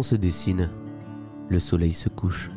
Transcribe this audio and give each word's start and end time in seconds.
Se 0.00 0.14
dessine, 0.16 0.70
le 1.50 1.60
soleil 1.60 1.92
se 1.92 2.08
couche. 2.08 2.50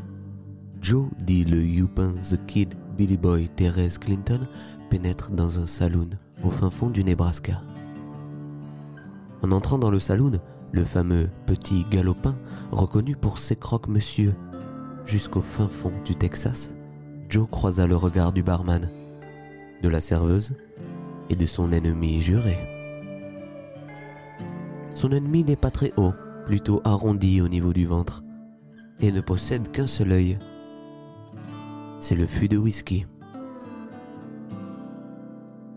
Joe, 0.79 1.09
dit 1.19 1.43
le 1.43 1.61
Youpin 1.61 2.13
The 2.23 2.43
Kid 2.47 2.75
Billy 2.97 3.17
Boy 3.17 3.49
Thérèse 3.49 3.97
Clinton, 3.97 4.47
pénètre 4.89 5.31
dans 5.31 5.59
un 5.59 5.65
saloon 5.65 6.11
au 6.45 6.49
fin 6.49 6.69
fond 6.69 6.89
du 6.89 7.03
Nebraska. 7.03 7.61
En 9.43 9.51
entrant 9.51 9.77
dans 9.77 9.91
le 9.91 9.99
saloon, 9.99 10.39
le 10.71 10.85
fameux 10.85 11.29
petit 11.45 11.83
galopin, 11.91 12.37
reconnu 12.71 13.17
pour 13.17 13.37
ses 13.37 13.57
croque-monsieur, 13.57 14.33
jusqu'au 15.05 15.41
fin 15.41 15.67
fond 15.67 15.91
du 16.05 16.15
Texas, 16.15 16.73
Joe 17.27 17.49
croisa 17.51 17.85
le 17.85 17.97
regard 17.97 18.31
du 18.31 18.43
barman, 18.43 18.89
de 19.83 19.89
la 19.89 19.99
serveuse 19.99 20.53
et 21.29 21.35
de 21.35 21.45
son 21.45 21.73
ennemi 21.73 22.21
juré. 22.21 22.57
Son 24.93 25.11
ennemi 25.11 25.43
n'est 25.43 25.57
pas 25.57 25.71
très 25.71 25.91
haut, 25.97 26.13
plutôt 26.45 26.81
arrondi 26.83 27.41
au 27.41 27.47
niveau 27.47 27.73
du 27.73 27.85
ventre, 27.85 28.23
et 28.99 29.11
ne 29.11 29.21
possède 29.21 29.71
qu'un 29.71 29.87
seul 29.87 30.11
œil. 30.11 30.37
C'est 31.99 32.15
le 32.15 32.25
fût 32.25 32.47
de 32.47 32.57
whisky. 32.57 33.05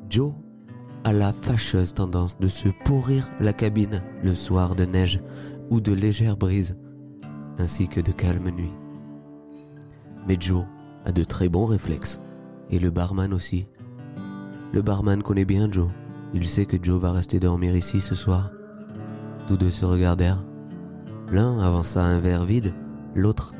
Joe 0.08 0.34
a 1.04 1.12
la 1.12 1.32
fâcheuse 1.32 1.94
tendance 1.94 2.38
de 2.38 2.48
se 2.48 2.68
pourrir 2.84 3.28
la 3.40 3.52
cabine 3.52 4.02
le 4.22 4.34
soir 4.34 4.74
de 4.74 4.84
neige 4.84 5.20
ou 5.70 5.80
de 5.80 5.92
légère 5.92 6.36
brise, 6.36 6.76
ainsi 7.58 7.88
que 7.88 8.00
de 8.00 8.12
calmes 8.12 8.50
nuits. 8.50 8.74
Mais 10.26 10.36
Joe 10.38 10.64
a 11.04 11.12
de 11.12 11.24
très 11.24 11.48
bons 11.48 11.66
réflexes, 11.66 12.20
et 12.70 12.78
le 12.78 12.90
barman 12.90 13.32
aussi. 13.32 13.66
Le 14.72 14.82
barman 14.82 15.22
connaît 15.22 15.46
bien 15.46 15.70
Joe. 15.70 15.88
Il 16.34 16.46
sait 16.46 16.66
que 16.66 16.76
Joe 16.80 17.00
va 17.00 17.12
rester 17.12 17.40
dormir 17.40 17.74
ici 17.74 18.00
ce 18.00 18.14
soir. 18.14 18.50
Tous 19.46 19.56
deux 19.56 19.70
se 19.70 19.86
regardèrent. 19.86 20.44
L'un 21.30 21.58
avança 21.58 22.02
un 22.02 22.20
verre 22.20 22.44
vide, 22.44 22.72
l'autre 23.14 23.52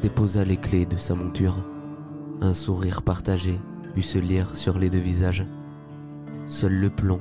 déposa 0.00 0.44
les 0.44 0.56
clés 0.56 0.86
de 0.86 0.96
sa 0.96 1.16
monture. 1.16 1.56
Un 2.40 2.54
sourire 2.54 3.02
partagé 3.02 3.60
put 3.94 4.02
se 4.02 4.18
lire 4.18 4.54
sur 4.54 4.78
les 4.78 4.90
deux 4.90 5.00
visages. 5.00 5.44
Seul 6.46 6.74
le 6.74 6.88
plomb 6.88 7.18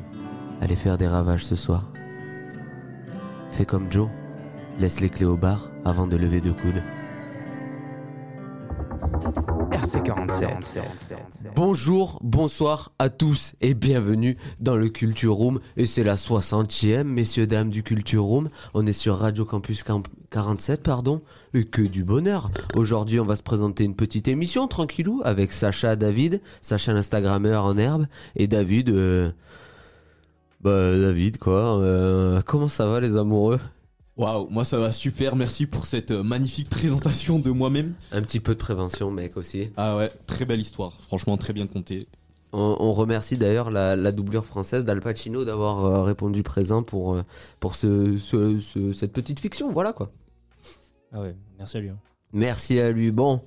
allait 0.61 0.75
faire 0.75 0.99
des 0.99 1.07
ravages 1.07 1.43
ce 1.43 1.55
soir. 1.55 1.91
Fais 3.49 3.65
comme 3.65 3.91
Joe, 3.91 4.09
laisse 4.79 4.99
les 4.99 5.09
clés 5.09 5.25
au 5.25 5.37
bar 5.37 5.71
avant 5.85 6.05
de 6.05 6.17
lever 6.17 6.39
deux 6.39 6.53
coudes. 6.53 6.83
RC47. 9.95 10.81
Bonjour, 11.55 12.19
bonsoir 12.21 12.91
à 12.99 13.07
tous 13.09 13.55
et 13.61 13.73
bienvenue 13.73 14.35
dans 14.59 14.75
le 14.75 14.89
Culture 14.89 15.35
Room. 15.35 15.59
Et 15.77 15.85
c'est 15.85 16.03
la 16.03 16.15
60e, 16.15 17.03
messieurs, 17.03 17.47
dames 17.47 17.69
du 17.69 17.81
Culture 17.81 18.23
Room. 18.23 18.49
On 18.73 18.85
est 18.85 18.93
sur 18.93 19.15
Radio 19.15 19.45
Campus 19.45 19.83
Camp 19.83 20.03
47, 20.31 20.83
pardon. 20.83 21.21
Et 21.53 21.63
que 21.63 21.81
du 21.81 22.03
bonheur. 22.03 22.51
Aujourd'hui, 22.75 23.21
on 23.21 23.25
va 23.25 23.37
se 23.37 23.43
présenter 23.43 23.85
une 23.85 23.95
petite 23.95 24.27
émission, 24.27 24.67
tranquillou, 24.67 25.21
avec 25.23 25.53
Sacha 25.53 25.95
David. 25.95 26.41
Sacha 26.61 26.91
l'Instagrammeur 26.91 27.63
en 27.63 27.77
herbe. 27.77 28.07
Et 28.35 28.47
David, 28.47 28.89
euh, 28.89 29.31
bah, 30.59 30.91
David, 30.97 31.37
quoi. 31.37 31.79
Euh, 31.79 32.41
comment 32.45 32.67
ça 32.67 32.85
va, 32.85 32.99
les 32.99 33.15
amoureux? 33.15 33.61
Waouh, 34.17 34.47
moi 34.49 34.63
ça 34.63 34.77
va 34.79 34.91
super, 34.93 35.35
merci 35.35 35.65
pour 35.65 35.85
cette 35.85 36.11
euh, 36.11 36.23
magnifique 36.23 36.69
présentation 36.69 37.37
de 37.37 37.51
moi-même. 37.51 37.93
Un 38.13 38.21
petit 38.21 38.39
peu 38.39 38.53
de 38.53 38.59
prévention, 38.59 39.11
mec, 39.11 39.35
aussi. 39.35 39.71
Ah 39.75 39.97
ouais, 39.97 40.09
très 40.25 40.45
belle 40.45 40.61
histoire, 40.61 40.93
franchement 41.01 41.35
très 41.35 41.51
bien 41.51 41.67
compté. 41.67 42.07
On, 42.53 42.77
on 42.79 42.93
remercie 42.93 43.35
d'ailleurs 43.37 43.71
la, 43.71 43.97
la 43.97 44.13
doublure 44.13 44.45
française 44.45 44.85
d'Al 44.85 45.01
Pacino 45.01 45.43
d'avoir 45.43 45.83
euh, 45.83 46.01
répondu 46.03 46.43
présent 46.43 46.81
pour, 46.81 47.15
euh, 47.15 47.23
pour 47.59 47.75
ce, 47.75 48.17
ce- 48.17 48.61
ce- 48.61 48.93
cette 48.93 49.11
petite 49.11 49.41
fiction, 49.41 49.73
voilà 49.73 49.91
quoi. 49.91 50.09
Ah 51.11 51.19
ouais, 51.21 51.35
merci 51.59 51.75
à 51.75 51.79
lui. 51.81 51.89
hein. 51.89 51.97
Merci 52.31 52.79
à 52.79 52.91
lui. 52.91 53.11
Bon, 53.11 53.41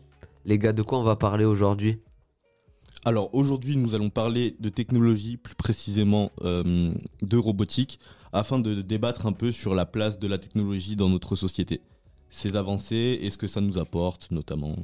les 0.44 0.58
gars, 0.58 0.74
de 0.74 0.82
quoi 0.82 0.98
on 0.98 1.02
va 1.02 1.16
parler 1.16 1.46
aujourd'hui? 1.46 1.98
Alors 3.04 3.34
aujourd'hui 3.34 3.76
nous 3.76 3.94
allons 3.94 4.10
parler 4.10 4.56
de 4.60 4.68
technologie, 4.68 5.36
plus 5.38 5.54
précisément 5.54 6.30
euh, 6.42 6.92
de 7.22 7.36
robotique, 7.38 8.00
afin 8.32 8.58
de 8.58 8.82
débattre 8.82 9.26
un 9.26 9.32
peu 9.32 9.52
sur 9.52 9.74
la 9.74 9.86
place 9.86 10.18
de 10.18 10.28
la 10.28 10.38
technologie 10.38 10.96
dans 10.96 11.08
notre 11.08 11.36
société. 11.36 11.80
Ses 12.30 12.56
avancées 12.56 13.18
et 13.22 13.30
ce 13.30 13.38
que 13.38 13.46
ça 13.46 13.60
nous 13.60 13.78
apporte 13.78 14.30
notamment? 14.30 14.76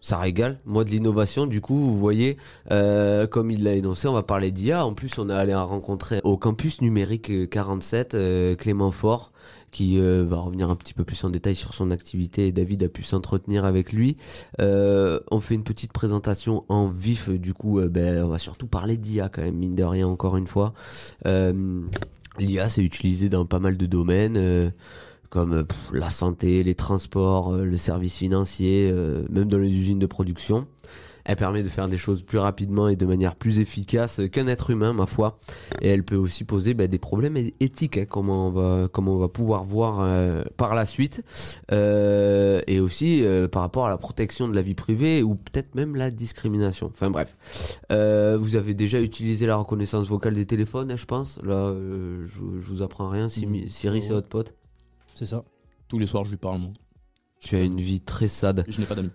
Ça 0.00 0.16
régale. 0.16 0.58
Moi, 0.64 0.84
de 0.84 0.90
l'innovation, 0.90 1.46
du 1.46 1.60
coup, 1.60 1.76
vous 1.76 1.98
voyez, 1.98 2.38
euh, 2.70 3.26
comme 3.26 3.50
il 3.50 3.62
l'a 3.62 3.74
énoncé, 3.74 4.08
on 4.08 4.14
va 4.14 4.22
parler 4.22 4.50
d'IA. 4.50 4.86
En 4.86 4.94
plus, 4.94 5.18
on 5.18 5.28
est 5.28 5.34
allé 5.34 5.54
rencontrer 5.54 6.20
au 6.24 6.38
campus 6.38 6.80
numérique 6.80 7.30
euh, 7.30 7.46
47 7.46 8.14
euh, 8.14 8.56
Clément 8.56 8.92
Fort, 8.92 9.30
qui 9.70 10.00
euh, 10.00 10.24
va 10.26 10.38
revenir 10.38 10.70
un 10.70 10.76
petit 10.76 10.94
peu 10.94 11.04
plus 11.04 11.22
en 11.24 11.30
détail 11.30 11.54
sur 11.54 11.74
son 11.74 11.90
activité. 11.90 12.50
David 12.50 12.82
a 12.84 12.88
pu 12.88 13.02
s'entretenir 13.02 13.64
avec 13.64 13.92
lui. 13.92 14.16
Euh, 14.60 15.20
on 15.30 15.40
fait 15.40 15.54
une 15.54 15.64
petite 15.64 15.92
présentation 15.92 16.64
en 16.68 16.88
vif. 16.88 17.28
Du 17.28 17.54
coup, 17.54 17.78
euh, 17.78 17.88
ben, 17.88 18.24
on 18.24 18.28
va 18.28 18.38
surtout 18.38 18.66
parler 18.66 18.96
d'IA 18.96 19.28
quand 19.28 19.42
même, 19.42 19.56
mine 19.56 19.74
de 19.74 19.84
rien, 19.84 20.08
encore 20.08 20.36
une 20.36 20.46
fois. 20.46 20.72
L'IA, 22.40 22.68
c'est 22.68 22.82
utilisé 22.82 23.28
dans 23.28 23.44
pas 23.46 23.58
mal 23.58 23.76
de 23.76 23.86
domaines. 23.86 24.36
euh, 24.36 24.70
comme 25.28 25.52
euh, 25.52 25.64
la 25.92 26.10
santé, 26.10 26.62
les 26.64 26.74
transports, 26.74 27.54
euh, 27.54 27.64
le 27.64 27.76
service 27.76 28.16
financier, 28.16 28.92
même 29.30 29.48
dans 29.48 29.58
les 29.58 29.72
usines 29.72 29.98
de 30.00 30.06
production. 30.06 30.66
Elle 31.24 31.36
permet 31.36 31.62
de 31.62 31.68
faire 31.68 31.88
des 31.88 31.96
choses 31.98 32.22
plus 32.22 32.38
rapidement 32.38 32.88
et 32.88 32.96
de 32.96 33.06
manière 33.06 33.34
plus 33.36 33.58
efficace 33.58 34.20
qu'un 34.32 34.46
être 34.46 34.70
humain, 34.70 34.92
ma 34.92 35.06
foi. 35.06 35.38
Et 35.80 35.88
elle 35.88 36.04
peut 36.04 36.16
aussi 36.16 36.44
poser 36.44 36.74
bah, 36.74 36.86
des 36.86 36.98
problèmes 36.98 37.36
éthiques, 37.60 37.98
hein, 37.98 38.06
comment 38.08 38.48
on 38.48 38.50
va, 38.50 38.88
comment 38.92 39.14
on 39.14 39.18
va 39.18 39.28
pouvoir 39.28 39.64
voir 39.64 40.00
euh, 40.00 40.42
par 40.56 40.74
la 40.74 40.86
suite, 40.86 41.22
Euh, 41.72 42.60
et 42.66 42.80
aussi 42.80 43.24
euh, 43.24 43.48
par 43.48 43.62
rapport 43.62 43.86
à 43.86 43.88
la 43.90 43.96
protection 43.98 44.48
de 44.48 44.54
la 44.54 44.62
vie 44.62 44.74
privée 44.74 45.22
ou 45.22 45.34
peut-être 45.34 45.74
même 45.74 45.96
la 45.96 46.10
discrimination. 46.10 46.86
Enfin 46.88 47.10
bref, 47.10 47.36
Euh, 47.92 48.36
vous 48.38 48.56
avez 48.56 48.74
déjà 48.74 49.00
utilisé 49.00 49.46
la 49.46 49.56
reconnaissance 49.56 50.06
vocale 50.08 50.34
des 50.34 50.46
téléphones, 50.46 50.90
hein, 50.90 50.96
je 50.96 51.06
pense. 51.06 51.38
Là, 51.42 51.54
euh, 51.54 52.26
je, 52.26 52.34
je 52.60 52.66
vous 52.66 52.82
apprends 52.82 53.08
rien. 53.08 53.28
Simi- 53.28 53.68
Siri, 53.68 54.02
c'est 54.02 54.12
votre 54.12 54.28
pote. 54.28 54.54
C'est 55.14 55.26
ça. 55.26 55.44
Tous 55.88 55.98
les 55.98 56.06
soirs 56.06 56.24
je 56.24 56.30
lui 56.30 56.36
parle 56.38 56.60
moi. 56.60 56.70
Tu 57.40 57.56
as 57.56 57.62
une 57.62 57.80
vie 57.80 58.00
très 58.00 58.28
sad. 58.28 58.64
Je 58.68 58.80
n'ai 58.80 58.86
pas 58.86 58.94
d'amis. 58.94 59.10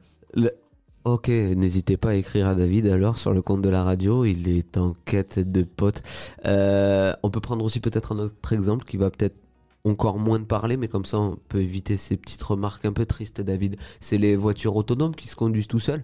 Ok, 1.06 1.28
n'hésitez 1.28 1.98
pas 1.98 2.10
à 2.10 2.14
écrire 2.16 2.48
à 2.48 2.56
David 2.56 2.88
alors 2.88 3.18
sur 3.18 3.32
le 3.32 3.44
compte 3.44 3.62
de 3.62 3.70
la 3.70 3.84
radio, 3.84 4.26
il 4.26 4.48
est 4.50 4.76
en 4.78 4.94
quête 5.06 5.38
de 5.38 5.62
potes. 5.62 6.02
Euh, 6.46 7.14
on 7.22 7.30
peut 7.30 7.40
prendre 7.42 7.64
aussi 7.64 7.80
peut-être 7.80 8.12
un 8.14 8.18
autre 8.18 8.54
exemple 8.54 8.86
qui 8.86 8.98
va 8.98 9.12
peut-être 9.12 9.38
encore 9.84 10.18
moins 10.18 10.40
de 10.40 10.46
parler, 10.46 10.78
mais 10.78 10.88
comme 10.88 11.06
ça 11.06 11.20
on 11.20 11.36
peut 11.48 11.62
éviter 11.62 11.96
ces 11.96 12.18
petites 12.18 12.42
remarques 12.42 12.86
un 12.86 12.92
peu 12.94 13.06
tristes, 13.06 13.40
David. 13.40 13.76
C'est 14.00 14.18
les 14.18 14.36
voitures 14.36 14.76
autonomes 14.76 15.14
qui 15.14 15.28
se 15.28 15.36
conduisent 15.36 15.68
tout 15.68 15.80
seuls, 15.80 16.04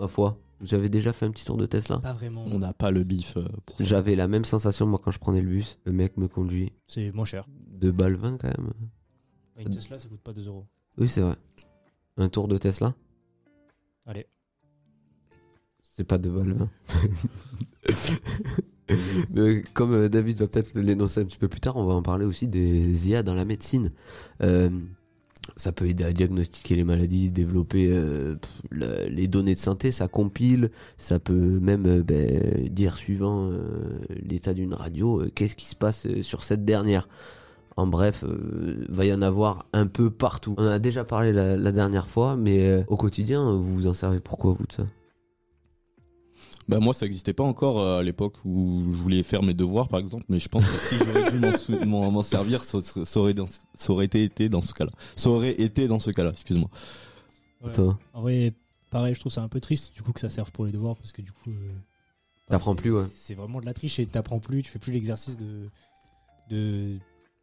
ma 0.00 0.08
foi. 0.08 0.40
Vous 0.60 0.74
avez 0.74 0.88
déjà 0.88 1.12
fait 1.12 1.26
un 1.26 1.30
petit 1.30 1.44
tour 1.44 1.56
de 1.56 1.66
Tesla 1.66 1.98
Pas 1.98 2.12
vraiment. 2.14 2.42
On 2.46 2.58
n'a 2.58 2.72
pas 2.72 2.90
le 2.90 3.04
bif 3.04 3.36
euh. 3.36 3.46
J'avais 3.78 4.16
la 4.16 4.26
même 4.26 4.44
sensation 4.44 4.86
moi 4.86 4.98
quand 5.00 5.10
je 5.12 5.18
prenais 5.20 5.42
le 5.42 5.48
bus. 5.48 5.78
Le 5.84 5.92
mec 5.92 6.16
me 6.16 6.26
conduit 6.26 6.72
C'est 6.88 7.12
moins 7.12 7.26
cher. 7.26 7.46
de 7.70 7.90
balles 7.92 8.16
20 8.16 8.38
quand 8.38 8.48
même. 8.48 8.72
Une 9.58 9.70
Tesla, 9.70 9.98
ça 10.00 10.08
coûte 10.08 10.22
pas 10.22 10.32
2 10.32 10.46
euros. 10.48 10.66
Oui, 10.98 11.08
c'est 11.08 11.20
vrai. 11.20 11.36
Un 12.16 12.28
tour 12.30 12.48
de 12.48 12.56
Tesla 12.58 12.94
Allez. 14.06 14.26
C'est 15.82 16.04
pas 16.04 16.18
de 16.18 16.28
balles 16.30 16.52
20. 17.88 18.98
Mais 19.30 19.62
comme 19.74 19.92
euh, 19.94 20.08
David 20.08 20.38
va 20.40 20.46
peut-être 20.46 20.74
l'énoncer 20.78 21.20
un 21.20 21.24
petit 21.24 21.38
peu 21.38 21.48
plus 21.48 21.60
tard, 21.60 21.76
on 21.76 21.84
va 21.86 21.94
en 21.94 22.02
parler 22.02 22.24
aussi 22.24 22.46
des 22.48 23.08
IA 23.08 23.22
dans 23.22 23.34
la 23.34 23.44
médecine. 23.44 23.90
Euh, 24.42 24.70
Ça 25.56 25.72
peut 25.72 25.88
aider 25.88 26.04
à 26.04 26.12
diagnostiquer 26.12 26.76
les 26.76 26.84
maladies, 26.84 27.30
développer 27.30 27.88
euh, 27.90 28.36
les 28.72 29.28
données 29.28 29.54
de 29.54 29.60
santé, 29.60 29.90
ça 29.90 30.08
compile, 30.08 30.70
ça 30.98 31.18
peut 31.18 31.60
même 31.60 32.02
ben, 32.02 32.68
dire 32.68 32.96
suivant 32.96 33.50
l'état 34.10 34.54
d'une 34.54 34.74
radio, 34.74 35.22
qu'est-ce 35.34 35.56
qui 35.56 35.66
se 35.66 35.76
passe 35.76 36.06
sur 36.22 36.42
cette 36.44 36.64
dernière. 36.64 37.08
En 37.78 37.86
bref, 37.86 38.24
euh, 38.24 38.86
va 38.88 39.04
y 39.04 39.12
en 39.12 39.20
avoir 39.20 39.66
un 39.74 39.86
peu 39.86 40.10
partout. 40.10 40.54
On 40.56 40.62
en 40.64 40.70
a 40.70 40.78
déjà 40.78 41.04
parlé 41.04 41.32
la, 41.32 41.56
la 41.56 41.72
dernière 41.72 42.08
fois, 42.08 42.34
mais 42.36 42.66
euh, 42.66 42.82
au 42.88 42.96
quotidien, 42.96 43.52
vous 43.52 43.74
vous 43.74 43.86
en 43.86 43.92
servez 43.94 44.18
pourquoi 44.20 44.54
vous 44.54 44.64
de 44.66 44.72
ça? 44.72 44.86
Bah 46.68 46.80
moi 46.80 46.92
ça 46.94 47.06
n'existait 47.06 47.32
pas 47.32 47.44
encore 47.44 47.78
euh, 47.80 48.00
à 48.00 48.02
l'époque 48.02 48.34
où 48.44 48.82
je 48.90 49.00
voulais 49.00 49.22
faire 49.22 49.44
mes 49.44 49.54
devoirs 49.54 49.88
par 49.88 50.00
exemple, 50.00 50.24
mais 50.28 50.40
je 50.40 50.48
pense 50.48 50.66
que 50.66 50.76
si 50.78 50.96
j'aurais 50.98 51.30
dû 51.30 51.38
m'en 51.38 51.52
sou- 51.52 51.84
m'en 51.86 52.10
m'en 52.10 52.22
servir, 52.22 52.64
ça, 52.64 52.80
ça- 52.82 53.04
ça 53.04 53.20
aurait, 53.20 53.34
dans- 53.34 53.46
ça 53.74 53.92
aurait 53.92 54.06
été, 54.06 54.24
été 54.24 54.48
dans 54.48 54.60
ce 54.62 54.74
cas-là. 54.74 54.90
Ça 55.14 55.30
aurait 55.30 55.52
été 55.60 55.86
dans 55.86 56.00
ce 56.00 56.10
cas-là, 56.10 56.30
excuse-moi. 56.30 56.68
Ouais. 57.62 57.70
En 58.14 58.22
vrai, 58.22 58.52
pareil, 58.90 59.14
je 59.14 59.20
trouve 59.20 59.30
ça 59.30 59.42
un 59.42 59.48
peu 59.48 59.60
triste 59.60 59.92
du 59.94 60.02
coup 60.02 60.12
que 60.12 60.18
ça 60.20 60.28
serve 60.28 60.50
pour 60.50 60.64
les 60.66 60.72
devoirs 60.72 60.96
parce 60.96 61.12
que 61.12 61.22
du 61.22 61.30
coup. 61.30 61.50
euh, 61.50 61.72
T'apprends 62.48 62.74
c'est- 62.74 62.82
plus, 62.82 62.92
ouais. 62.92 63.04
C'est 63.14 63.34
vraiment 63.36 63.60
de 63.60 63.66
la 63.66 63.74
triche 63.74 64.00
et 64.00 64.06
t'apprends 64.06 64.40
plus, 64.40 64.62
tu 64.62 64.70
fais 64.70 64.80
plus 64.80 64.92
l'exercice 64.92 65.36
de. 65.36 65.68
de 66.50 66.96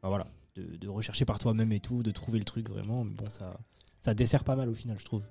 voilà, 0.09 0.27
de, 0.55 0.75
de 0.77 0.87
rechercher 0.89 1.25
par 1.25 1.39
toi-même 1.39 1.71
et 1.71 1.79
tout, 1.79 2.03
de 2.03 2.11
trouver 2.11 2.39
le 2.39 2.45
truc 2.45 2.69
vraiment. 2.69 3.03
Mais 3.03 3.13
bon, 3.13 3.29
ça, 3.29 3.57
ça 3.99 4.13
dessert 4.13 4.43
pas 4.43 4.55
mal 4.55 4.69
au 4.69 4.73
final, 4.73 4.97
je 4.99 5.05
trouve. 5.05 5.23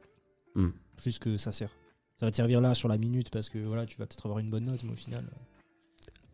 Hmm. 0.55 0.71
Plus 0.97 1.19
que 1.19 1.37
ça 1.37 1.53
sert. 1.53 1.71
Ça 2.19 2.27
va 2.27 2.31
te 2.31 2.37
servir 2.37 2.61
là 2.61 2.75
sur 2.75 2.89
la 2.89 2.99
minute 2.99 3.31
parce 3.31 3.49
que 3.49 3.59
voilà, 3.59 3.87
tu 3.87 3.97
vas 3.99 4.07
peut-être 4.07 4.27
avoir 4.27 4.39
une 4.39 4.51
bonne 4.51 4.65
note, 4.65 4.85
mais 4.85 4.93
au 4.93 4.97
final, 4.97 5.25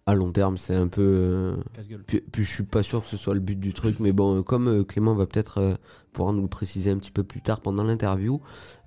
À 0.06 0.14
long 0.14 0.32
terme, 0.32 0.56
c'est 0.56 0.74
un 0.74 0.88
peu. 0.88 1.02
euh, 1.02 1.56
casse-gueule. 1.74 2.02
Puis, 2.06 2.20
puis 2.20 2.44
je 2.44 2.50
suis 2.50 2.64
pas 2.64 2.82
sûr 2.82 3.02
que 3.02 3.08
ce 3.08 3.16
soit 3.16 3.34
le 3.34 3.40
but 3.40 3.58
du 3.58 3.72
truc, 3.74 4.00
mais 4.00 4.12
bon, 4.12 4.42
comme 4.42 4.68
euh, 4.68 4.84
Clément 4.84 5.14
va 5.14 5.26
peut-être 5.26 5.58
euh, 5.58 5.74
pouvoir 6.12 6.32
nous 6.34 6.42
le 6.42 6.48
préciser 6.48 6.90
un 6.90 6.98
petit 6.98 7.10
peu 7.12 7.24
plus 7.24 7.40
tard 7.42 7.60
pendant 7.60 7.84
l'interview, 7.84 8.40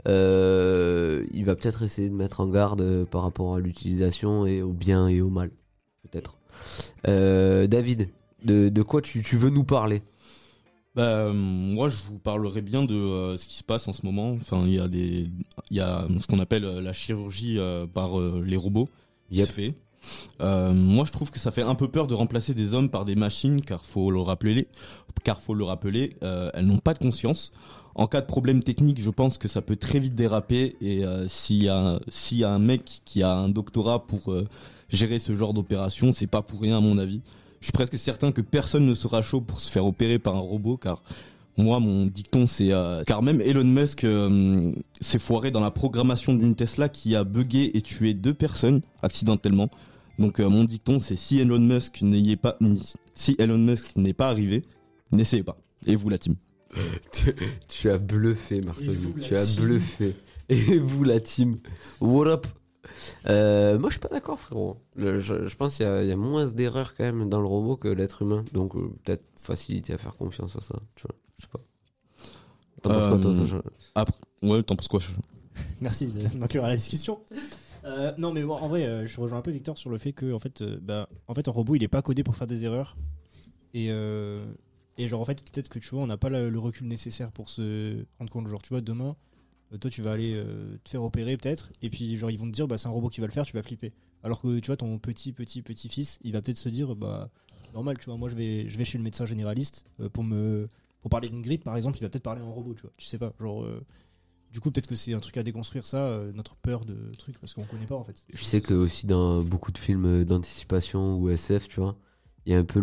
euh, 0.08 1.26
il 1.32 1.46
va 1.46 1.56
peut-être 1.56 1.82
essayer 1.84 2.10
de 2.10 2.16
mettre 2.16 2.40
en 2.42 2.48
garde 2.48 3.06
par 3.06 3.22
rapport 3.24 3.56
à 3.56 3.60
l'utilisation 3.60 4.46
et 4.46 4.62
au 4.62 4.74
bien 4.74 5.08
et 5.08 5.22
au 5.22 5.30
mal, 5.30 5.52
peut-être. 6.04 6.38
Euh, 7.08 7.68
David, 7.68 8.10
de, 8.44 8.70
de 8.70 8.82
quoi 8.82 9.02
tu, 9.02 9.24
tu 9.24 9.38
veux 9.38 9.50
nous 9.50 9.64
parler 9.64 10.02
Bah, 10.96 11.04
euh, 11.04 11.34
moi, 11.34 11.90
je 11.90 11.96
vous 12.10 12.20
parlerai 12.20 12.62
bien 12.62 12.84
de 12.84 12.94
euh, 12.96 13.38
ce 13.38 13.48
qui 13.48 13.56
se 13.56 13.64
passe 13.64 13.88
en 13.88 13.94
ce 13.94 14.06
moment. 14.06 14.32
Enfin, 14.32 14.64
il 14.66 14.74
y 14.74 14.80
a 14.80 14.88
des, 14.88 15.30
il 15.70 15.78
y 15.78 15.80
a 15.82 16.06
ce 16.20 16.28
qu'on 16.28 16.40
appelle 16.40 16.66
euh, 16.66 16.82
la 16.82 16.94
chirurgie 16.94 17.58
euh, 17.60 17.88
par 17.88 18.20
euh, 18.20 18.44
les 18.46 18.58
robots 18.58 18.90
qui 19.32 19.38
Yep. 19.38 19.48
se 19.48 19.54
fait. 19.54 19.76
Moi, 20.40 21.06
je 21.06 21.12
trouve 21.12 21.30
que 21.32 21.40
ça 21.40 21.52
fait 21.52 21.62
un 21.62 21.76
peu 21.76 21.88
peur 21.88 22.08
de 22.08 22.14
remplacer 22.16 22.54
des 22.54 22.74
hommes 22.74 22.90
par 22.90 23.06
des 23.06 23.16
machines, 23.16 23.62
car 23.62 23.86
faut 23.86 24.10
le 24.12 24.20
rappeler, 24.20 24.68
car 25.24 25.40
faut 25.40 25.54
le 25.54 25.64
rappeler, 25.64 26.18
elles 26.22 26.66
n'ont 26.66 26.80
pas 26.80 26.94
de 26.96 27.00
conscience. 27.00 27.52
En 27.94 28.08
cas 28.08 28.22
de 28.22 28.26
problème 28.26 28.64
technique, 28.64 29.00
je 29.00 29.12
pense 29.12 29.38
que 29.38 29.48
ça 29.48 29.62
peut 29.62 29.76
très 29.76 30.00
vite 30.00 30.16
déraper. 30.16 30.76
Et 30.82 31.04
s'il 31.28 31.64
y 31.64 31.70
a, 31.70 32.00
s'il 32.08 32.40
y 32.40 32.44
a 32.44 32.52
un 32.52 32.58
mec 32.60 33.02
qui 33.06 33.22
a 33.22 33.32
un 33.32 33.48
doctorat 33.50 34.06
pour 34.08 34.36
gérer 34.90 35.20
ce 35.20 35.36
genre 35.36 35.54
d'opération, 35.54 36.12
c'est 36.12 36.26
pas 36.28 36.42
pour 36.42 36.62
rien 36.62 36.78
à 36.78 36.82
mon 36.82 36.98
avis. 36.98 37.22
Je 37.62 37.68
suis 37.68 37.72
presque 37.74 37.98
certain 37.98 38.32
que 38.32 38.42
personne 38.42 38.86
ne 38.86 38.94
sera 38.94 39.22
chaud 39.22 39.40
pour 39.42 39.62
se 39.62 39.72
faire 39.72 39.86
opérer 39.86 40.20
par 40.20 40.36
un 40.36 40.40
robot, 40.40 40.78
car 40.78 41.04
moi, 41.58 41.80
mon 41.80 42.06
dicton, 42.08 42.48
c'est 42.48 42.72
euh, 42.72 43.04
car 43.06 43.22
même 43.22 43.40
Elon 43.42 43.64
Musk 43.66 44.04
euh, 44.04 44.74
s'est 45.00 45.20
foiré 45.20 45.52
dans 45.52 45.60
la 45.60 45.70
programmation 45.70 46.34
d'une 46.34 46.56
Tesla 46.56 46.90
qui 46.90 47.16
a 47.16 47.24
bugué 47.24 47.72
et 47.74 47.82
tué 47.82 48.14
deux 48.14 48.34
personnes 48.34 48.82
accidentellement. 49.02 49.70
Donc 50.18 50.40
euh, 50.40 50.50
mon 50.50 50.64
dicton, 50.64 51.00
c'est 51.00 51.16
si 51.16 51.40
Elon 51.40 51.60
Musk 51.60 52.02
n'ayez 52.02 52.36
pas, 52.36 52.58
si 53.14 53.36
Elon 53.38 53.58
Musk 53.58 53.96
n'est 53.96 54.14
pas 54.14 54.30
arrivé, 54.30 54.64
n'essayez 55.12 55.44
pas. 55.44 55.58
Et 55.86 55.96
vous, 55.96 56.10
la 56.10 56.18
team. 56.18 56.36
tu, 57.12 57.36
tu 57.68 57.90
as 57.92 57.98
bluffé, 57.98 58.62
la 58.62 58.72
Tu 58.74 59.36
as 59.36 59.46
team. 59.46 59.64
bluffé. 59.66 60.16
Et 60.50 60.80
vous, 60.80 61.04
la 61.04 61.20
team. 61.20 61.58
What 62.00 62.28
up? 62.28 62.48
Euh, 63.28 63.78
moi, 63.80 63.90
je 63.90 63.94
suis 63.94 64.00
pas 64.00 64.10
d'accord, 64.10 64.40
frérot. 64.40 64.78
Le- 64.96 65.20
je, 65.20 65.48
je 65.48 65.56
pense 65.56 65.78
qu'il 65.78 65.86
y, 65.86 65.90
a- 65.90 66.04
il 66.04 66.10
y 66.10 66.12
a 66.12 66.16
moins 66.18 66.46
d'erreurs 66.48 66.96
quand 66.96 67.04
même 67.04 67.30
dans 67.30 67.40
le 67.40 67.48
robot 67.48 67.78
que 67.78 67.88
l'être 67.88 68.22
humain. 68.24 68.44
Donc, 68.54 68.76
euh, 68.76 68.90
peut-être 69.04 69.24
facilité 69.40 69.94
à 69.94 69.98
faire 69.98 70.16
confiance 70.18 70.56
à 70.56 70.62
ça. 70.62 70.76
Tu 70.96 71.04
vois, 71.08 71.16
je 71.38 71.44
sais 71.44 71.50
pas. 71.52 71.60
T'en 72.82 72.90
penses 72.94 73.08
quoi, 73.08 73.18
toi, 73.20 73.32
Euh, 73.32 73.46
Sacha 73.46 73.62
Après, 73.96 74.16
ouais, 74.44 74.64
t'en 74.64 74.76
penses 74.76 74.88
quoi 74.88 75.00
Merci 75.82 76.08
de 76.08 76.38
m'inclure 76.40 76.64
à 76.66 76.70
la 76.70 76.76
discussion. 76.76 77.20
Euh, 77.86 78.14
non, 78.18 78.32
mais 78.34 78.44
moi, 78.44 78.60
en 78.62 78.68
vrai, 78.68 78.86
euh, 78.86 79.08
je 79.08 79.20
rejoins 79.20 79.40
un 79.40 79.42
peu 79.42 79.52
Victor 79.52 79.78
sur 79.78 79.90
le 79.90 79.98
fait 79.98 80.14
que, 80.14 80.34
en 80.34 80.40
fait, 80.40 80.62
euh, 80.62 80.78
bah, 80.82 81.08
en 81.28 81.34
fait, 81.34 81.48
un 81.48 81.52
robot, 81.52 81.76
il 81.76 81.84
est 81.84 81.88
pas 81.88 82.02
codé 82.02 82.24
pour 82.24 82.36
faire 82.36 82.48
des 82.48 82.66
erreurs. 82.66 82.94
Et, 83.74 83.88
euh, 83.90 84.46
et 84.98 85.08
genre, 85.08 85.22
en 85.22 85.26
fait, 85.26 85.42
peut-être 85.44 85.70
que 85.70 85.80
tu 85.80 85.90
vois, 85.90 86.02
on 86.04 86.08
n'a 86.08 86.18
pas 86.18 86.30
le, 86.30 86.50
le 86.50 86.60
recul 86.60 86.88
nécessaire 86.88 87.32
pour 87.32 87.50
se 87.50 88.04
rendre 88.20 88.32
compte. 88.32 88.48
Genre, 88.48 88.62
tu 88.62 88.70
vois, 88.70 88.82
demain, 88.82 89.10
euh, 89.10 89.14
toi, 89.78 89.90
tu 89.90 90.02
vas 90.02 90.12
aller 90.12 90.34
euh, 90.36 90.78
te 90.84 90.90
faire 90.90 91.04
opérer 91.04 91.38
peut-être, 91.38 91.72
et 91.82 91.90
puis, 91.90 92.18
genre, 92.18 92.30
ils 92.32 92.38
vont 92.38 92.48
te 92.48 92.52
dire, 92.52 92.68
bah, 92.68 92.78
c'est 92.78 92.88
un 92.88 92.92
robot 92.92 93.10
qui 93.10 93.22
va 93.22 93.28
le 93.28 93.32
faire, 93.32 93.46
tu 93.46 93.54
vas 93.54 93.64
flipper. 93.64 93.94
Alors 94.24 94.42
que, 94.42 94.60
tu 94.60 94.68
vois, 94.68 94.78
ton 94.78 94.98
petit, 95.00 95.32
petit, 95.32 95.62
petit 95.62 95.90
fils, 95.90 96.20
il 96.24 96.34
va 96.34 96.42
peut-être 96.42 96.58
se 96.58 96.70
dire, 96.70 96.96
bah, 96.96 97.30
normal, 97.74 97.98
tu 97.98 98.06
vois, 98.06 98.18
moi, 98.18 98.30
je 98.30 98.36
vais, 98.36 98.68
je 98.68 98.78
vais 98.78 98.86
chez 98.86 98.98
le 98.98 99.04
médecin 99.04 99.26
généraliste 99.26 99.86
euh, 100.00 100.10
pour 100.10 100.24
me. 100.24 100.68
Pour 101.02 101.10
parler 101.10 101.30
d'une 101.30 101.42
grippe, 101.42 101.64
par 101.64 101.76
exemple, 101.78 101.98
il 101.98 102.02
va 102.02 102.10
peut-être 102.10 102.22
parler 102.24 102.44
en 102.44 102.54
robot, 102.54 102.76
tu 102.76 102.84
vois. 102.84 102.92
Tu 102.98 103.08
sais 103.08 103.18
pas, 103.18 103.34
genre. 103.40 103.64
euh, 103.64 103.84
du 104.52 104.60
coup, 104.60 104.70
peut-être 104.70 104.88
que 104.88 104.96
c'est 104.98 105.14
un 105.14 105.20
truc 105.20 105.38
à 105.38 105.44
déconstruire, 105.44 105.86
ça, 105.86 105.98
euh, 106.08 106.32
notre 106.34 106.56
peur 106.58 106.84
de 106.86 106.96
trucs, 107.18 107.40
parce 107.40 107.54
qu'on 107.54 107.64
connaît 107.64 107.86
pas 107.86 107.96
en 107.96 108.04
fait. 108.04 108.24
Je 108.34 108.44
sais 108.44 108.60
que 108.62 108.74
aussi 108.74 109.08
dans 109.08 109.42
beaucoup 109.42 109.72
de 109.72 109.78
films 109.78 110.26
d'anticipation 110.26 111.16
ou 111.18 111.30
SF, 111.30 111.70
tu 111.70 111.80
vois, 111.80 111.96
il 112.46 112.54
y 112.54 112.56
a 112.56 112.60
un 112.60 112.64
peu 112.64 112.80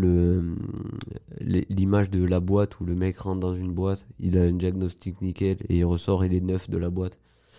l'image 1.40 2.10
de 2.10 2.24
la 2.24 2.40
boîte 2.40 2.78
où 2.80 2.84
le 2.84 2.94
mec 2.94 3.18
rentre 3.18 3.40
dans 3.40 3.54
une 3.54 3.72
boîte, 3.72 4.06
il 4.18 4.38
a 4.38 4.42
un 4.42 4.52
diagnostic 4.52 5.20
nickel 5.20 5.58
et 5.68 5.78
il 5.78 5.84
ressort, 5.84 6.24
il 6.24 6.34
est 6.34 6.40
neuf 6.40 6.70
de 6.70 6.78
la 6.78 6.90
boîte. 6.90 7.18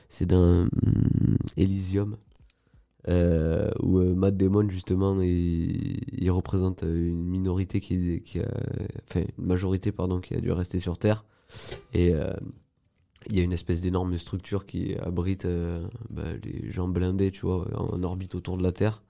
C'est 0.10 0.26
d'un 0.26 0.64
hum, 0.64 1.38
Elysium 1.58 2.16
euh, 3.08 3.70
où 3.82 4.00
euh, 4.00 4.14
Matt 4.14 4.36
Damon 4.36 4.68
justement 4.70 5.22
il, 5.22 6.30
représente 6.32 6.84
une 6.84 7.24
minorité 7.26 7.80
qui, 7.80 8.22
a, 8.40 8.48
enfin 9.08 9.22
une 9.22 9.46
majorité 9.46 9.92
pardon 9.94 10.20
qui 10.20 10.36
a 10.36 10.42
dû 10.42 10.52
rester 10.52 10.80
sur 10.80 10.98
Terre 10.98 11.24
et 11.94 12.14
euh, 12.14 12.34
il 13.30 13.38
y 13.38 13.40
a 13.40 13.44
une 13.44 13.54
espèce 13.54 13.82
d'énorme 13.82 14.18
structure 14.18 14.66
qui 14.66 14.96
abrite 14.98 15.48
bah, 16.10 16.24
les 16.44 16.70
gens 16.72 16.88
blindés, 16.88 17.32
tu 17.32 17.42
vois, 17.42 17.68
en 17.76 18.02
orbite 18.04 18.34
autour 18.34 18.58
de 18.58 18.64
la 18.64 18.72
Terre. 18.72 19.02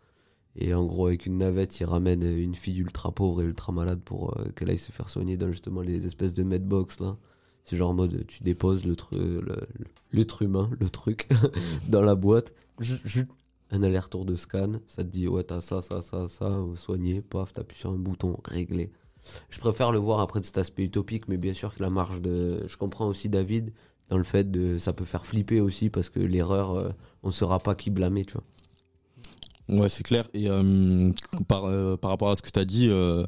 Et 0.62 0.74
en 0.74 0.86
gros, 0.86 1.08
avec 1.08 1.26
une 1.26 1.38
navette, 1.38 1.80
ils 1.80 1.86
ramènent 1.86 2.24
une 2.24 2.54
fille 2.54 2.80
ultra 2.80 3.12
pauvre 3.12 3.42
et 3.42 3.46
ultra 3.46 3.72
malade 3.72 4.02
pour 4.04 4.38
euh, 4.38 4.52
qu'elle 4.52 4.70
aille 4.70 4.78
se 4.78 4.92
faire 4.92 5.08
soigner 5.08 5.38
dans 5.38 5.50
justement 5.50 5.82
les 5.82 6.06
espèces 6.06 6.34
de 6.34 6.44
medbox 6.44 7.00
là. 7.00 7.18
C'est 7.64 7.78
genre 7.78 7.92
en 7.92 7.94
mode, 7.94 8.26
tu 8.28 8.44
déposes 8.44 8.84
l'être 8.86 10.42
humain, 10.42 10.70
le 10.80 10.90
truc, 10.90 11.30
dans 11.88 12.02
la 12.02 12.16
boîte. 12.16 12.54
Un 13.72 13.84
aller-retour 13.84 14.26
de 14.26 14.36
scan, 14.36 14.74
ça 14.88 15.04
te 15.04 15.10
dit, 15.10 15.28
ouais, 15.28 15.44
t'as 15.44 15.62
ça, 15.62 15.82
ça, 15.82 16.02
ça, 16.02 16.28
ça, 16.28 16.60
soigné, 16.76 17.22
paf, 17.22 17.54
t'appuies 17.54 17.78
sur 17.78 17.92
un 17.92 17.98
bouton, 17.98 18.38
réglé. 18.44 18.92
Je 19.50 19.60
préfère 19.60 19.92
le 19.92 20.00
voir 20.00 20.20
après 20.20 20.40
de 20.40 20.46
cet 20.46 20.58
aspect 20.58 20.84
utopique, 20.84 21.28
mais 21.28 21.38
bien 21.38 21.54
sûr 21.54 21.74
que 21.74 21.82
la 21.82 21.90
marge 21.90 22.22
de. 22.22 22.66
Je 22.68 22.78
comprends 22.78 23.08
aussi 23.08 23.30
David 23.30 23.72
dans 24.10 24.18
le 24.18 24.24
fait 24.24 24.50
de. 24.50 24.78
Ça 24.78 24.92
peut 24.92 25.06
faire 25.06 25.26
flipper 25.26 25.62
aussi 25.62 25.90
parce 25.90 26.10
que 26.10 26.20
l'erreur, 26.20 26.72
euh, 26.72 26.90
on 27.24 27.32
saura 27.32 27.60
pas 27.60 27.76
qui 27.76 27.92
blâmer, 27.92 28.26
tu 28.26 28.34
vois. 28.34 28.44
Ouais, 29.70 29.88
c'est 29.90 30.04
clair. 30.04 30.28
Et 30.34 30.50
euh, 30.50 31.12
par, 31.48 31.66
euh, 31.66 31.96
par 31.96 32.12
rapport 32.12 32.30
à 32.32 32.36
ce 32.36 32.42
que 32.42 32.50
tu 32.50 32.60
as 32.60 32.66
dit, 32.66 32.88
euh, 32.90 33.24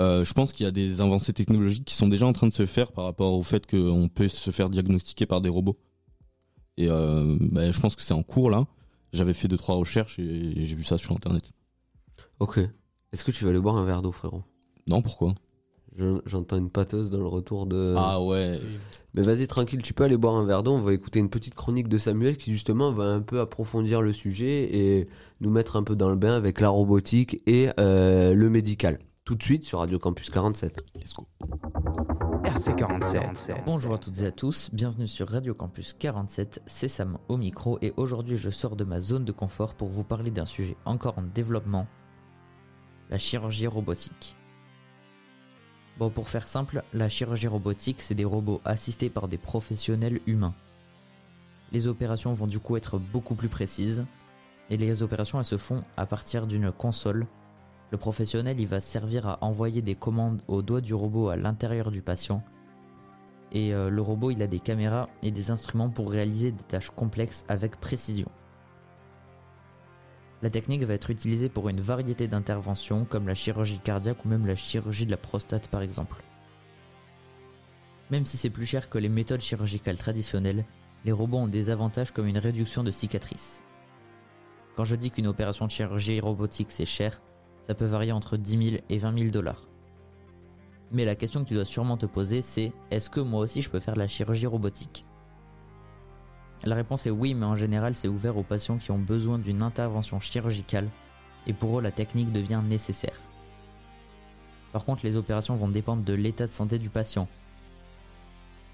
euh, 0.00 0.24
je 0.24 0.32
pense 0.34 0.52
qu'il 0.52 0.64
y 0.64 0.68
a 0.68 0.72
des 0.72 1.00
avancées 1.00 1.32
technologiques 1.32 1.84
qui 1.84 1.94
sont 1.94 2.08
déjà 2.08 2.26
en 2.26 2.32
train 2.32 2.48
de 2.48 2.52
se 2.54 2.66
faire 2.66 2.92
par 2.92 3.04
rapport 3.04 3.32
au 3.34 3.42
fait 3.42 3.66
qu'on 3.66 4.08
peut 4.12 4.28
se 4.28 4.50
faire 4.50 4.68
diagnostiquer 4.68 5.26
par 5.26 5.40
des 5.40 5.48
robots. 5.48 5.78
Et 6.76 6.88
euh, 6.90 7.36
bah, 7.40 7.70
je 7.70 7.80
pense 7.80 7.96
que 7.96 8.02
c'est 8.02 8.12
en 8.14 8.22
cours 8.22 8.50
là. 8.50 8.66
J'avais 9.12 9.32
fait 9.32 9.48
deux 9.48 9.56
trois 9.56 9.76
recherches 9.76 10.18
et 10.18 10.66
j'ai 10.66 10.74
vu 10.74 10.84
ça 10.84 10.98
sur 10.98 11.12
internet. 11.12 11.52
Ok. 12.40 12.58
Est-ce 13.12 13.24
que 13.24 13.30
tu 13.30 13.44
vas 13.44 13.50
aller 13.50 13.60
boire 13.60 13.76
un 13.76 13.84
verre 13.84 14.02
d'eau, 14.02 14.12
frérot? 14.12 14.42
Non, 14.88 15.00
pourquoi? 15.00 15.34
Je- 15.96 16.20
J'entends 16.26 16.58
une 16.58 16.68
pâteuse 16.70 17.08
dans 17.08 17.18
le 17.18 17.26
retour 17.28 17.66
de. 17.66 17.94
Ah 17.96 18.20
ouais. 18.20 18.60
Mais 19.16 19.22
vas-y, 19.22 19.46
tranquille, 19.46 19.82
tu 19.82 19.94
peux 19.94 20.04
aller 20.04 20.18
boire 20.18 20.34
un 20.34 20.44
verre 20.44 20.62
d'eau. 20.62 20.74
On 20.74 20.80
va 20.80 20.92
écouter 20.92 21.20
une 21.20 21.30
petite 21.30 21.54
chronique 21.54 21.88
de 21.88 21.96
Samuel 21.96 22.36
qui, 22.36 22.52
justement, 22.52 22.92
va 22.92 23.04
un 23.04 23.22
peu 23.22 23.40
approfondir 23.40 24.02
le 24.02 24.12
sujet 24.12 24.76
et 24.76 25.08
nous 25.40 25.50
mettre 25.50 25.76
un 25.76 25.84
peu 25.84 25.96
dans 25.96 26.10
le 26.10 26.16
bain 26.16 26.34
avec 26.34 26.60
la 26.60 26.68
robotique 26.68 27.40
et 27.46 27.70
euh, 27.80 28.34
le 28.34 28.50
médical. 28.50 28.98
Tout 29.24 29.34
de 29.34 29.42
suite 29.42 29.64
sur 29.64 29.78
Radio 29.78 29.98
Campus 29.98 30.28
47. 30.28 30.84
Let's 30.94 31.14
go. 31.14 31.24
RC47. 32.44 33.64
Bonjour 33.64 33.94
à 33.94 33.98
toutes 33.98 34.20
et 34.20 34.26
à 34.26 34.30
tous, 34.32 34.70
bienvenue 34.72 35.08
sur 35.08 35.28
Radio 35.28 35.54
Campus 35.54 35.96
47, 35.98 36.62
c'est 36.66 36.86
Sam 36.86 37.18
au 37.28 37.36
micro 37.36 37.78
et 37.82 37.92
aujourd'hui 37.96 38.36
je 38.36 38.50
sors 38.50 38.76
de 38.76 38.84
ma 38.84 39.00
zone 39.00 39.24
de 39.24 39.32
confort 39.32 39.74
pour 39.74 39.88
vous 39.88 40.04
parler 40.04 40.30
d'un 40.30 40.46
sujet 40.46 40.76
encore 40.84 41.18
en 41.18 41.22
développement, 41.22 41.88
la 43.10 43.18
chirurgie 43.18 43.66
robotique. 43.66 44.35
Bon 45.98 46.10
pour 46.10 46.28
faire 46.28 46.46
simple, 46.46 46.82
la 46.92 47.08
chirurgie 47.08 47.48
robotique 47.48 48.02
c'est 48.02 48.14
des 48.14 48.26
robots 48.26 48.60
assistés 48.66 49.08
par 49.08 49.28
des 49.28 49.38
professionnels 49.38 50.20
humains. 50.26 50.54
Les 51.72 51.86
opérations 51.86 52.34
vont 52.34 52.46
du 52.46 52.58
coup 52.58 52.76
être 52.76 52.98
beaucoup 52.98 53.34
plus 53.34 53.48
précises 53.48 54.04
et 54.68 54.76
les 54.76 55.02
opérations 55.02 55.38
elles 55.38 55.46
se 55.46 55.56
font 55.56 55.82
à 55.96 56.04
partir 56.04 56.46
d'une 56.46 56.70
console 56.70 57.26
le 57.90 57.98
professionnel 57.98 58.60
il 58.60 58.66
va 58.66 58.80
servir 58.80 59.26
à 59.26 59.38
envoyer 59.42 59.80
des 59.80 59.94
commandes 59.94 60.42
au 60.48 60.60
doigt 60.60 60.82
du 60.82 60.92
robot 60.92 61.28
à 61.28 61.36
l'intérieur 61.36 61.90
du 61.90 62.02
patient. 62.02 62.42
et 63.52 63.72
euh, 63.72 63.88
le 63.88 64.02
robot 64.02 64.30
il 64.32 64.42
a 64.42 64.46
des 64.46 64.58
caméras 64.58 65.08
et 65.22 65.30
des 65.30 65.50
instruments 65.50 65.88
pour 65.88 66.10
réaliser 66.10 66.52
des 66.52 66.64
tâches 66.64 66.90
complexes 66.90 67.46
avec 67.48 67.80
précision. 67.80 68.28
La 70.42 70.50
technique 70.50 70.82
va 70.82 70.94
être 70.94 71.10
utilisée 71.10 71.48
pour 71.48 71.68
une 71.68 71.80
variété 71.80 72.28
d'interventions 72.28 73.06
comme 73.06 73.26
la 73.26 73.34
chirurgie 73.34 73.78
cardiaque 73.78 74.24
ou 74.24 74.28
même 74.28 74.46
la 74.46 74.56
chirurgie 74.56 75.06
de 75.06 75.10
la 75.10 75.16
prostate 75.16 75.68
par 75.68 75.80
exemple. 75.80 76.22
Même 78.10 78.26
si 78.26 78.36
c'est 78.36 78.50
plus 78.50 78.66
cher 78.66 78.90
que 78.90 78.98
les 78.98 79.08
méthodes 79.08 79.40
chirurgicales 79.40 79.98
traditionnelles, 79.98 80.64
les 81.04 81.12
robots 81.12 81.38
ont 81.38 81.48
des 81.48 81.70
avantages 81.70 82.12
comme 82.12 82.26
une 82.26 82.38
réduction 82.38 82.84
de 82.84 82.90
cicatrices. 82.90 83.62
Quand 84.76 84.84
je 84.84 84.94
dis 84.94 85.10
qu'une 85.10 85.26
opération 85.26 85.66
de 85.66 85.70
chirurgie 85.70 86.20
robotique 86.20 86.70
c'est 86.70 86.84
cher, 86.84 87.22
ça 87.62 87.74
peut 87.74 87.86
varier 87.86 88.12
entre 88.12 88.36
10 88.36 88.70
000 88.70 88.82
et 88.90 88.98
20 88.98 89.18
000 89.18 89.30
dollars. 89.30 89.66
Mais 90.92 91.06
la 91.06 91.16
question 91.16 91.42
que 91.42 91.48
tu 91.48 91.54
dois 91.54 91.64
sûrement 91.64 91.96
te 91.96 92.06
poser 92.06 92.42
c'est 92.42 92.72
est-ce 92.90 93.08
que 93.08 93.20
moi 93.20 93.40
aussi 93.40 93.62
je 93.62 93.70
peux 93.70 93.80
faire 93.80 93.96
la 93.96 94.06
chirurgie 94.06 94.46
robotique? 94.46 95.05
La 96.64 96.74
réponse 96.74 97.06
est 97.06 97.10
oui, 97.10 97.34
mais 97.34 97.46
en 97.46 97.56
général 97.56 97.94
c'est 97.94 98.08
ouvert 98.08 98.36
aux 98.36 98.42
patients 98.42 98.78
qui 98.78 98.90
ont 98.90 98.98
besoin 98.98 99.38
d'une 99.38 99.62
intervention 99.62 100.20
chirurgicale 100.20 100.88
et 101.46 101.52
pour 101.52 101.78
eux 101.78 101.82
la 101.82 101.92
technique 101.92 102.32
devient 102.32 102.62
nécessaire. 102.66 103.18
Par 104.72 104.84
contre, 104.84 105.06
les 105.06 105.16
opérations 105.16 105.56
vont 105.56 105.68
dépendre 105.68 106.02
de 106.02 106.12
l'état 106.12 106.46
de 106.46 106.52
santé 106.52 106.78
du 106.78 106.90
patient. 106.90 107.28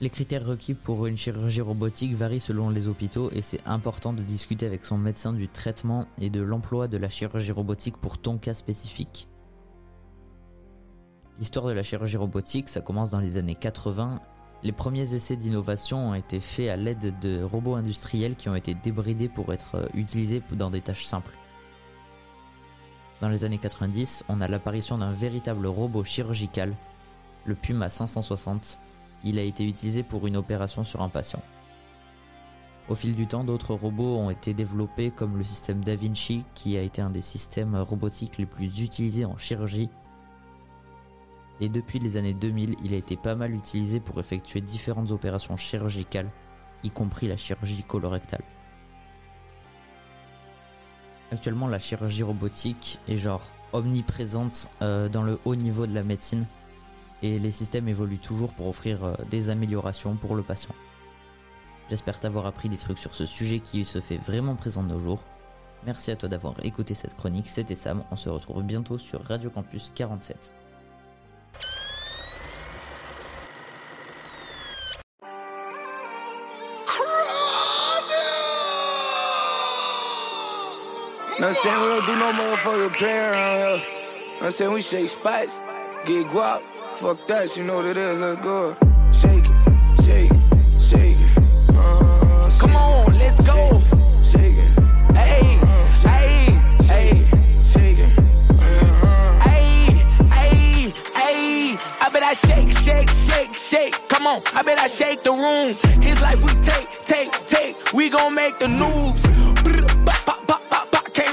Les 0.00 0.10
critères 0.10 0.44
requis 0.44 0.74
pour 0.74 1.06
une 1.06 1.16
chirurgie 1.16 1.60
robotique 1.60 2.16
varient 2.16 2.40
selon 2.40 2.70
les 2.70 2.88
hôpitaux 2.88 3.30
et 3.30 3.40
c'est 3.40 3.64
important 3.66 4.12
de 4.12 4.22
discuter 4.22 4.66
avec 4.66 4.84
son 4.84 4.98
médecin 4.98 5.32
du 5.32 5.46
traitement 5.48 6.08
et 6.20 6.28
de 6.28 6.40
l'emploi 6.40 6.88
de 6.88 6.96
la 6.96 7.08
chirurgie 7.08 7.52
robotique 7.52 7.96
pour 7.98 8.18
ton 8.18 8.36
cas 8.36 8.54
spécifique. 8.54 9.28
L'histoire 11.38 11.66
de 11.66 11.72
la 11.72 11.84
chirurgie 11.84 12.16
robotique, 12.16 12.68
ça 12.68 12.80
commence 12.80 13.12
dans 13.12 13.20
les 13.20 13.36
années 13.36 13.54
80. 13.54 14.20
Les 14.64 14.72
premiers 14.72 15.12
essais 15.12 15.34
d'innovation 15.34 16.10
ont 16.10 16.14
été 16.14 16.38
faits 16.38 16.70
à 16.70 16.76
l'aide 16.76 17.18
de 17.18 17.42
robots 17.42 17.74
industriels 17.74 18.36
qui 18.36 18.48
ont 18.48 18.54
été 18.54 18.74
débridés 18.74 19.28
pour 19.28 19.52
être 19.52 19.74
euh, 19.74 19.88
utilisés 19.94 20.40
dans 20.52 20.70
des 20.70 20.80
tâches 20.80 21.04
simples. 21.04 21.36
Dans 23.20 23.28
les 23.28 23.44
années 23.44 23.58
90, 23.58 24.24
on 24.28 24.40
a 24.40 24.46
l'apparition 24.46 24.98
d'un 24.98 25.12
véritable 25.12 25.66
robot 25.66 26.04
chirurgical, 26.04 26.74
le 27.44 27.56
Puma 27.56 27.88
560. 27.88 28.78
Il 29.24 29.38
a 29.38 29.42
été 29.42 29.66
utilisé 29.66 30.04
pour 30.04 30.26
une 30.28 30.36
opération 30.36 30.84
sur 30.84 31.02
un 31.02 31.08
patient. 31.08 31.42
Au 32.88 32.94
fil 32.94 33.14
du 33.14 33.26
temps, 33.26 33.44
d'autres 33.44 33.74
robots 33.74 34.16
ont 34.16 34.30
été 34.30 34.54
développés 34.54 35.10
comme 35.10 35.38
le 35.38 35.44
système 35.44 35.84
Da 35.84 35.96
Vinci 35.96 36.44
qui 36.54 36.76
a 36.76 36.82
été 36.82 37.00
un 37.00 37.10
des 37.10 37.20
systèmes 37.20 37.76
robotiques 37.76 38.38
les 38.38 38.46
plus 38.46 38.80
utilisés 38.80 39.24
en 39.24 39.38
chirurgie 39.38 39.88
et 41.60 41.68
depuis 41.68 41.98
les 41.98 42.16
années 42.16 42.34
2000, 42.34 42.76
il 42.84 42.94
a 42.94 42.96
été 42.96 43.16
pas 43.16 43.34
mal 43.34 43.54
utilisé 43.54 44.00
pour 44.00 44.18
effectuer 44.18 44.60
différentes 44.60 45.10
opérations 45.10 45.56
chirurgicales, 45.56 46.30
y 46.82 46.90
compris 46.90 47.28
la 47.28 47.36
chirurgie 47.36 47.84
colorectale. 47.84 48.42
Actuellement, 51.30 51.68
la 51.68 51.78
chirurgie 51.78 52.22
robotique 52.22 52.98
est 53.08 53.16
genre 53.16 53.42
omniprésente 53.72 54.68
euh, 54.82 55.08
dans 55.08 55.22
le 55.22 55.38
haut 55.44 55.56
niveau 55.56 55.86
de 55.86 55.94
la 55.94 56.02
médecine 56.02 56.46
et 57.22 57.38
les 57.38 57.50
systèmes 57.50 57.88
évoluent 57.88 58.18
toujours 58.18 58.52
pour 58.52 58.68
offrir 58.68 59.04
euh, 59.04 59.14
des 59.30 59.48
améliorations 59.48 60.16
pour 60.16 60.34
le 60.34 60.42
patient. 60.42 60.74
J'espère 61.88 62.20
t'avoir 62.20 62.46
appris 62.46 62.68
des 62.68 62.76
trucs 62.76 62.98
sur 62.98 63.14
ce 63.14 63.26
sujet 63.26 63.60
qui 63.60 63.84
se 63.84 64.00
fait 64.00 64.18
vraiment 64.18 64.56
présent 64.56 64.82
de 64.82 64.88
nos 64.88 65.00
jours. 65.00 65.22
Merci 65.84 66.10
à 66.10 66.16
toi 66.16 66.28
d'avoir 66.28 66.54
écouté 66.64 66.94
cette 66.94 67.16
chronique, 67.16 67.48
c'était 67.48 67.74
Sam, 67.74 68.04
on 68.10 68.16
se 68.16 68.28
retrouve 68.28 68.62
bientôt 68.62 68.98
sur 68.98 69.22
Radio 69.22 69.50
Campus 69.50 69.90
47. 69.94 70.61
Know 81.42 81.48
I'm 81.48 81.54
saying 81.54 81.82
we 81.82 81.88
don't 81.88 82.06
do 82.06 82.14
no 82.14 82.30
motherfucker 82.30 82.96
playing 82.96 83.28
around 83.30 83.58
here. 83.58 83.86
Know 84.40 84.46
I'm 84.46 84.52
saying 84.52 84.72
we 84.74 84.80
shake 84.80 85.08
spots, 85.08 85.58
get 86.06 86.28
guap. 86.28 86.62
Fuck 86.94 87.26
that, 87.26 87.56
you 87.56 87.64
know 87.64 87.78
what 87.78 87.86
it 87.86 87.96
is. 87.96 88.20
Let's 88.20 88.40
go. 88.40 88.76
Shake 89.12 89.46
it, 89.46 90.04
shake 90.04 90.30
it, 90.30 90.80
shake 90.80 91.16
it. 91.18 91.38
Uh, 91.74 92.48
shake 92.48 92.60
Come 92.60 92.76
on, 92.76 93.18
let's 93.18 93.44
go. 93.44 93.82
Shake 94.22 94.54
it, 94.56 94.70
hey, 95.16 95.58
hey, 96.06 96.62
hey. 96.86 97.26
I 102.00 102.08
bet 102.12 102.22
I 102.22 102.34
shake, 102.34 102.70
shake, 102.78 103.10
shake, 103.10 103.54
shake. 103.56 104.08
Come 104.08 104.28
on, 104.28 104.42
I 104.54 104.62
bet 104.62 104.78
I 104.78 104.86
shake 104.86 105.24
the 105.24 105.32
room. 105.32 105.74
His 106.00 106.22
life 106.22 106.40
we 106.44 106.52
take, 106.60 106.88
take, 107.04 107.32
take. 107.46 107.92
We 107.92 108.10
gon' 108.10 108.32
make 108.32 108.60
the 108.60 108.68
news. 108.68 109.31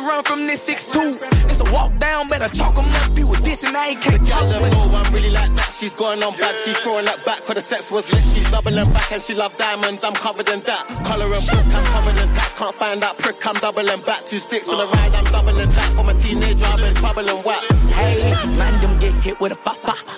Run 0.09 0.23
from 0.23 0.47
this 0.47 0.59
6'2. 0.67 1.19
It's 1.49 1.59
a 1.59 1.71
walk 1.71 1.91
down, 1.99 2.29
better 2.29 2.49
chalk 2.49 2.77
'em 2.77 2.89
up. 2.99 3.17
You 3.17 3.27
with 3.27 3.43
this 3.43 3.63
and 3.63 3.77
I 3.77 3.89
ain't 3.89 4.01
can't 4.01 4.25
Tell 4.25 4.45
them 4.49 4.63
no 4.71 4.87
one 4.97 5.07
really 5.13 5.31
like 5.39 5.53
that. 5.55 5.69
She's 5.79 5.93
going 5.93 6.21
on 6.23 6.33
bad. 6.37 6.55
She's 6.63 6.77
throwing 6.83 7.05
that 7.05 7.23
back 7.25 7.41
for 7.45 7.53
the 7.53 7.61
sex 7.61 7.91
was 7.91 8.05
lit. 8.13 8.25
She's 8.33 8.49
doubling 8.49 8.91
back 8.91 9.11
and 9.11 9.21
she 9.21 9.33
love 9.33 9.55
diamonds. 9.57 10.03
I'm 10.03 10.17
covered 10.25 10.49
in 10.49 10.61
that. 10.61 10.83
Color 11.09 11.29
and 11.37 11.45
book, 11.51 11.67
I'm 11.77 11.85
covered 11.95 12.17
in 12.23 12.29
tat. 12.37 12.51
Can't 12.59 12.75
find 12.75 13.01
that 13.03 13.17
prick. 13.19 13.45
I'm 13.49 13.57
doubling 13.65 14.01
back. 14.09 14.25
Two 14.25 14.39
sticks 14.39 14.67
on 14.69 14.77
the 14.81 14.87
ride. 14.87 15.13
I'm 15.19 15.27
doubling 15.35 15.71
back. 15.77 15.91
For 15.95 16.03
my 16.03 16.13
teenager, 16.13 16.65
I've 16.65 16.79
been 16.85 16.95
troubling 16.95 17.41
wax. 17.43 17.65
Hey, 17.99 18.33
man, 18.59 18.73
them 18.81 18.97
get 18.99 19.13
hit 19.25 19.39
with 19.39 19.51
a 19.51 19.59
fa. 19.65 19.73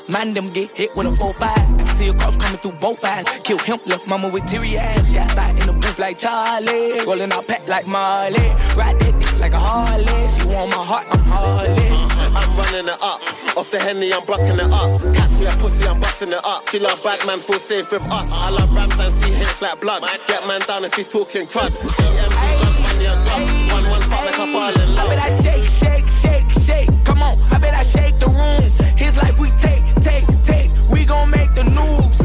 Man, 0.07 0.33
them 0.33 0.49
get 0.49 0.69
hit 0.79 0.95
with 0.95 1.07
a 1.07 1.15
4 1.15 1.33
5. 1.33 1.57
I 1.57 1.83
can 1.85 1.97
see 1.97 2.09
a 2.09 2.13
cross 2.13 2.35
coming 2.37 2.59
through 2.59 2.77
both 2.85 3.03
eyes. 3.03 3.25
Kill 3.43 3.59
him, 3.59 3.79
left 3.85 4.07
mama 4.07 4.27
with 4.27 4.45
teary 4.45 4.77
eyes. 4.77 5.09
Got 5.11 5.31
fight 5.31 5.60
in 5.97 6.01
like 6.01 6.17
Charlie. 6.17 7.05
Rolling 7.05 7.31
out 7.31 7.47
pack 7.47 7.67
like 7.67 7.87
Marley. 7.87 8.39
Ride 8.75 8.99
that 8.99 9.19
dick 9.19 9.39
like 9.39 9.53
a 9.53 9.59
Harley. 9.59 10.27
She 10.29 10.45
want 10.47 10.71
my 10.71 10.83
heart, 10.83 11.07
I'm 11.11 11.19
Harley. 11.23 11.89
Uh, 11.89 12.31
I'm 12.35 12.57
running 12.57 12.87
it 12.87 13.01
up. 13.01 13.21
Off 13.57 13.69
the 13.69 13.79
henny, 13.79 14.13
I'm 14.13 14.25
blocking 14.25 14.59
it 14.59 14.71
up. 14.71 15.01
Catch 15.13 15.31
me 15.31 15.45
a 15.45 15.51
pussy, 15.57 15.87
I'm 15.87 15.99
busting 15.99 16.31
it 16.31 16.45
up. 16.45 16.69
She 16.69 16.79
love 16.79 17.01
bad 17.03 17.25
man, 17.25 17.39
feel 17.39 17.59
safe 17.59 17.91
with 17.91 18.03
us. 18.03 18.29
I 18.31 18.49
love 18.49 18.73
rams 18.73 18.99
and 18.99 19.13
see 19.13 19.31
hits 19.31 19.61
like 19.61 19.81
blood. 19.81 20.03
Get 20.27 20.45
man 20.47 20.61
down 20.61 20.85
if 20.85 20.93
he's 20.93 21.07
talking 21.07 21.47
crud. 21.47 21.71
GMD, 21.71 22.29
guns, 22.61 22.79
money 22.79 23.05
and 23.05 23.23
drugs. 23.23 23.73
One, 23.73 23.89
one, 23.89 24.01
fuck 24.01 24.25
like 24.25 24.39
I 24.39 24.53
fall 24.53 24.81
in 24.81 24.97
I 24.97 25.07
bet. 25.07 25.19
I 25.19 25.41
shake, 25.41 25.69
shake, 25.69 26.09
shake, 26.09 26.49
shake. 26.65 27.05
Come 27.05 27.21
on, 27.21 27.39
I 27.51 27.57
bet 27.57 27.73
I 27.73 27.83
shake 27.83 28.19
the 28.19 28.27
room. 28.27 28.63
His 28.97 29.17
life 29.17 29.39
we 29.39 29.49
take, 29.51 29.83
take, 29.95 30.27
take. 30.41 30.71
We 30.89 31.05
gon' 31.05 31.29
make 31.29 31.53
the 31.55 31.63
news. 31.63 32.20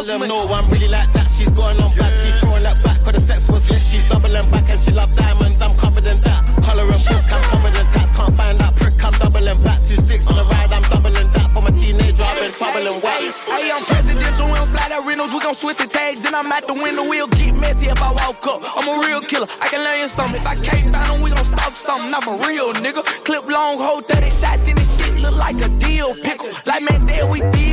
I 0.00 0.02
ain't 0.02 0.08
can't 0.08 0.22
The 0.22 0.30
talk 0.30 0.40
gal 0.40 0.44
them 0.44 0.48
know 0.48 0.54
I'm 0.54 0.70
really 0.70 0.88
like 0.88 1.12
that. 1.12 1.28
She's 1.36 1.52
going 1.52 1.78
on 1.80 1.94
back, 1.96 2.14
She's 2.14 2.34
throwing 2.40 2.62
that 2.62 2.82
back. 2.82 3.02
Cause 3.02 3.12
the 3.12 3.20
sex 3.20 3.48
was 3.48 3.70
lit. 3.70 3.82
She's 3.84 4.04
doubling 4.04 4.50
back 4.50 4.70
and 4.70 4.80
she 4.80 4.92
love 4.92 5.14
diamonds. 5.14 5.60
I'm 5.60 5.76
covered 5.76 6.06
in 6.06 6.20
that. 6.20 6.40
Color 6.64 6.90
and 6.90 7.04
book, 7.04 7.32
I'm 7.32 7.42
covered 7.42 7.76
in 7.76 7.86
tats. 7.92 8.10
Can't 8.16 8.34
find 8.34 8.58
that 8.60 8.76
prick. 8.76 9.04
I'm 9.04 9.12
doubling 9.12 9.62
back. 9.62 9.84
Two 9.84 9.96
sticks 9.96 10.26
on 10.28 10.36
the 10.36 10.44
ride. 10.44 10.72
I'm 10.72 10.82
doubling 10.82 11.30
that. 11.32 11.50
For 11.52 11.60
my 11.60 11.70
teenager, 11.70 12.22
I've 12.22 12.40
been 12.40 12.52
troubling 12.52 13.00
wax. 13.02 13.46
Hey, 13.48 13.70
I'm 13.70 13.84
presidential, 13.84 14.46
we 14.46 14.54
don't 14.54 14.68
fly 14.68 14.88
that 14.88 15.04
Reynolds, 15.04 15.34
we 15.34 15.40
gon' 15.40 15.54
switch 15.54 15.78
the 15.78 15.86
tags, 15.86 16.20
then 16.20 16.34
I'm 16.34 16.50
at 16.52 16.66
the 16.66 16.74
window, 16.74 17.02
we'll 17.02 17.26
get 17.26 17.56
messy 17.56 17.88
if 17.88 18.00
I 18.00 18.12
walk 18.12 18.46
up. 18.46 18.62
I'm 18.76 18.86
a 18.86 19.04
real 19.04 19.20
killer, 19.20 19.48
I 19.60 19.66
can 19.66 19.82
learn 19.82 19.98
you 19.98 20.08
something. 20.08 20.40
If 20.40 20.46
I 20.46 20.54
can't 20.54 20.92
find 20.92 21.10
them, 21.10 21.22
we 21.22 21.30
gon' 21.30 21.44
stop 21.44 21.72
something, 21.72 22.10
not 22.10 22.22
for 22.22 22.36
real, 22.46 22.72
nigga. 22.74 23.04
Clip 23.24 23.48
long, 23.48 23.78
hold 23.78 24.06
30 24.06 24.30
shots 24.30 24.68
in 24.68 24.76
this 24.76 24.90
shit, 24.96 25.20
look 25.20 25.34
like 25.34 25.60
a 25.60 25.68
deal 25.82 26.14
pickle. 26.22 26.50
Like 26.66 26.82
Mandel, 26.82 27.28
we 27.28 27.40
deal 27.50 27.69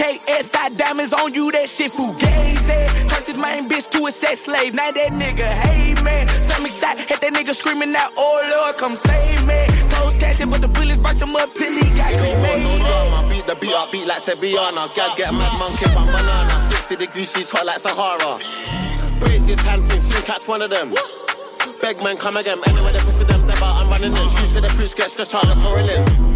KSI 0.00 0.78
diamonds 0.78 1.12
on 1.12 1.34
you, 1.34 1.52
that 1.52 1.68
shit 1.68 1.92
fugazi. 1.92 2.80
Turned 3.06 3.26
his 3.26 3.36
main 3.36 3.68
bitch 3.68 3.90
to 3.90 4.06
a 4.06 4.10
sex 4.10 4.40
slave, 4.48 4.72
now 4.72 4.90
that 4.90 5.12
nigga, 5.12 5.44
hey 5.44 5.92
man. 6.02 6.26
Stomach 6.48 6.72
shot, 6.72 6.96
hit 6.98 7.20
that 7.20 7.34
nigga 7.34 7.54
screaming 7.54 7.94
out, 7.94 8.10
oh 8.16 8.40
Lord, 8.48 8.78
come 8.78 8.96
save 8.96 9.46
me. 9.46 9.66
Close 9.92 10.16
casket, 10.16 10.48
but 10.48 10.62
the 10.62 10.68
bullets 10.68 10.96
burnt 10.96 11.20
him 11.20 11.36
up 11.36 11.52
till 11.52 11.70
he 11.70 11.84
got 11.92 12.12
no 12.12 12.16
cremated. 12.16 12.80
drama, 12.80 13.28
beat 13.28 13.46
the 13.46 13.54
beat 13.56 13.74
up, 13.74 13.92
beat 13.92 14.06
like 14.06 14.22
Sevillana. 14.22 14.88
Gal 14.94 15.14
get 15.16 15.34
mad 15.34 15.58
monkey 15.58 15.84
from 15.92 16.06
banana. 16.06 16.56
60 16.70 16.96
degrees, 16.96 17.30
she's 17.30 17.50
hot 17.50 17.66
like 17.66 17.76
Sahara. 17.76 18.40
Braces, 19.20 19.60
hunting, 19.60 20.00
soon 20.00 20.22
catch 20.22 20.48
one 20.48 20.62
of 20.62 20.70
them. 20.70 20.94
Beg 21.82 22.02
man, 22.02 22.16
come 22.16 22.38
again. 22.38 22.56
Anyway, 22.64 22.94
they 22.94 23.00
pussy 23.00 23.24
them, 23.24 23.46
they're 23.46 23.62
I'm 23.62 23.90
running 23.90 24.16
in. 24.16 24.28
Shoes 24.30 24.54
to 24.54 24.62
the 24.62 24.68
priest, 24.68 24.96
get 24.96 25.10
stretched 25.10 25.34
out 25.34 25.44
the 25.44 25.60
correlin. 25.60 26.29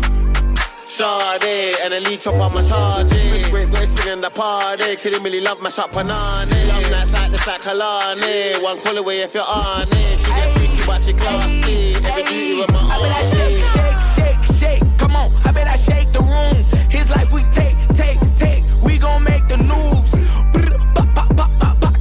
Sade, 0.94 1.74
and 1.82 1.92
a 1.92 1.98
leech 2.08 2.24
up 2.28 2.36
on 2.36 2.54
my 2.54 2.62
charge. 2.62 3.10
Wrist 3.10 3.50
break, 3.50 3.68
go 3.72 3.84
singing 3.84 4.20
the 4.20 4.30
party. 4.30 4.94
Couldn't 4.94 5.24
really 5.24 5.40
love 5.40 5.60
my 5.60 5.68
shop 5.68 5.90
panani. 5.90 6.68
Love 6.68 6.88
nights 6.88 7.12
like 7.12 7.32
this, 7.32 7.44
like 7.48 7.62
Kalani. 7.62 8.62
One 8.62 8.78
call 8.78 8.96
away 8.96 9.18
if 9.22 9.34
you're 9.34 9.42
on 9.42 9.88
it. 9.90 10.18
She 10.20 10.26
get 10.26 10.52
freaky, 10.56 10.86
but 10.86 11.00
she 11.02 11.12
classy. 11.12 11.96
Every 11.96 12.22
duty 12.22 12.60
with 12.60 12.70
my 12.70 12.78
I 12.78 13.02
bet 13.02 13.12
I 13.12 13.22
shake, 13.34 13.62
shake, 13.74 14.02
shake, 14.14 14.58
shake. 14.60 14.98
Come 14.98 15.16
on, 15.16 15.34
I 15.44 15.50
bet 15.50 15.66
I 15.66 15.74
shake 15.74 16.12
the 16.12 16.20
room. 16.20 16.54
His 16.88 17.10
life 17.10 17.32
we 17.32 17.42
take, 17.50 17.76
take, 17.96 18.20
take. 18.36 18.62
We 18.80 18.96
gon' 18.96 19.24
make 19.24 19.48
the 19.48 19.56
news. 19.56 20.10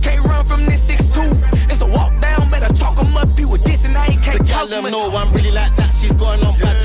Can't 0.04 0.24
run 0.24 0.46
from 0.46 0.66
this 0.66 0.82
6'2. 0.82 1.72
It's 1.72 1.82
a 1.82 1.88
walk 1.88 2.14
down, 2.22 2.52
better 2.52 2.72
chalk 2.76 3.00
'em 3.00 3.18
up. 3.18 3.40
You 3.40 3.48
with 3.48 3.64
this 3.64 3.86
and 3.86 3.98
I 3.98 4.06
ain't 4.06 4.24
The 4.24 4.32
can't 4.32 4.46
gal 4.48 4.60
talk 4.60 4.70
them 4.70 4.84
with. 4.84 4.92
know 4.92 5.10
I'm 5.18 5.34
really 5.34 5.52
like 5.52 5.76
that. 5.78 5.90
She's 6.00 6.14
going 6.14 6.44
on 6.44 6.60
bad 6.60 6.83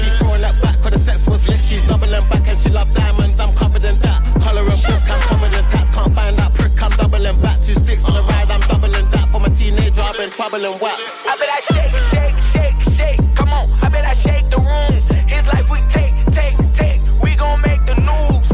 she's 1.68 1.82
doubling 1.82 2.26
back 2.28 2.48
and 2.48 2.58
she 2.58 2.70
love 2.70 2.90
diamonds. 2.94 3.38
I'm 3.38 3.52
covered 3.54 3.84
in 3.84 3.98
that. 3.98 4.24
Collar 4.40 4.62
and 4.62 4.82
book, 4.82 5.02
I'm 5.12 5.20
covered 5.20 5.54
in 5.54 5.64
tats. 5.68 5.90
Can't 5.90 6.12
find 6.14 6.38
that 6.38 6.54
prick, 6.54 6.82
I'm 6.82 6.90
doubling 6.92 7.38
back. 7.40 7.60
Two 7.62 7.74
sticks 7.74 8.04
on 8.06 8.14
the 8.14 8.22
ride, 8.22 8.50
I'm 8.50 8.60
doubling 8.60 9.08
that. 9.10 9.28
From 9.30 9.44
a 9.44 9.50
teenager, 9.50 10.00
I've 10.00 10.16
been 10.16 10.30
troubling 10.30 10.78
wax. 10.80 11.26
I 11.26 11.36
bet 11.36 11.50
I 11.50 11.60
shake, 11.72 11.98
shake, 12.10 12.38
shake, 12.52 12.80
shake. 12.96 13.20
Come 13.36 13.50
on, 13.50 13.70
I 13.82 13.88
bet 13.90 14.04
I 14.04 14.14
shake 14.14 14.48
the 14.50 14.58
room. 14.58 15.02
His 15.28 15.46
life 15.46 15.68
we 15.70 15.80
take, 15.92 16.14
take, 16.32 16.56
take. 16.72 17.00
We 17.22 17.36
gon' 17.36 17.60
make 17.60 17.84
the 17.84 17.94
news. 18.00 18.48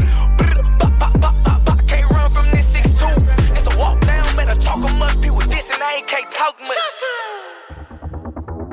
Can't 1.87 2.09
run 2.11 2.31
from 2.31 2.49
this 2.51 2.65
six-two. 2.73 3.15
It's 3.55 3.67
a 3.73 3.77
walk 3.77 4.01
down, 4.01 4.23
better 4.35 4.55
talk 4.59 4.83
em 4.89 5.01
up. 5.01 5.11
People 5.21 5.39
dissing, 5.39 5.81
I 5.81 5.95
ain't 5.97 6.07
can't 6.07 6.29
talk 6.31 6.59
much. 6.59 6.77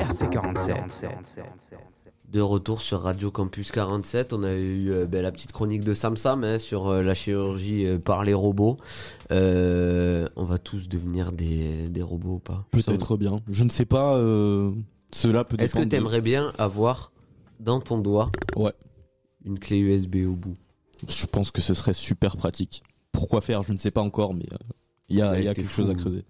RC47. 0.02 2.01
De 2.32 2.40
retour 2.40 2.80
sur 2.80 3.02
Radio 3.02 3.30
Campus 3.30 3.70
47, 3.72 4.32
on 4.32 4.42
a 4.42 4.52
eu 4.54 4.90
euh, 4.90 5.06
ben, 5.06 5.20
la 5.22 5.30
petite 5.30 5.52
chronique 5.52 5.84
de 5.84 5.92
Sam 5.92 6.16
Sam 6.16 6.44
hein, 6.44 6.58
sur 6.58 6.88
euh, 6.88 7.02
la 7.02 7.12
chirurgie 7.12 7.86
euh, 7.86 7.98
par 7.98 8.24
les 8.24 8.32
robots. 8.32 8.78
On 9.30 10.44
va 10.44 10.56
tous 10.58 10.88
devenir 10.88 11.32
des, 11.32 11.90
des 11.90 12.00
robots 12.00 12.36
ou 12.36 12.38
pas 12.38 12.64
Peut-être 12.70 13.18
bien. 13.18 13.36
Je 13.50 13.64
ne 13.64 13.68
sais 13.68 13.84
pas. 13.84 14.16
cela 15.12 15.44
peut 15.44 15.56
Est-ce 15.58 15.74
que 15.74 15.80
de- 15.80 15.84
t'aimerais 15.90 16.22
bien 16.22 16.52
avoir 16.56 17.12
dans 17.60 17.80
ton 17.80 17.98
doigt 17.98 18.30
Ouais. 18.56 18.72
une 19.44 19.58
clé 19.58 19.78
USB 19.78 20.24
au 20.26 20.34
bout? 20.34 20.56
Je 21.06 21.26
pense 21.26 21.50
que 21.50 21.60
ce 21.60 21.74
serait 21.74 21.92
super 21.92 22.38
pratique. 22.38 22.82
Pourquoi 23.12 23.42
faire? 23.42 23.62
Je 23.62 23.74
ne 23.74 23.78
sais 23.78 23.90
pas 23.90 24.00
encore, 24.02 24.32
mais 24.32 24.46
il 25.10 25.18
y 25.18 25.22
a, 25.22 25.38
y 25.38 25.44
quelque 25.52 25.64
fou. 25.64 25.82
chose 25.82 25.90
à 25.90 25.94
creuser. 25.94 26.24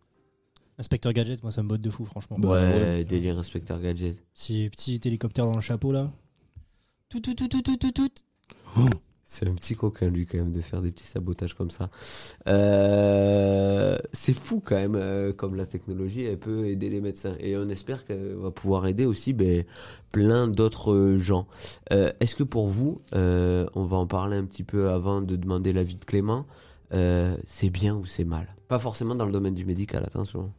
Inspecteur 0.78 1.12
Gadget, 1.12 1.42
moi 1.42 1.52
ça 1.52 1.62
me 1.62 1.68
botte 1.68 1.80
de 1.82 1.90
fou, 1.90 2.04
franchement. 2.04 2.36
Ouais, 2.38 2.48
ouais. 2.48 3.04
délire 3.04 3.38
inspecteur 3.38 3.80
gadget. 3.80 4.16
Si 4.34 4.68
petit 4.70 5.00
hélicoptère 5.04 5.44
dans 5.46 5.54
le 5.54 5.60
chapeau 5.60 5.92
là. 5.92 6.10
Tout, 7.08 7.20
tout, 7.20 7.34
tout, 7.34 7.46
tout, 7.48 7.62
tout, 7.62 7.76
tout, 7.76 7.92
tout. 7.92 8.08
C'est 9.24 9.48
un 9.48 9.54
petit 9.54 9.74
coquin 9.76 10.10
lui 10.10 10.26
quand 10.26 10.38
même 10.38 10.52
de 10.52 10.60
faire 10.60 10.82
des 10.82 10.90
petits 10.90 11.06
sabotages 11.06 11.54
comme 11.54 11.70
ça. 11.70 11.88
Euh, 12.48 13.98
c'est 14.12 14.32
fou 14.34 14.62
quand 14.64 14.76
même 14.76 14.94
euh, 14.94 15.32
comme 15.32 15.56
la 15.56 15.64
technologie 15.66 16.22
elle 16.22 16.38
peut 16.38 16.66
aider 16.66 16.90
les 16.90 17.00
médecins 17.00 17.34
et 17.38 17.56
on 17.56 17.68
espère 17.68 18.04
qu'elle 18.04 18.34
va 18.34 18.50
pouvoir 18.50 18.86
aider 18.86 19.06
aussi 19.06 19.32
ben, 19.32 19.64
plein 20.10 20.48
d'autres 20.48 21.16
gens. 21.18 21.46
Euh, 21.92 22.12
Est-ce 22.20 22.34
que 22.34 22.42
pour 22.44 22.68
vous, 22.68 23.00
euh, 23.14 23.66
on 23.74 23.84
va 23.84 23.96
en 23.98 24.06
parler 24.06 24.36
un 24.36 24.44
petit 24.44 24.64
peu 24.64 24.90
avant 24.90 25.22
de 25.22 25.36
demander 25.36 25.72
l'avis 25.72 25.96
de 25.96 26.04
Clément, 26.04 26.46
euh, 26.92 27.36
c'est 27.46 27.70
bien 27.70 27.94
ou 27.94 28.04
c'est 28.04 28.24
mal? 28.24 28.54
Pas 28.68 28.78
forcément 28.78 29.14
dans 29.14 29.26
le 29.26 29.32
domaine 29.32 29.54
du 29.54 29.64
médical, 29.64 30.02
attention. 30.04 30.52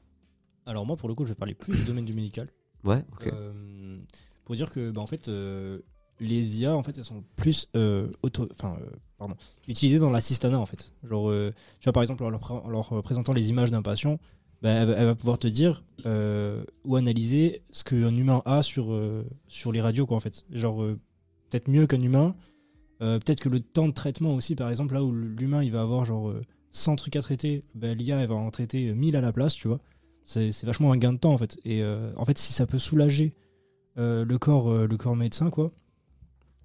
Alors 0.66 0.86
moi 0.86 0.96
pour 0.98 1.10
le 1.10 1.16
coup 1.16 1.26
je 1.26 1.30
vais 1.30 1.36
parler 1.36 1.54
plus 1.54 1.76
du 1.76 1.84
domaine 1.84 2.06
du 2.06 2.14
médical. 2.14 2.48
Ouais, 2.84 3.02
ok. 3.14 3.28
Euh, 3.32 3.98
pour 4.44 4.56
dire 4.56 4.70
que 4.70 4.92
bah, 4.92 5.00
en 5.00 5.08
fait 5.08 5.30
euh, 5.30 5.80
les 6.20 6.62
IA 6.62 6.76
en 6.76 6.84
fait 6.84 6.98
elles 6.98 7.06
sont 7.06 7.24
plus 7.38 7.70
euh, 7.78 8.08
auto- 8.24 8.50
enfin 8.52 8.78
euh, 8.82 8.90
pardon 9.18 9.36
utilisées 9.70 10.00
dans 10.00 10.10
l'assistanat 10.10 10.60
en 10.60 10.66
fait 10.66 10.94
genre 11.04 11.32
tu 11.80 11.84
vois 11.86 11.94
par 11.94 12.04
exemple 12.04 12.26
en 12.26 12.30
leur, 12.30 12.42
pré- 12.42 12.54
en 12.54 12.68
leur 12.70 13.02
présentant 13.04 13.32
les 13.32 13.50
images 13.50 13.72
d'un 13.72 13.82
patient 13.82 14.20
bah, 14.62 14.70
elle, 14.72 14.88
va- 14.88 14.94
elle 14.96 15.06
va 15.06 15.16
pouvoir 15.16 15.40
te 15.40 15.48
dire 15.48 15.86
ou 16.06 16.96
analyser 16.98 17.62
ce 17.72 17.86
qu'un 17.86 18.14
humain 18.16 18.42
a 18.44 18.64
sur 18.64 18.94
sur 19.48 19.72
les 19.72 19.80
radios 19.80 20.06
quoi 20.06 20.18
en 20.18 20.20
fait 20.20 20.46
genre 20.52 20.84
peut-être 21.50 21.70
mieux 21.70 21.88
qu'un 21.88 22.02
humain 22.02 22.36
peut-être 23.00 23.40
que 23.40 23.50
le 23.50 23.62
temps 23.62 23.88
de 23.88 23.94
traitement 23.94 24.36
aussi 24.36 24.56
par 24.56 24.70
exemple 24.70 24.94
là 24.94 25.04
où 25.06 25.14
l'humain 25.14 25.64
il 25.64 25.72
va 25.72 25.82
avoir 25.82 26.04
genre 26.04 26.30
euh, 26.30 26.42
100 26.72 26.96
trucs 26.98 27.16
à 27.16 27.22
traiter 27.22 27.64
bah, 27.76 27.94
l'IA 27.94 28.20
elle 28.20 28.28
va 28.28 28.36
en 28.36 28.52
traiter 28.52 28.94
1000 28.94 29.16
à 29.16 29.22
la 29.22 29.32
place 29.32 29.54
tu 29.56 29.68
vois 29.70 29.80
c'est 30.24 30.64
vachement 30.64 30.92
un 30.92 30.98
gain 30.98 31.14
de 31.14 31.18
temps 31.18 31.34
en 31.34 31.38
fait 31.38 31.60
et 31.66 31.84
euh, 31.84 32.12
en 32.16 32.26
fait 32.26 32.38
si 32.38 32.54
ça 32.54 32.66
peut 32.66 32.80
soulager 32.80 33.36
euh, 33.98 34.26
le 34.26 34.38
corps 34.38 34.72
euh, 34.72 34.88
le 34.88 34.98
corps 34.98 35.16
médecin 35.16 35.50
quoi 35.50 35.72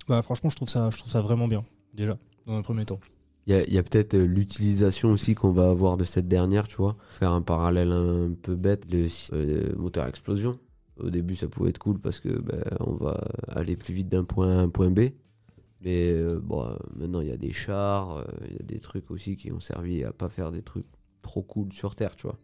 bah 0.07 0.23
franchement 0.23 0.51
je 0.51 0.57
trouve 0.57 0.69
ça 0.69 0.91
je 0.91 0.99
trouve 0.99 1.11
ça 1.11 1.21
vraiment 1.21 1.49
bien 1.49 1.65
déjà 1.93 2.17
dans 2.47 2.57
un 2.57 2.63
premier 2.63 2.85
temps 2.85 3.01
Il 3.47 3.55
y 3.55 3.77
a, 3.77 3.81
a 3.81 3.83
peut-être 3.83 4.17
l'utilisation 4.17 5.11
aussi 5.11 5.35
qu'on 5.35 5.53
va 5.53 5.71
avoir 5.71 5.97
de 5.97 6.05
cette 6.05 6.29
dernière, 6.29 6.69
tu 6.69 6.77
vois. 6.77 6.97
Faire 7.11 7.33
un 7.33 7.43
parallèle 7.43 7.93
un 7.93 8.33
peu 8.35 8.55
bête, 8.55 8.87
le 8.91 9.75
moteur 9.77 10.05
à 10.05 10.09
explosion. 10.09 10.59
Au 10.99 11.11
début, 11.11 11.37
ça 11.37 11.47
pouvait 11.49 11.71
être 11.71 11.79
cool 11.79 11.99
parce 11.99 12.21
que 12.21 12.29
ben, 12.29 12.63
on 12.81 12.95
va 12.95 13.23
aller 13.49 13.77
plus 13.77 13.93
vite 13.93 14.09
d'un 14.09 14.25
point 14.25 14.49
A 14.51 14.61
à 14.61 14.63
un 14.63 14.69
point 14.71 14.91
B. 14.91 15.11
Mais 15.83 16.25
bon, 16.43 16.75
maintenant, 16.97 17.21
il 17.21 17.29
y 17.29 17.33
a 17.33 17.37
des 17.37 17.53
chars, 17.53 18.25
il 18.47 18.57
y 18.57 18.61
a 18.61 18.65
des 18.65 18.81
trucs 18.81 19.11
aussi 19.11 19.37
qui 19.37 19.53
ont 19.53 19.61
servi 19.61 20.05
à 20.05 20.13
pas 20.13 20.29
faire 20.29 20.51
des 20.53 20.63
trucs 20.63 20.87
trop 21.23 21.43
cool 21.43 21.73
sur 21.73 21.95
Terre, 21.95 22.17
tu 22.17 22.27
vois. 22.27 22.39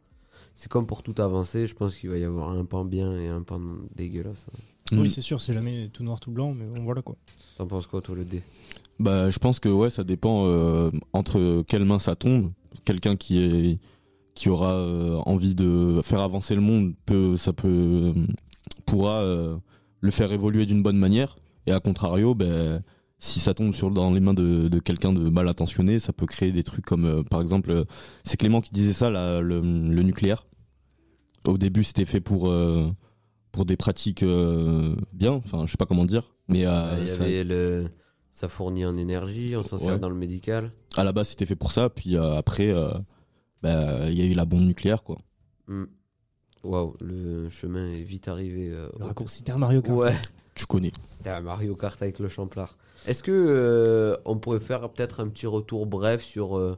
C'est 0.55 0.71
comme 0.71 0.87
pour 0.87 1.03
tout 1.03 1.15
avancer, 1.19 1.67
je 1.67 1.75
pense 1.75 1.97
qu'il 1.97 2.11
va 2.11 2.19
y 2.19 2.25
avoir 2.25 2.51
un 2.51 2.65
pan 2.65 2.85
bien 2.85 3.19
et 3.19 3.29
un 3.29 3.43
pan 3.43 3.61
dégueulasse. 3.95 4.47
Mm. 4.93 4.99
oui 4.99 5.09
c'est 5.09 5.23
sûr 5.23 5.41
c'est 5.41 5.55
jamais 5.55 5.89
tout 5.89 6.05
noir 6.05 6.21
tout 6.21 6.31
blanc 6.31 6.53
mais 6.53 6.67
bon 6.67 6.85
voilà 6.85 7.01
quoi 7.01 7.17
T'en 7.57 7.67
penses 7.67 7.87
quoi, 7.87 8.01
toi, 8.03 8.15
le 8.15 8.25
D 8.25 8.43
Bah, 8.99 9.31
je 9.31 9.39
pense 9.39 9.61
que 9.61 9.69
ouais, 9.69 9.91
ça 9.91 10.05
dépend 10.05 10.47
euh, 10.47 10.91
entre 11.13 11.63
quelles 11.67 11.85
mains 11.85 11.99
ça 11.99 12.17
tombe. 12.17 12.51
Quelqu'un 12.85 13.17
qui 13.17 13.39
est 13.39 13.79
qui 14.35 14.49
aura 14.49 14.75
euh, 14.75 15.17
envie 15.27 15.55
de 15.55 16.01
faire 16.03 16.21
avancer 16.21 16.57
le 16.57 16.61
monde 16.61 16.95
peut 17.07 17.37
ça 17.37 17.53
peut 17.53 18.13
pourra 18.85 19.23
euh, 19.23 19.57
le 20.01 20.11
faire 20.11 20.33
évoluer 20.33 20.67
d'une 20.67 20.83
bonne 20.83 20.99
manière. 20.99 21.37
Et 21.67 21.73
à 21.73 21.79
contrario, 21.81 22.35
ben 22.35 22.83
si 23.19 23.41
ça 23.41 23.55
tombe 23.55 23.75
sur 23.75 23.91
dans 23.91 24.13
les 24.13 24.21
mains 24.21 24.35
de, 24.35 24.69
de 24.69 24.79
quelqu'un 24.81 25.13
de 25.13 25.29
mal 25.29 25.49
intentionné, 25.49 25.99
ça 25.99 26.13
peut 26.13 26.27
créer 26.27 26.53
des 26.53 26.63
trucs 26.63 26.85
comme 26.85 27.05
euh, 27.07 27.23
par 27.23 27.41
exemple, 27.41 27.71
euh, 27.71 27.85
c'est 28.25 28.37
Clément 28.37 28.61
qui 28.61 28.71
disait 28.73 28.93
ça, 28.93 29.11
là, 29.11 29.41
le, 29.41 29.61
le 29.61 30.03
nucléaire. 30.03 30.47
Au 31.47 31.59
début, 31.59 31.85
c'était 31.85 32.05
fait 32.05 32.21
pour 32.21 32.49
euh, 32.51 32.87
pour 33.53 33.65
des 33.67 33.77
pratiques 33.77 34.23
euh, 34.23 34.97
bien, 35.13 35.33
enfin, 35.33 35.65
je 35.67 35.71
sais 35.71 35.77
pas 35.77 35.87
comment 35.87 36.05
dire, 36.07 36.33
mais 36.49 36.67
euh, 36.67 36.97
Il 37.01 37.05
y 37.05 37.09
ça- 37.09 37.23
avait 37.25 37.45
le... 37.45 37.89
Ça 38.33 38.49
fournit 38.49 38.85
en 38.85 38.97
énergie, 38.97 39.55
on 39.57 39.63
s'en 39.63 39.79
sert 39.79 40.01
dans 40.01 40.09
le 40.09 40.17
médical. 40.17 40.73
à 40.97 41.05
la 41.05 41.13
base 41.13 41.29
c'était 41.29 41.47
fait 41.47 41.55
pour 41.55 41.71
ça 41.71 41.89
puis 41.89 42.17
euh, 42.17 42.35
après 42.35 42.69
euh, 42.71 42.89
bah, 43.63 44.09
il 44.11 44.19
y 44.19 44.23
a 44.23 44.25
eu 44.25 44.33
la 44.33 44.45
bombe 44.45 44.63
nucléaire 44.65 45.05
quoi 45.05 45.19
Hmm. 45.69 45.85
Waouh, 46.65 46.95
le 47.01 47.49
chemin 47.49 47.85
est 47.85 48.03
vite 48.03 48.27
arrivé. 48.27 48.71
euh, 48.71 48.89
le 48.99 49.05
raccourci 49.05 49.45
terre 49.45 49.57
Mario 49.59 49.83
Kart 49.83 49.97
Ouais, 49.97 50.17
tu 50.57 50.67
connais 50.67 50.91
T'as 51.23 51.41
Mario 51.41 51.77
Kart 51.77 52.03
avec 52.03 52.19
le 52.19 52.29
champlard. 52.29 52.77
Est-ce 53.07 53.23
que 53.23 53.33
euh, 53.33 54.17
on 54.25 54.39
pourrait 54.39 54.61
faire 54.61 54.89
peut-être 54.91 55.21
un 55.21 55.29
petit 55.29 55.47
retour 55.47 55.87
bref 55.87 56.23
sur 56.23 56.57
euh, 56.57 56.77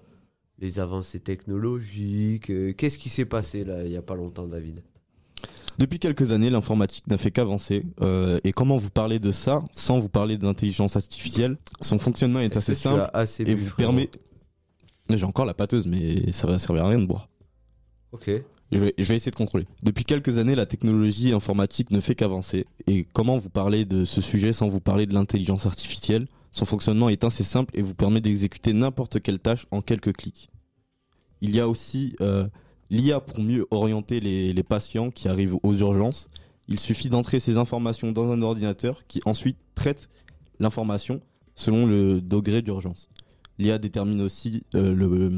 les 0.58 0.80
avancées 0.80 1.20
technologiques 1.20 2.50
euh, 2.50 2.72
Qu'est-ce 2.72 2.98
qui 2.98 3.08
s'est 3.08 3.24
passé 3.24 3.64
là 3.64 3.84
il 3.84 3.92
y 3.92 3.96
a 3.96 4.02
pas 4.02 4.14
longtemps, 4.14 4.46
David? 4.46 4.82
Depuis 5.78 5.98
quelques 5.98 6.32
années 6.32 6.48
l'informatique 6.48 7.06
n'a 7.06 7.18
fait 7.18 7.30
qu'avancer 7.30 7.84
euh, 8.00 8.40
et 8.44 8.52
comment 8.52 8.76
vous 8.76 8.90
parler 8.90 9.18
de 9.18 9.30
ça 9.30 9.62
sans 9.72 9.98
vous 9.98 10.08
parler 10.08 10.38
d'intelligence 10.38 10.96
artificielle? 10.96 11.58
Son 11.80 11.98
fonctionnement 11.98 12.40
est, 12.40 12.56
assez 12.56 12.74
simple 12.74 13.08
assez 13.12 13.44
et 13.44 13.54
vous 13.54 13.74
permet 13.76 14.08
j'ai 15.10 15.24
encore 15.24 15.44
la 15.44 15.54
pâteuse 15.54 15.86
mais 15.86 16.32
ça 16.32 16.46
va 16.46 16.58
servir 16.58 16.86
à 16.86 16.88
rien 16.88 16.98
de 16.98 17.06
boire. 17.06 17.28
Ok. 18.12 18.30
Je 18.72 18.78
vais, 18.78 18.94
essayer 18.98 19.30
de 19.30 19.36
contrôler. 19.36 19.64
Depuis 19.82 20.04
quelques 20.04 20.38
années, 20.38 20.56
la 20.56 20.66
technologie 20.66 21.32
informatique 21.32 21.90
ne 21.92 22.00
fait 22.00 22.16
qu'avancer. 22.16 22.66
Et 22.88 23.06
comment 23.14 23.38
vous 23.38 23.50
parler 23.50 23.84
de 23.84 24.04
ce 24.04 24.20
sujet 24.20 24.52
sans 24.52 24.66
vous 24.66 24.80
parler 24.80 25.06
de 25.06 25.14
l'intelligence 25.14 25.66
artificielle? 25.66 26.24
Son 26.50 26.64
fonctionnement 26.64 27.08
est 27.08 27.22
assez 27.22 27.44
simple 27.44 27.70
et 27.78 27.82
vous 27.82 27.94
permet 27.94 28.20
d'exécuter 28.20 28.72
n'importe 28.72 29.20
quelle 29.20 29.38
tâche 29.38 29.66
en 29.70 29.82
quelques 29.82 30.12
clics. 30.16 30.48
Il 31.42 31.54
y 31.54 31.60
a 31.60 31.68
aussi 31.68 32.16
euh, 32.20 32.48
l'IA 32.90 33.20
pour 33.20 33.40
mieux 33.40 33.66
orienter 33.70 34.18
les, 34.18 34.62
patients 34.64 35.10
qui 35.10 35.28
arrivent 35.28 35.56
aux 35.62 35.74
urgences. 35.74 36.28
Il 36.66 36.80
suffit 36.80 37.08
d'entrer 37.08 37.38
ces 37.38 37.58
informations 37.58 38.10
dans 38.10 38.32
un 38.32 38.42
ordinateur 38.42 39.06
qui 39.06 39.20
ensuite 39.26 39.58
traite 39.76 40.08
l'information 40.58 41.20
selon 41.54 41.86
le 41.86 42.20
degré 42.20 42.62
d'urgence. 42.62 43.08
L'IA 43.58 43.78
détermine 43.78 44.22
aussi 44.22 44.64
euh, 44.74 44.92
le 44.92 45.30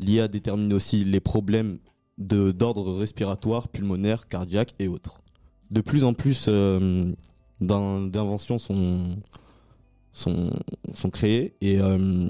L'IA 0.00 0.28
détermine 0.28 0.72
aussi 0.72 1.02
les 1.02 1.18
problèmes 1.18 1.78
d'ordre 2.18 2.92
respiratoire, 2.94 3.68
pulmonaire, 3.68 4.28
cardiaque 4.28 4.74
et 4.78 4.88
autres. 4.88 5.20
De 5.70 5.80
plus 5.80 6.04
en 6.04 6.14
plus 6.14 6.46
euh, 6.48 7.12
d'in- 7.60 8.06
d'inventions 8.06 8.58
sont, 8.58 9.00
sont, 10.12 10.50
sont 10.94 11.10
créées 11.10 11.54
et 11.60 11.80
euh, 11.80 12.28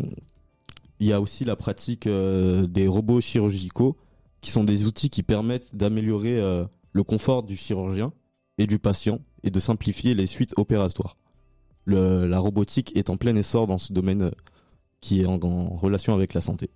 il 1.00 1.06
y 1.06 1.12
a 1.12 1.20
aussi 1.20 1.44
la 1.44 1.56
pratique 1.56 2.06
euh, 2.06 2.66
des 2.66 2.86
robots 2.86 3.20
chirurgicaux 3.20 3.96
qui 4.40 4.50
sont 4.50 4.64
des 4.64 4.84
outils 4.84 5.10
qui 5.10 5.22
permettent 5.22 5.74
d'améliorer 5.74 6.40
le 6.92 7.02
confort 7.02 7.42
du 7.42 7.56
chirurgien 7.56 8.12
et 8.56 8.68
du 8.68 8.78
patient 8.78 9.20
et 9.42 9.50
de 9.50 9.58
simplifier 9.58 10.14
les 10.14 10.26
suites 10.26 10.54
opératoires. 10.56 11.16
La 11.86 12.38
robotique 12.38 12.96
est 12.96 13.10
en 13.10 13.16
plein 13.16 13.34
essor 13.34 13.66
dans 13.66 13.78
ce 13.78 13.92
domaine 13.92 14.30
qui 15.00 15.22
est 15.22 15.26
en 15.26 15.38
relation 15.76 16.14
avec 16.14 16.34
la 16.34 16.40
santé. 16.40 16.70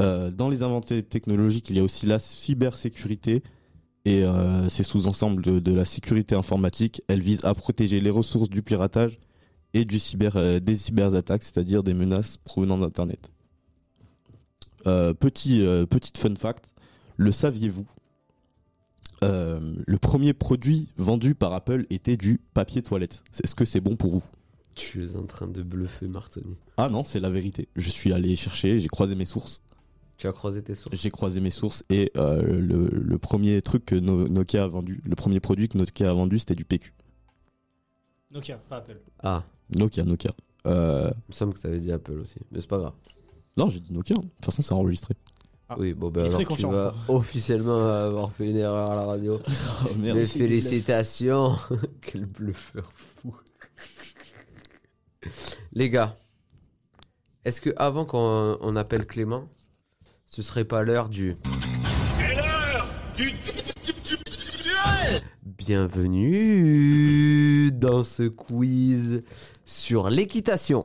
Euh, 0.00 0.30
dans 0.30 0.48
les 0.48 0.62
inventés 0.62 1.02
technologiques, 1.02 1.70
il 1.70 1.76
y 1.76 1.80
a 1.80 1.82
aussi 1.82 2.06
la 2.06 2.18
cybersécurité 2.18 3.42
et 4.04 4.22
euh, 4.24 4.68
ces 4.68 4.84
sous-ensembles 4.84 5.42
de, 5.42 5.58
de 5.58 5.74
la 5.74 5.84
sécurité 5.84 6.34
informatique. 6.36 7.02
Elle 7.08 7.20
vise 7.20 7.44
à 7.44 7.54
protéger 7.54 8.00
les 8.00 8.10
ressources 8.10 8.48
du 8.48 8.62
piratage 8.62 9.18
et 9.74 9.84
du 9.84 9.98
cyber, 9.98 10.36
euh, 10.36 10.60
des 10.60 10.76
cyberattaques, 10.76 11.42
c'est-à-dire 11.42 11.82
des 11.82 11.94
menaces 11.94 12.36
provenant 12.36 12.78
d'Internet. 12.78 13.30
Euh, 14.86 15.14
petit, 15.14 15.66
petite 15.90 16.18
fun 16.18 16.36
fact, 16.36 16.66
le 17.16 17.32
saviez-vous? 17.32 17.86
Le 19.20 19.96
premier 19.96 20.32
produit 20.32 20.86
vendu 20.96 21.34
par 21.34 21.52
Apple 21.52 21.86
était 21.90 22.16
du 22.16 22.40
papier 22.54 22.82
toilette. 22.82 23.24
Est-ce 23.42 23.56
que 23.56 23.64
c'est 23.64 23.80
bon 23.80 23.96
pour 23.96 24.12
vous? 24.12 24.24
Tu 24.76 25.04
es 25.04 25.16
en 25.16 25.26
train 25.26 25.48
de 25.48 25.64
bluffer, 25.64 26.06
Martini. 26.06 26.56
Ah 26.76 26.88
non, 26.88 27.02
c'est 27.02 27.18
la 27.18 27.28
vérité. 27.28 27.66
Je 27.74 27.90
suis 27.90 28.12
allé 28.12 28.36
chercher, 28.36 28.78
j'ai 28.78 28.86
croisé 28.86 29.16
mes 29.16 29.24
sources. 29.24 29.60
Tu 30.18 30.26
as 30.26 30.32
croisé 30.32 30.62
tes 30.62 30.74
sources 30.74 30.96
J'ai 30.96 31.10
croisé 31.10 31.40
mes 31.40 31.50
sources 31.50 31.84
et 31.90 32.10
euh, 32.16 32.42
le, 32.42 32.88
le 32.88 33.18
premier 33.18 33.62
truc 33.62 33.86
que 33.86 33.94
No- 33.94 34.26
Nokia 34.28 34.64
a 34.64 34.68
vendu, 34.68 35.00
le 35.06 35.14
premier 35.14 35.38
produit 35.40 35.68
que 35.68 35.78
Nokia 35.78 36.10
a 36.10 36.14
vendu, 36.14 36.38
c'était 36.40 36.56
du 36.56 36.64
PQ. 36.64 36.92
Nokia, 38.32 38.58
pas 38.68 38.78
Apple. 38.78 39.00
Ah, 39.22 39.44
Nokia, 39.78 40.04
Nokia. 40.04 40.30
Euh, 40.66 41.08
il 41.14 41.28
me 41.28 41.32
semble 41.32 41.54
que 41.54 41.60
tu 41.60 41.66
avais 41.68 41.78
dit 41.78 41.92
Apple 41.92 42.18
aussi. 42.18 42.34
Mais 42.50 42.60
c'est 42.60 42.66
pas 42.68 42.78
grave. 42.78 42.94
non, 43.56 43.68
j'ai 43.68 43.78
dit 43.80 43.92
Nokia. 43.94 44.16
hein. 44.18 44.20
De 44.22 44.26
toute 44.28 44.44
façon, 44.44 44.60
c'est 44.62 44.74
enregistré. 44.74 45.14
Ah. 45.68 45.76
Oui, 45.78 45.94
bon, 45.94 46.10
ben 46.10 46.24
alors 46.26 46.38
tu 46.40 46.46
confiant. 46.46 46.70
vas 46.70 46.94
officiellement 47.08 47.78
avoir 47.88 48.32
fait 48.32 48.50
une 48.50 48.56
erreur 48.56 48.90
à 48.90 48.96
la 48.96 49.04
radio. 49.06 49.38
Oh, 49.84 49.94
merde. 49.98 50.18
Félicitations. 50.24 51.56
Quel 52.00 52.24
bluffeur 52.26 52.90
fou. 52.92 53.36
Les 55.72 55.90
gars, 55.90 56.16
est-ce 57.44 57.60
que 57.60 57.70
avant 57.76 58.04
qu'on 58.04 58.58
on 58.60 58.76
appelle 58.76 59.06
Clément, 59.06 59.48
ce 60.28 60.42
serait 60.42 60.66
pas 60.66 60.84
l'heure 60.84 61.08
du 61.08 61.36
Bienvenue 65.42 66.52
dans 67.72 68.04
ce 68.04 68.24
quiz 68.24 69.24
sur 69.64 70.10
l'équitation. 70.10 70.84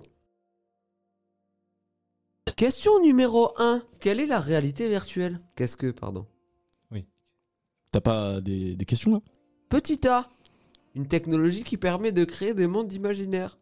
Question 2.56 3.02
numéro 3.02 3.52
1. 3.58 3.84
Quelle 4.00 4.22
est 4.22 4.26
la 4.26 4.40
réalité 4.40 4.88
virtuelle? 4.88 5.42
Qu'est-ce 5.56 5.76
que, 5.76 5.92
pardon? 5.92 6.26
T'as 7.92 8.02
pas 8.02 8.42
des, 8.42 8.76
des 8.76 8.86
questions 8.86 9.12
là? 9.12 9.20
Petit 9.70 10.08
A, 10.08 10.28
une 10.96 11.08
technologie 11.08 11.64
qui 11.64 11.78
permet 11.78 12.12
de 12.12 12.26
créer 12.26 12.56
des 12.56 12.66
mondes 12.66 12.92
imaginaires. 12.92 13.60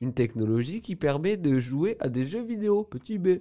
Une 0.00 0.14
technologie 0.14 0.80
qui 0.80 0.94
permet 0.94 1.36
de 1.36 1.58
jouer 1.58 1.96
à 1.98 2.08
des 2.08 2.24
jeux 2.24 2.44
vidéo. 2.44 2.84
Petit 2.84 3.18
B. 3.18 3.40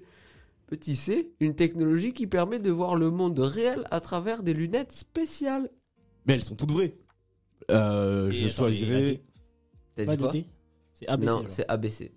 Petit 0.72 0.96
C, 0.96 1.34
une 1.42 1.54
technologie 1.54 2.14
qui 2.14 2.28
permet 2.28 2.58
de 2.58 2.72
voir 2.72 2.96
le 2.96 3.12
monde 3.12 3.38
réel 3.40 3.84
à 3.92 4.00
travers 4.00 4.42
des 4.42 4.54
lunettes 4.54 4.94
spéciales. 4.94 5.70
Mais 6.26 6.36
elles 6.36 6.44
sont 6.46 6.56
toutes 6.56 6.72
vraies. 6.72 6.96
Euh, 7.70 8.30
Et 8.30 8.32
je 8.32 8.46
attends, 8.46 8.56
choisirais. 8.56 9.22
T'as 9.96 10.06
dit 10.06 10.18
quoi 10.18 10.32
C'est 10.94 11.10
ABC. 11.10 11.26
Non, 11.30 11.38
alors. 11.40 11.50
c'est 11.50 11.68
ABC. 11.68 12.14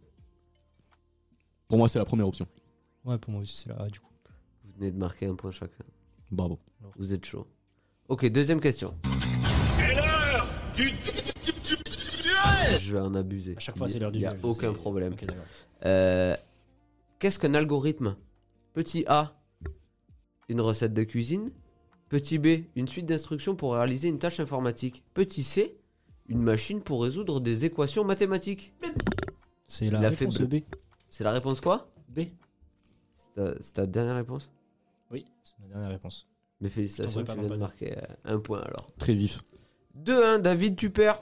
Pour 1.67 1.79
moi, 1.79 1.89
c'est 1.89 1.99
la 1.99 2.05
première 2.05 2.29
option. 2.29 2.47
Ouais, 3.05 3.19
pour 3.19 3.33
moi 3.33 3.41
aussi, 3.43 3.57
c'est 3.57 3.71
la 3.71 3.75
A 3.81 3.89
du 3.89 3.99
coup. 3.99 4.13
Vous 4.65 4.71
venez 4.79 4.93
de 4.93 4.99
marquer 4.99 5.27
un 5.27 5.35
point 5.35 5.51
chacun. 5.51 5.83
Bravo. 6.31 6.61
Vous 6.97 7.13
êtes 7.13 7.25
chaud. 7.27 7.49
Ok, 8.07 8.25
deuxième 8.27 8.61
question. 8.61 8.95
Je 12.79 12.93
vais 12.93 13.01
en 13.01 13.15
abuser. 13.15 13.57
À 13.57 13.61
chaque 13.61 13.77
fois, 13.77 13.89
c'est 13.89 13.99
l'heure 13.99 14.13
du 14.13 14.19
Il 14.19 14.21
n'y 14.21 14.27
a 14.29 14.37
aucun 14.45 14.71
c'est- 14.73 14.79
problème. 14.79 15.15
Ok, 15.15 15.25
d'accord. 15.25 15.43
Euh, 15.87 16.37
Qu'est-ce 17.19 17.41
qu'un 17.41 17.55
algorithme? 17.55 18.15
Petit 18.75 19.05
A, 19.07 19.41
une 20.49 20.61
recette 20.61 20.93
de 20.93 21.05
cuisine. 21.05 21.53
Petit 22.09 22.39
B, 22.39 22.65
une 22.75 22.89
suite 22.89 23.07
d'instructions 23.07 23.55
pour 23.55 23.75
réaliser 23.75 24.09
une 24.09 24.19
tâche 24.19 24.41
informatique. 24.41 25.05
Petit 25.15 25.45
C, 25.45 25.77
une 26.29 26.43
machine 26.43 26.83
pour 26.83 27.05
résoudre 27.05 27.41
des 27.41 27.65
équations 27.65 28.05
mathématiques. 28.05 28.73
C'est 29.69 29.91
la 29.91 30.01
réponse. 30.01 30.41
B. 30.43 30.57
C'est 31.09 31.23
la 31.23 31.31
réponse 31.31 31.61
quoi 31.61 31.89
B. 32.09 32.23
C'est 33.15 33.35
ta, 33.35 33.55
c'est 33.61 33.73
ta 33.75 33.87
dernière 33.87 34.17
réponse 34.17 34.51
Oui, 35.13 35.25
c'est 35.45 35.55
ma 35.61 35.69
dernière 35.69 35.91
réponse. 35.91 36.27
Mais 36.61 36.69
félicitations, 36.69 37.23
tu 37.23 37.33
viens 37.33 37.49
de 37.49 37.57
marquer 37.57 37.97
euh, 37.97 38.03
un 38.25 38.41
point 38.41 38.61
alors. 38.61 38.89
Très 38.99 39.15
vif. 39.15 39.45
2-1, 40.05 40.41
David, 40.41 40.75
tu 40.75 40.91
perds. 40.91 41.21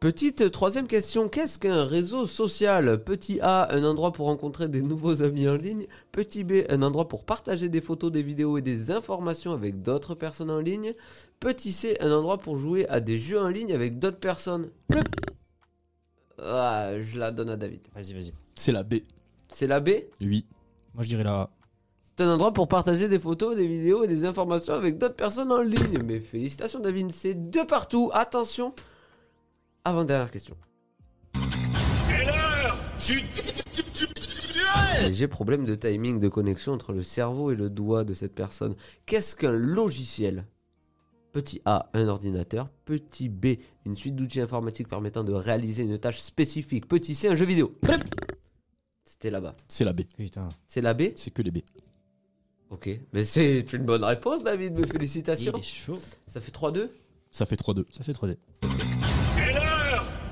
Petite 0.00 0.50
troisième 0.50 0.86
question, 0.86 1.28
qu'est-ce 1.28 1.58
qu'un 1.58 1.84
réseau 1.84 2.26
social? 2.26 3.02
Petit 3.02 3.40
A, 3.40 3.72
un 3.74 3.84
endroit 3.84 4.12
pour 4.12 4.26
rencontrer 4.26 4.68
des 4.68 4.82
nouveaux 4.82 5.22
amis 5.22 5.48
en 5.48 5.54
ligne. 5.54 5.86
Petit 6.12 6.44
B, 6.44 6.64
un 6.68 6.82
endroit 6.82 7.08
pour 7.08 7.24
partager 7.24 7.68
des 7.68 7.80
photos, 7.80 8.12
des 8.12 8.22
vidéos 8.22 8.58
et 8.58 8.62
des 8.62 8.90
informations 8.90 9.52
avec 9.52 9.80
d'autres 9.82 10.14
personnes 10.14 10.50
en 10.50 10.60
ligne. 10.60 10.92
Petit 11.40 11.72
C, 11.72 11.96
un 12.00 12.12
endroit 12.12 12.38
pour 12.38 12.58
jouer 12.58 12.86
à 12.88 13.00
des 13.00 13.18
jeux 13.18 13.40
en 13.40 13.48
ligne 13.48 13.72
avec 13.72 13.98
d'autres 13.98 14.18
personnes. 14.18 14.70
Ah, 16.38 17.00
je 17.00 17.18
la 17.18 17.30
donne 17.30 17.48
à 17.50 17.56
David. 17.56 17.80
Vas-y, 17.94 18.12
vas-y. 18.12 18.32
C'est 18.54 18.72
la 18.72 18.82
B. 18.82 18.96
C'est 19.48 19.66
la 19.66 19.80
B? 19.80 19.90
Oui. 20.20 20.44
Moi, 20.94 21.02
je 21.04 21.08
dirais 21.08 21.24
la 21.24 21.34
A. 21.34 21.50
C'est 22.16 22.24
un 22.24 22.32
endroit 22.32 22.52
pour 22.52 22.68
partager 22.68 23.08
des 23.08 23.18
photos, 23.18 23.56
des 23.56 23.66
vidéos 23.66 24.04
et 24.04 24.08
des 24.08 24.24
informations 24.24 24.74
avec 24.74 24.98
d'autres 24.98 25.16
personnes 25.16 25.50
en 25.50 25.62
ligne. 25.62 25.98
Mais 26.04 26.20
félicitations 26.20 26.78
David, 26.78 27.10
c'est 27.10 27.50
de 27.50 27.62
partout. 27.62 28.10
Attention. 28.12 28.74
Avant-dernière 29.86 30.30
question. 30.30 30.56
J'ai 35.10 35.28
problème 35.28 35.66
de 35.66 35.74
timing, 35.74 36.18
de 36.20 36.28
connexion 36.28 36.72
entre 36.72 36.92
le 36.92 37.02
cerveau 37.02 37.50
et 37.50 37.54
le 37.54 37.68
doigt 37.68 38.04
de 38.04 38.14
cette 38.14 38.34
personne. 38.34 38.76
Qu'est-ce 39.04 39.36
qu'un 39.36 39.52
logiciel? 39.52 40.46
Petit 41.32 41.60
A, 41.66 41.90
un 41.92 42.08
ordinateur. 42.08 42.70
Petit 42.86 43.28
B, 43.28 43.58
une 43.84 43.96
suite 43.96 44.16
d'outils 44.16 44.40
informatiques 44.40 44.88
permettant 44.88 45.22
de 45.22 45.34
réaliser 45.34 45.82
une 45.82 45.98
tâche 45.98 46.20
spécifique. 46.22 46.88
Petit 46.88 47.14
C, 47.14 47.28
un 47.28 47.34
jeu 47.34 47.44
vidéo. 47.44 47.78
C'était 49.04 49.30
là-bas. 49.30 49.54
C'est 49.68 49.84
la 49.84 49.92
B. 49.92 50.02
Putain. 50.16 50.48
C'est 50.66 50.80
la 50.80 50.94
B? 50.94 51.02
C'est 51.16 51.30
que 51.30 51.42
les 51.42 51.50
B. 51.50 51.58
Ok, 52.70 52.88
mais 53.12 53.22
c'est 53.22 53.72
une 53.74 53.84
bonne 53.84 54.04
réponse, 54.04 54.42
David. 54.42 54.74
Mes 54.74 54.86
félicitations. 54.86 55.52
Il 55.54 55.60
est 55.60 55.62
chaud. 55.62 55.98
Ça 56.26 56.40
fait 56.40 56.54
3-2 56.54 56.88
Ça 57.30 57.44
fait 57.44 57.60
3-2. 57.60 57.84
Ça 57.90 58.02
fait 58.02 58.12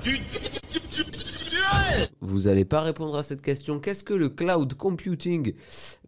3D. 0.03 0.19
Vous 2.21 2.47
allez 2.47 2.65
pas 2.65 2.81
répondre 2.81 3.15
à 3.15 3.23
cette 3.23 3.41
question. 3.41 3.79
Qu'est-ce 3.79 4.03
que 4.03 4.13
le 4.13 4.29
cloud 4.29 4.73
computing 4.75 5.53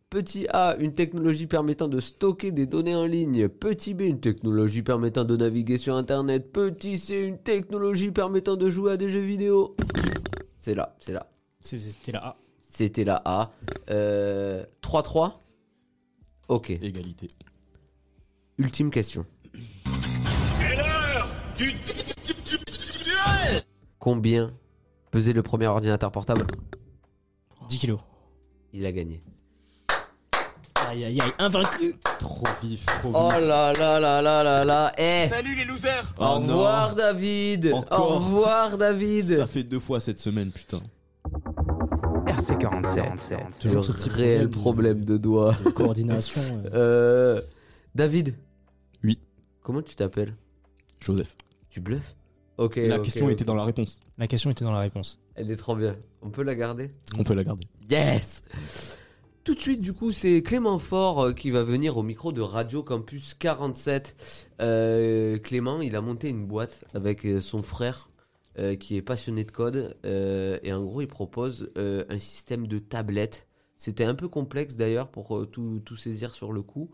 Petit 0.10 0.48
A, 0.50 0.76
une 0.80 0.94
technologie 0.94 1.48
permettant 1.48 1.88
de 1.88 2.00
stocker 2.00 2.52
des 2.52 2.66
données 2.66 2.96
en 2.96 3.06
ligne. 3.06 3.48
Petit 3.50 3.94
B, 3.94 4.02
une 4.02 4.20
technologie 4.20 4.82
permettant 4.82 5.24
de 5.26 5.36
naviguer 5.36 5.78
sur 5.78 5.96
Internet. 5.96 6.52
Petit 6.52 6.98
C, 7.00 7.26
une 7.26 7.38
technologie 7.38 8.12
permettant 8.12 8.56
de 8.56 8.70
jouer 8.70 8.94
à 8.94 8.98
des 8.98 9.10
jeux 9.10 9.24
vidéo. 9.26 9.76
C'est 10.58 10.76
là, 10.76 10.96
c'est 11.00 11.14
là. 11.14 11.28
C'est- 11.60 11.78
C'était 11.78 12.12
la 12.12 12.20
A. 12.26 12.38
C'était 12.70 13.04
la 13.04 13.22
A. 13.26 13.52
Euh, 13.90 14.64
3-3 14.82 15.42
Ok. 16.48 16.70
Égalité. 16.70 17.30
Ultime 18.58 18.92
question. 18.92 19.26
Combien 24.06 24.54
pesait 25.10 25.34
le 25.34 25.42
premier 25.42 25.66
ordinateur 25.66 26.12
portable 26.12 26.46
10 27.70 27.80
kilos. 27.80 28.00
Il 28.72 28.86
a 28.86 28.92
gagné. 28.92 29.24
Aïe, 30.88 31.06
aïe, 31.06 31.20
aïe. 31.20 31.32
Invaincu. 31.40 31.96
Trop 32.20 32.46
vif, 32.62 32.86
trop 32.86 33.08
vif. 33.08 33.16
Oh 33.20 33.32
là 33.32 33.74
là 33.74 34.00
là 34.00 34.22
là 34.22 34.44
là 34.44 34.64
là. 34.64 34.92
Eh 35.00 35.28
Salut 35.28 35.56
les 35.56 35.66
losers 35.66 36.14
Au 36.20 36.24
Oh 36.24 36.40
non. 36.40 36.46
revoir 36.50 36.94
David 36.94 37.74
Encore. 37.74 38.12
Au 38.12 38.16
revoir 38.20 38.78
David 38.78 39.38
Ça 39.38 39.48
fait 39.48 39.64
deux 39.64 39.80
fois 39.80 40.00
cette 40.00 40.20
semaine, 40.20 40.52
putain. 40.52 40.82
RC47. 42.28 43.58
Toujours 43.60 43.84
ce 43.84 43.92
petit 43.92 44.10
réel 44.10 44.50
problème 44.50 45.00
problème 45.00 45.06
de 45.06 45.18
doigts. 45.18 45.56
De 45.66 45.72
coordination. 45.72 46.42
euh. 46.66 47.38
Euh, 47.38 47.42
David 47.96 48.36
Oui. 49.04 49.18
Comment 49.64 49.82
tu 49.82 49.96
t'appelles? 49.96 50.36
Joseph. 51.00 51.36
Tu 51.72 51.82
bluffes? 51.82 52.16
Ok. 52.58 52.78
la 52.78 53.00
question 53.00 53.30
était 53.30 53.44
dans 53.46 53.56
la 53.56 53.66
réponse. 53.66 54.00
La 54.18 54.28
question 54.28 54.50
était 54.50 54.64
dans 54.66 54.72
la 54.72 54.80
réponse. 54.80 55.20
Elle 55.36 55.52
est 55.52 55.56
trop 55.58 55.76
bien. 55.76 55.98
On 56.22 56.30
peut 56.30 56.44
la 56.44 56.56
garder? 56.56 56.92
On 57.20 57.24
peut 57.24 57.34
la 57.34 57.44
garder. 57.44 57.68
Yes 57.90 58.44
Tout 59.44 59.56
de 59.56 59.60
suite, 59.60 59.82
du 59.82 59.94
coup, 59.94 60.12
c'est 60.12 60.42
Clément 60.42 60.80
Fort 60.80 61.22
euh, 61.22 61.34
qui 61.34 61.52
va 61.52 61.64
venir 61.64 61.98
au 61.98 62.04
micro 62.04 62.32
de 62.32 62.42
Radio 62.42 62.82
Campus 62.82 63.34
47. 63.34 64.16
Euh, 64.62 65.38
Clément, 65.40 65.82
il 65.82 65.96
a 65.96 66.02
monté 66.02 66.30
une 66.30 66.46
boîte 66.48 66.86
avec 66.94 67.26
euh, 67.26 67.42
son 67.42 67.62
frère 67.62 68.10
euh, 68.58 68.76
qui 68.76 68.96
est 68.96 69.02
passionné 69.02 69.44
de 69.44 69.52
code. 69.52 69.98
euh, 70.06 70.58
et 70.64 70.72
en 70.74 70.84
gros, 70.84 71.02
il 71.02 71.08
propose 71.08 71.72
euh, 71.78 72.06
un 72.10 72.20
système 72.20 72.68
de 72.68 72.80
tablette. 72.80 73.48
C'était 73.78 74.06
un 74.06 74.16
peu 74.16 74.30
complexe 74.30 74.78
d'ailleurs 74.78 75.10
pour 75.10 75.38
euh, 75.38 75.46
tout, 75.46 75.98
saisir 75.98 76.34
sur 76.34 76.54
le 76.54 76.62
coup. 76.62 76.90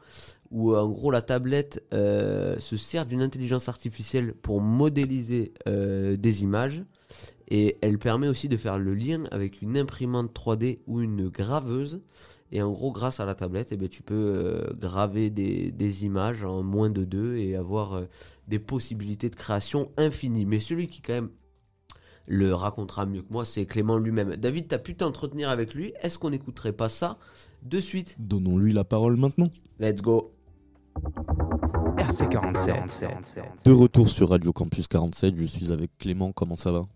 Où 0.50 0.74
euh, 0.74 0.82
en 0.82 0.90
gros, 0.90 1.12
la 1.12 1.22
tablette 1.22 1.84
euh, 1.94 2.60
se 2.60 2.76
sert 2.76 3.06
d'une 3.06 3.22
intelligence 3.22 3.70
artificielle 3.70 4.34
pour 4.34 4.62
modéliser 4.62 5.54
des 5.66 6.44
images. 6.44 6.84
Et 7.50 7.78
elle 7.82 8.00
permet 8.00 8.28
aussi 8.28 8.48
de 8.48 8.58
faire 8.58 8.80
le 8.80 8.94
lien 8.94 9.24
avec 9.32 9.62
une 9.62 9.78
imprimante 9.78 10.34
3D 10.34 10.80
ou 10.88 11.02
une 11.02 11.28
graveuse. 11.28 12.02
Et 12.54 12.62
en 12.62 12.72
gros, 12.72 12.92
grâce 12.92 13.20
à 13.20 13.26
la 13.26 13.36
tablette, 13.36 13.70
eh 13.72 13.78
ben, 13.78 13.88
tu 13.88 14.04
peux 14.04 14.74
graver 14.78 15.30
des, 15.30 16.06
images 16.06 16.44
en 16.44 16.64
moins 16.64 16.90
de 16.90 17.04
deux 17.04 17.38
et 17.38 17.56
avoir 17.56 18.04
des 18.48 18.60
possibilités 18.60 19.30
de 19.30 19.36
création 19.36 19.92
infinies. 19.98 20.46
Mais 20.46 20.60
celui 20.60 20.88
qui 20.88 21.02
quand 21.02 21.14
même 21.14 21.30
le 22.32 22.54
racontera 22.54 23.06
mieux 23.06 23.22
que 23.24 23.32
moi, 23.32 23.44
c'est 23.44 23.66
Clément 23.66 23.98
lui-même. 23.98 24.38
David, 24.38 24.70
t'as 24.70 24.78
pu 24.78 24.96
t'entretenir 24.96 25.50
avec 25.50 25.74
lui. 25.74 25.92
Est-ce 26.02 26.18
qu'on 26.18 26.30
n'écouterait 26.30 26.72
pas 26.72 26.88
ça 26.88 27.18
de 27.62 27.78
suite? 27.82 28.16
Donnons-lui 28.20 28.72
la 28.72 28.86
parole 28.86 29.18
maintenant. 29.18 29.50
Let's 29.80 30.02
go. 30.02 30.32
RC47. 31.98 33.66
De 33.66 33.72
retour 33.74 34.08
sur 34.08 34.30
Radio 34.30 34.54
Campus 34.54 34.88
47, 34.88 35.36
je 35.36 35.46
suis 35.46 35.74
avec 35.74 35.92
Clément, 35.98 36.32
comment 36.32 36.56
ça 36.56 36.72
va? 36.72 36.88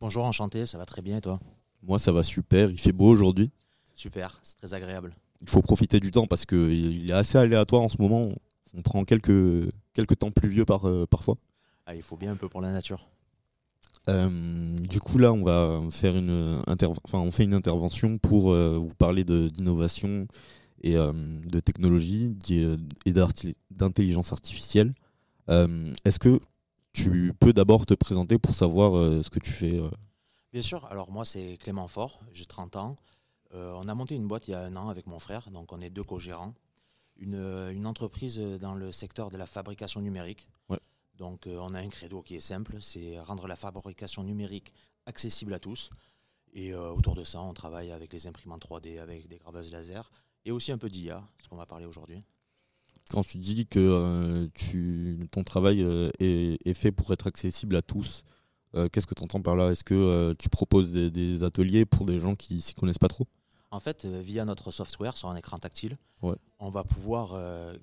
Bonjour, 0.00 0.24
enchanté, 0.24 0.64
ça 0.64 0.78
va 0.78 0.86
très 0.86 1.02
bien 1.02 1.16
et 1.16 1.20
toi? 1.20 1.40
Moi, 1.82 1.98
ça 1.98 2.12
va 2.12 2.22
super. 2.22 2.70
Il 2.70 2.78
fait 2.78 2.92
beau 2.92 3.08
aujourd'hui. 3.08 3.50
Super, 3.94 4.38
c'est 4.44 4.58
très 4.58 4.74
agréable. 4.74 5.12
Il 5.40 5.48
faut 5.48 5.60
profiter 5.60 5.98
du 5.98 6.12
temps 6.12 6.28
parce 6.28 6.46
que 6.46 6.70
il 6.70 7.10
est 7.10 7.14
assez 7.14 7.36
aléatoire 7.36 7.82
en 7.82 7.88
ce 7.88 8.00
moment. 8.00 8.28
On 8.76 8.82
prend 8.82 9.02
quelques, 9.02 9.72
quelques 9.92 10.20
temps 10.20 10.30
pluvieux 10.30 10.64
par, 10.64 10.84
euh, 10.84 11.04
parfois. 11.04 11.34
Ah, 11.84 11.96
il 11.96 12.02
faut 12.02 12.16
bien 12.16 12.30
un 12.30 12.36
peu 12.36 12.48
pour 12.48 12.60
la 12.60 12.70
nature. 12.70 13.08
Euh, 14.08 14.76
du 14.88 15.00
coup, 15.00 15.18
là, 15.18 15.32
on 15.32 15.42
va 15.42 15.80
faire 15.90 16.16
une, 16.16 16.58
interv- 16.66 16.98
enfin, 17.04 17.18
on 17.18 17.30
fait 17.30 17.44
une 17.44 17.54
intervention 17.54 18.18
pour 18.18 18.52
euh, 18.52 18.78
vous 18.78 18.94
parler 18.94 19.24
d'innovation 19.24 20.26
et 20.82 20.96
euh, 20.96 21.12
de 21.12 21.60
technologie 21.60 22.36
et 22.48 23.12
d'intelligence 23.70 24.32
artificielle. 24.32 24.94
Est-ce 25.48 26.18
que 26.18 26.40
tu 26.92 27.32
peux 27.38 27.52
d'abord 27.52 27.86
te 27.86 27.94
présenter 27.94 28.38
pour 28.38 28.54
savoir 28.54 28.92
ce 29.22 29.28
que 29.30 29.38
tu 29.38 29.50
fais 29.50 29.80
Bien 30.52 30.62
sûr, 30.62 30.84
alors 30.86 31.10
moi 31.10 31.24
c'est 31.24 31.56
Clément 31.58 31.88
Fort, 31.88 32.20
j'ai 32.32 32.44
30 32.44 32.76
ans. 32.76 32.96
On 33.54 33.88
a 33.88 33.94
monté 33.94 34.14
une 34.14 34.28
boîte 34.28 34.48
il 34.48 34.52
y 34.52 34.54
a 34.54 34.60
un 34.60 34.76
an 34.76 34.88
avec 34.88 35.06
mon 35.06 35.18
frère, 35.18 35.50
donc 35.50 35.72
on 35.72 35.80
est 35.80 35.90
deux 35.90 36.02
co-gérants. 36.04 36.54
Une, 37.16 37.36
une 37.72 37.86
entreprise 37.86 38.38
dans 38.60 38.74
le 38.74 38.92
secteur 38.92 39.30
de 39.30 39.36
la 39.36 39.46
fabrication 39.46 40.00
numérique. 40.00 40.48
Ouais. 40.68 40.78
Donc 41.18 41.46
euh, 41.46 41.58
on 41.60 41.74
a 41.74 41.80
un 41.80 41.88
credo 41.88 42.22
qui 42.22 42.36
est 42.36 42.40
simple, 42.40 42.78
c'est 42.80 43.18
rendre 43.20 43.46
la 43.46 43.56
fabrication 43.56 44.22
numérique 44.24 44.72
accessible 45.06 45.52
à 45.52 45.58
tous. 45.58 45.90
Et 46.54 46.72
euh, 46.72 46.90
autour 46.92 47.14
de 47.14 47.24
ça, 47.24 47.40
on 47.42 47.52
travaille 47.52 47.90
avec 47.92 48.12
les 48.12 48.26
imprimantes 48.26 48.64
3D, 48.66 48.98
avec 49.00 49.28
des 49.28 49.36
graveuses 49.38 49.70
laser 49.70 50.10
et 50.44 50.50
aussi 50.50 50.72
un 50.72 50.78
peu 50.78 50.88
d'IA, 50.88 51.22
ce 51.42 51.48
qu'on 51.48 51.56
va 51.56 51.66
parler 51.66 51.84
aujourd'hui. 51.84 52.20
quand 53.10 53.22
tu 53.24 53.36
dis 53.38 53.66
que 53.66 53.78
euh, 53.80 54.46
tu, 54.54 55.18
ton 55.30 55.42
travail 55.44 55.82
euh, 55.82 56.08
est, 56.20 56.58
est 56.66 56.74
fait 56.74 56.92
pour 56.92 57.12
être 57.12 57.26
accessible 57.26 57.76
à 57.76 57.82
tous 57.82 58.22
euh, 58.74 58.88
Qu'est-ce 58.88 59.06
que 59.06 59.14
tu 59.14 59.22
entends 59.22 59.42
par 59.42 59.56
là? 59.56 59.70
Est-ce 59.70 59.82
que 59.84 60.32
tu 60.38 60.48
proposes 60.48 60.92
des, 60.92 61.10
des 61.10 61.42
ateliers 61.42 61.84
pour 61.86 62.06
des 62.06 62.18
gens 62.20 62.34
qui 62.34 62.60
s'y 62.60 62.74
connaissent 62.74 62.98
pas 62.98 63.08
trop? 63.08 63.26
En 63.70 63.80
fait, 63.80 64.06
via 64.06 64.44
notre 64.46 64.70
software 64.70 65.16
sur 65.18 65.28
un 65.28 65.36
écran 65.36 65.58
tactile, 65.58 65.98
Ouais. 66.22 66.36
on 66.58 66.70
va 66.70 66.84
pouvoir 66.84 67.34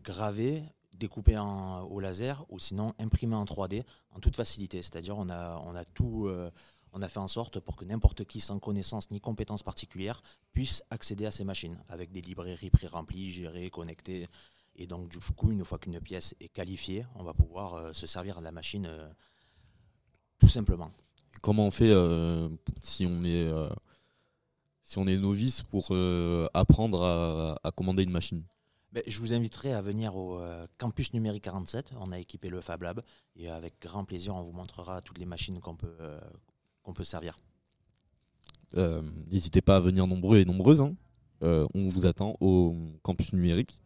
graver, 0.04 0.64
découper 0.98 1.38
en, 1.38 1.82
au 1.84 2.00
laser 2.00 2.44
ou 2.50 2.60
sinon 2.60 2.94
imprimer 3.00 3.36
en 3.36 3.46
3D 3.46 3.84
en 4.12 4.20
toute 4.20 4.36
facilité. 4.36 4.82
C'est-à-dire 4.82 5.18
on 5.18 5.30
a, 5.30 5.58
on 5.66 5.76
a 5.76 5.86
tout, 5.86 6.28
euh, 6.28 6.52
on 6.94 7.02
a 7.02 7.10
fait 7.10 7.20
en 7.20 7.28
sorte 7.28 7.60
pour 7.60 7.76
que 7.76 7.86
n'importe 7.86 8.26
qui 8.26 8.40
sans 8.40 8.60
connaissance 8.60 9.12
ni 9.12 9.20
compétences 9.20 9.64
particulières 9.64 10.22
puisse 10.54 10.84
accéder 10.90 11.26
à 11.26 11.32
ces 11.32 11.44
machines 11.44 11.78
avec 11.90 12.12
des 12.12 12.22
librairies 12.22 12.70
pré-remplies, 12.70 13.32
gérées, 13.32 13.70
connectées. 13.70 14.28
Et 14.76 14.88
donc 14.88 15.10
du 15.10 15.20
coup, 15.20 15.52
une 15.52 15.64
fois 15.64 15.78
qu'une 15.78 16.00
pièce 16.00 16.36
est 16.40 16.50
qualifiée, 16.50 17.06
on 17.16 17.24
va 17.24 17.34
pouvoir 17.34 17.76
euh, 17.76 17.94
se 17.94 18.08
servir 18.08 18.40
de 18.40 18.44
la 18.44 18.52
machine 18.52 18.86
euh, 18.88 19.08
tout 20.40 20.50
simplement. 20.50 20.92
Comment 21.42 21.68
on 21.68 21.72
fait 21.72 21.94
si 22.82 23.06
on 23.06 23.24
est 23.24 23.52
si 24.82 24.98
on 24.98 25.06
est 25.06 25.18
novice 25.18 25.64
pour 25.64 25.92
apprendre 26.54 27.04
à 27.04 27.72
commander 27.72 28.04
une 28.04 28.12
machine? 28.12 28.44
Ben, 28.96 29.04
je 29.08 29.20
vous 29.20 29.34
inviterai 29.34 29.74
à 29.74 29.82
venir 29.82 30.16
au 30.16 30.40
euh, 30.40 30.66
campus 30.78 31.14
numérique 31.14 31.44
47. 31.44 31.92
On 32.00 32.12
a 32.14 32.20
équipé 32.20 32.48
le 32.50 32.62
Fab 32.62 32.82
Lab 32.82 33.02
et 33.36 33.50
avec 33.50 33.74
grand 33.82 34.06
plaisir, 34.06 34.34
on 34.36 34.42
vous 34.44 34.54
montrera 34.54 35.02
toutes 35.02 35.18
les 35.18 35.26
machines 35.26 35.60
qu'on 35.60 35.76
peut, 35.76 35.98
euh, 36.00 36.18
qu'on 36.82 36.94
peut 36.94 37.04
servir. 37.04 37.36
Euh, 38.78 39.02
N'hésitez 39.30 39.62
pas 39.62 39.76
à 39.76 39.80
venir 39.82 40.08
nombreux 40.08 40.38
et 40.40 40.46
nombreuses. 40.46 40.80
hein. 40.82 40.96
On 41.42 41.88
vous 41.90 42.08
attend 42.08 42.34
au 42.40 42.74
campus 43.04 43.34
numérique. 43.34 43.80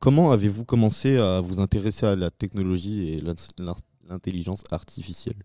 Comment 0.00 0.30
avez-vous 0.32 0.64
commencé 0.64 1.18
à 1.18 1.40
vous 1.40 1.60
intéresser 1.60 2.06
à 2.06 2.16
la 2.16 2.30
technologie 2.30 3.10
et 3.10 3.20
l'in- 3.20 3.34
l'in- 3.58 3.76
l'intelligence 4.08 4.64
artificielle? 4.70 5.44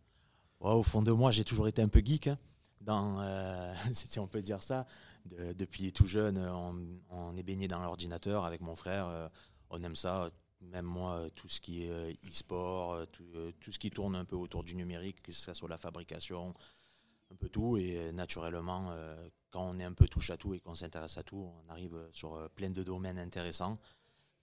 Au 0.61 0.81
fond 0.83 1.01
de 1.03 1.11
moi, 1.11 1.29
j'ai 1.31 1.43
toujours 1.43 1.67
été 1.67 1.81
un 1.83 1.87
peu 1.87 2.01
geek, 2.03 2.27
hein, 2.27 2.37
dans, 2.81 3.21
si 3.93 4.17
on 4.19 4.25
peut 4.27 4.41
dire 4.41 4.63
ça. 4.63 4.87
De- 5.25 5.53
depuis 5.53 5.91
tout 5.93 6.07
jeune, 6.07 6.37
on, 6.37 6.75
on 7.09 7.35
est 7.37 7.43
baigné 7.43 7.67
dans 7.67 7.79
l'ordinateur 7.79 8.45
avec 8.45 8.61
mon 8.61 8.75
frère. 8.75 9.07
euh, 9.07 9.27
on 9.69 9.81
aime 9.83 9.95
ça. 9.95 10.29
Même 10.61 10.85
moi, 10.85 11.15
euh, 11.15 11.29
tout 11.29 11.47
ce 11.47 11.61
qui 11.61 11.85
est 11.85 11.89
euh, 11.89 12.11
e-sport, 12.29 12.93
euh, 12.93 13.05
tout, 13.05 13.23
euh, 13.35 13.51
ce 13.69 13.79
qui 13.79 13.89
tourne 13.89 14.15
un 14.15 14.25
peu 14.25 14.35
autour 14.35 14.63
du 14.63 14.75
numérique, 14.75 15.21
que 15.21 15.31
ce 15.31 15.53
soit 15.53 15.69
la 15.69 15.77
fabrication, 15.77 16.53
un 17.31 17.35
peu 17.35 17.47
tout. 17.49 17.77
Et 17.77 17.97
euh, 17.97 18.11
naturellement, 18.11 18.87
euh, 18.91 19.29
quand 19.51 19.61
on 19.61 19.79
est 19.79 19.83
un 19.85 19.93
peu 19.93 20.07
touche 20.07 20.31
à 20.31 20.37
tout 20.37 20.53
et 20.53 20.59
qu'on 20.59 20.75
s'intéresse 20.75 21.17
à 21.17 21.23
tout, 21.23 21.49
on 21.65 21.69
arrive 21.71 21.97
sur 22.11 22.35
euh, 22.35 22.49
plein 22.49 22.69
de 22.71 22.83
domaines 22.83 23.19
intéressants. 23.19 23.79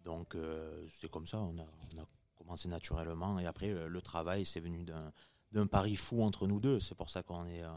Donc 0.00 0.34
euh, 0.34 0.86
c'est 0.88 1.10
comme 1.10 1.26
ça, 1.26 1.38
on 1.38 1.58
a, 1.58 1.66
commencé 2.36 2.68
naturellement. 2.68 3.38
Et 3.38 3.46
après, 3.46 3.70
euh, 3.70 3.88
le 3.88 4.00
travail, 4.00 4.46
c'est 4.46 4.60
venu 4.60 4.84
d'un 5.52 5.66
pari 5.66 5.96
fou 5.96 6.22
entre 6.22 6.46
nous 6.46 6.60
deux. 6.60 6.80
C'est 6.80 6.94
pour 6.94 7.10
ça 7.10 7.22
qu'on 7.22 7.44
est, 7.46 7.62
euh, 7.62 7.68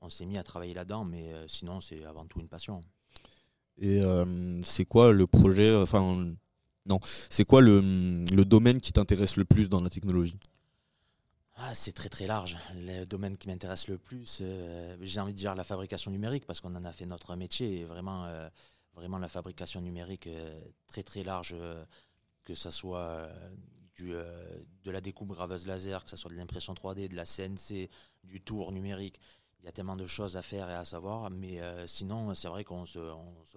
on 0.00 0.08
s'est 0.08 0.26
mis 0.26 0.38
à 0.38 0.42
travailler 0.42 0.74
là-dedans. 0.74 1.04
Mais 1.04 1.32
euh, 1.32 1.46
sinon, 1.48 1.80
c'est 1.80 2.04
avant 2.04 2.26
tout 2.26 2.40
une 2.40 2.48
passion. 2.48 2.80
Et 3.78 4.02
euh, 4.02 4.62
c'est 4.62 4.84
quoi 4.84 5.12
le 5.12 5.26
projet 5.26 5.74
Enfin, 5.74 6.34
non, 6.86 6.98
c'est 7.02 7.44
quoi 7.44 7.60
le, 7.60 7.80
le 7.80 8.44
domaine 8.44 8.78
qui 8.80 8.92
t'intéresse 8.92 9.36
le 9.36 9.44
plus 9.44 9.68
dans 9.68 9.80
la 9.80 9.90
technologie? 9.90 10.38
Ah, 11.56 11.74
c'est 11.74 11.92
très 11.92 12.08
très 12.08 12.26
large. 12.26 12.56
Le 12.74 13.04
domaine 13.04 13.36
qui 13.36 13.48
m'intéresse 13.48 13.88
le 13.88 13.98
plus, 13.98 14.38
euh, 14.40 14.96
j'ai 15.02 15.20
envie 15.20 15.34
de 15.34 15.38
dire 15.38 15.54
la 15.54 15.64
fabrication 15.64 16.10
numérique 16.10 16.46
parce 16.46 16.60
qu'on 16.60 16.74
en 16.74 16.84
a 16.84 16.92
fait 16.92 17.04
notre 17.06 17.36
métier. 17.36 17.80
Et 17.80 17.84
vraiment, 17.84 18.24
euh, 18.24 18.48
vraiment 18.94 19.18
la 19.18 19.28
fabrication 19.28 19.80
numérique 19.82 20.26
euh, 20.26 20.60
très 20.86 21.02
très 21.02 21.22
large, 21.22 21.54
euh, 21.58 21.84
que 22.44 22.54
ça 22.54 22.70
soit 22.70 23.00
euh, 23.00 23.50
du, 23.94 24.14
euh, 24.14 24.24
de 24.84 24.90
la 24.90 25.02
découpe 25.02 25.32
graveuse 25.32 25.66
laser, 25.66 26.02
que 26.04 26.10
ça 26.10 26.16
soit 26.16 26.30
de 26.30 26.36
l'impression 26.36 26.72
3D, 26.72 27.08
de 27.08 27.14
la 27.16 27.26
CNC, 27.26 27.90
du 28.24 28.40
tour 28.40 28.72
numérique. 28.72 29.20
Il 29.62 29.66
y 29.66 29.68
a 29.68 29.72
tellement 29.72 29.96
de 29.96 30.06
choses 30.06 30.36
à 30.36 30.42
faire 30.42 30.70
et 30.70 30.74
à 30.74 30.84
savoir, 30.84 31.30
mais 31.30 31.60
euh, 31.60 31.86
sinon, 31.86 32.34
c'est 32.34 32.48
vrai 32.48 32.64
qu'on 32.64 32.86
se, 32.86 32.98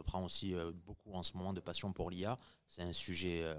prend 0.05 0.23
aussi 0.25 0.53
euh, 0.53 0.71
beaucoup 0.85 1.13
en 1.13 1.23
ce 1.23 1.37
moment 1.37 1.53
de 1.53 1.61
passion 1.61 1.93
pour 1.93 2.09
l'IA. 2.09 2.35
C'est 2.67 2.81
un 2.81 2.91
sujet, 2.91 3.41
euh, 3.43 3.55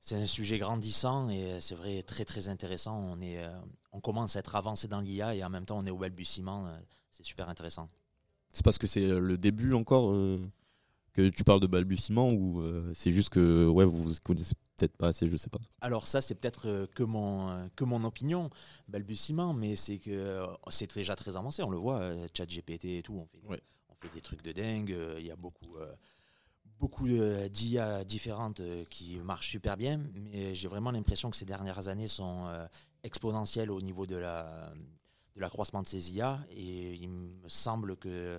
c'est 0.00 0.14
un 0.14 0.26
sujet 0.26 0.58
grandissant 0.58 1.28
et 1.28 1.60
c'est 1.60 1.74
vrai 1.74 2.02
très 2.04 2.24
très 2.24 2.48
intéressant. 2.48 3.00
On 3.00 3.20
est, 3.20 3.42
on 3.90 4.00
commence 4.00 4.36
à 4.36 4.40
être 4.40 4.54
avancé 4.54 4.86
dans 4.86 5.00
l'IA 5.00 5.34
et 5.34 5.42
en 5.42 5.50
même 5.50 5.64
temps 5.64 5.78
on 5.78 5.84
est 5.84 5.90
au 5.90 5.98
balbutiement. 5.98 6.72
c'est 7.10 7.24
super 7.24 7.48
intéressant. 7.48 7.88
C'est 8.52 8.64
parce 8.64 8.78
que 8.78 8.86
c'est 8.86 9.06
le 9.06 9.36
début 9.36 9.74
encore 9.74 10.14
que 11.12 11.28
tu 11.28 11.42
parles 11.42 11.60
de 11.60 11.66
balbutiement 11.66 12.28
ou 12.28 12.62
c'est 12.94 13.10
juste 13.10 13.30
que 13.30 13.66
ouais 13.66 13.84
vous 13.84 14.12
connaissez 14.22 14.54
peut-être 14.76 14.96
pas 14.96 15.08
assez, 15.08 15.28
je 15.30 15.36
sais 15.36 15.50
pas. 15.50 15.58
Alors 15.80 16.06
ça, 16.06 16.20
c'est 16.20 16.34
peut-être 16.34 16.68
euh, 16.68 16.86
que 16.94 17.02
mon, 17.02 17.48
euh, 17.50 17.66
que 17.76 17.84
mon 17.84 18.04
opinion, 18.04 18.50
balbutiement, 18.88 19.52
mais 19.54 19.74
c'est 19.76 19.98
que 19.98 20.10
euh, 20.10 20.46
c'est 20.68 20.94
déjà 20.94 21.16
très 21.16 21.36
avancé. 21.36 21.62
On 21.62 21.70
le 21.70 21.78
voit, 21.78 22.00
euh, 22.00 22.28
ChatGPT 22.36 22.84
et 22.84 23.02
tout, 23.02 23.14
on 23.14 23.26
fait, 23.26 23.48
Ouais. 23.48 23.60
on 23.88 23.94
fait 23.94 24.12
des 24.14 24.20
trucs 24.20 24.42
de 24.42 24.52
dingue. 24.52 24.96
Il 25.18 25.24
y 25.26 25.30
a 25.30 25.36
beaucoup, 25.36 25.76
beaucoup 26.78 27.08
d'IA 27.08 28.04
différentes 28.04 28.60
qui 28.90 29.16
marchent 29.18 29.50
super 29.50 29.76
bien, 29.76 30.00
mais 30.14 30.54
j'ai 30.54 30.68
vraiment 30.68 30.90
l'impression 30.90 31.30
que 31.30 31.36
ces 31.36 31.46
dernières 31.46 31.88
années 31.88 32.08
sont 32.08 32.46
exponentielles 33.02 33.70
au 33.70 33.80
niveau 33.80 34.06
de 34.06 34.16
la, 34.16 34.72
de 35.34 35.40
l'accroissement 35.40 35.82
de 35.82 35.86
ces 35.86 36.12
IA, 36.12 36.38
et 36.50 36.94
il 36.94 37.08
me 37.08 37.48
semble 37.48 37.96
que 37.96 38.38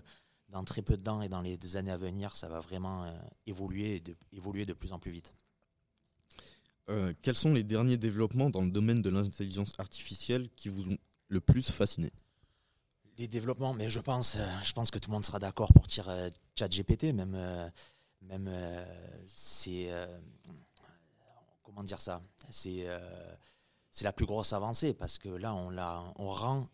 dans 0.50 0.63
très 0.63 0.82
peu 0.82 0.95
de 0.97 1.02
temps 1.04 1.21
et 1.21 1.30
dans 1.30 1.41
les 1.41 1.76
années 1.78 1.91
à 1.91 1.97
venir, 1.97 2.36
ça 2.36 2.47
va 2.47 2.60
vraiment 2.60 3.12
évoluer, 3.47 4.00
de, 4.02 4.15
évoluer 4.32 4.65
de 4.65 4.73
plus 4.73 4.93
en 4.93 5.00
plus 5.00 5.12
vite. 5.12 5.34
Euh, 6.89 7.13
quels 7.21 7.36
sont 7.36 7.54
les 7.54 7.63
derniers 7.63 7.97
développements 7.97 8.50
dans 8.50 8.62
le 8.62 8.69
domaine 8.69 9.02
de 9.02 9.10
l'intelligence 9.10 9.73
artificielle 9.78 10.50
qui 10.56 10.69
vous 10.69 10.89
ont 10.89 10.97
le 11.28 11.41
plus 11.41 11.69
fasciné? 11.69 12.12
Les 13.17 13.28
développements, 13.28 13.73
mais 13.73 13.89
je 13.89 14.00
pense, 14.00 14.36
euh, 14.36 14.45
je 14.63 14.71
pense 14.73 14.91
que 14.91 15.00
tout 15.00 15.10
le 15.10 15.15
monde 15.15 15.26
sera 15.26 15.39
d'accord 15.39 15.73
pour 15.73 15.86
dire 15.88 16.08
euh, 16.08 16.30
ChatGPT, 16.58 17.13
même, 17.13 17.71
même 18.21 18.50
c'est 19.26 19.89
comment 21.63 21.84
dire 21.84 22.02
ça, 22.02 22.21
c'est 22.50 22.88
c'est 23.91 24.06
la 24.06 24.13
plus 24.13 24.26
grosse 24.26 24.54
avancée 24.54 24.93
parce 24.93 25.17
que 25.17 25.30
là 25.30 25.54
on 25.56 25.69
la, 25.69 26.04
on 26.17 26.30
rend 26.30 26.69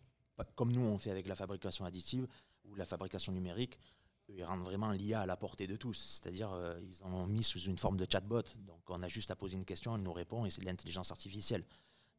comme 0.54 0.72
nous 0.72 0.82
on 0.82 0.98
fait 0.98 1.10
avec 1.10 1.26
la 1.26 1.34
fabrication 1.34 1.84
additive 1.84 2.26
ou 2.64 2.74
la 2.74 2.84
fabrication 2.84 3.32
numérique, 3.32 3.78
ils 4.28 4.44
rendent 4.44 4.62
vraiment 4.62 4.90
l'IA 4.92 5.22
à 5.22 5.26
la 5.26 5.36
portée 5.36 5.66
de 5.66 5.76
tous. 5.76 5.94
C'est-à-dire 5.94 6.50
euh, 6.52 6.74
ils 6.82 7.02
ont 7.04 7.26
mis 7.26 7.44
sous 7.44 7.60
une 7.60 7.76
forme 7.78 7.96
de 7.96 8.06
chatbot, 8.10 8.42
donc 8.66 8.80
on 8.88 9.02
a 9.02 9.08
juste 9.08 9.30
à 9.30 9.36
poser 9.36 9.56
une 9.56 9.64
question, 9.64 9.96
elle 9.96 10.02
nous 10.02 10.12
répond 10.12 10.44
et 10.44 10.50
c'est 10.50 10.60
de 10.60 10.66
l'intelligence 10.66 11.10
artificielle. 11.10 11.64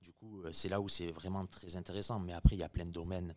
Du 0.02 0.14
coup, 0.14 0.44
euh, 0.44 0.52
c'est 0.54 0.70
là 0.70 0.82
où 0.82 0.90
c'est 0.90 1.12
vraiment 1.12 1.46
très 1.48 1.76
intéressant. 1.76 2.20
Mais 2.20 2.34
après, 2.34 2.56
il 2.56 2.60
y 2.60 2.64
a 2.64 2.70
plein 2.70 2.86
de 2.86 2.92
domaines 2.92 3.34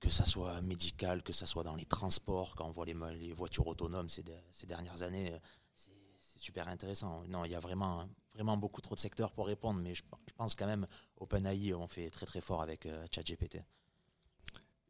que 0.00 0.10
ça 0.10 0.24
soit 0.24 0.60
médical, 0.62 1.22
que 1.22 1.32
ça 1.32 1.44
soit 1.44 1.64
dans 1.64 1.74
les 1.74 1.86
transports, 1.86 2.54
quand 2.54 2.66
on 2.66 2.70
voit 2.70 2.86
les, 2.86 3.32
voitures 3.32 3.66
autonomes 3.66 4.08
ces, 4.08 4.22
de- 4.22 4.32
ces 4.52 4.66
dernières 4.66 5.02
années, 5.02 5.32
euh, 5.32 5.38
c'est 5.74 6.38
super 6.38 6.68
intéressant. 6.68 7.24
Non, 7.26 7.44
il 7.44 7.50
y 7.50 7.56
a 7.56 7.60
vraiment, 7.60 8.08
vraiment 8.32 8.56
beaucoup 8.56 8.80
trop 8.80 8.94
de 8.94 9.00
secteurs 9.00 9.32
pour 9.32 9.48
répondre, 9.48 9.80
mais 9.80 9.94
je, 9.94 10.04
pense 10.36 10.54
quand 10.54 10.66
même 10.66 10.86
OpenAI, 11.16 11.74
on 11.74 11.88
fait 11.88 12.10
très 12.10 12.26
très 12.26 12.40
fort 12.40 12.62
avec 12.62 12.86
ChatGPT. 13.10 13.58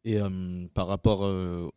Et 0.05 0.19
par 0.73 0.87
rapport 0.87 1.23
euh, 1.23 1.67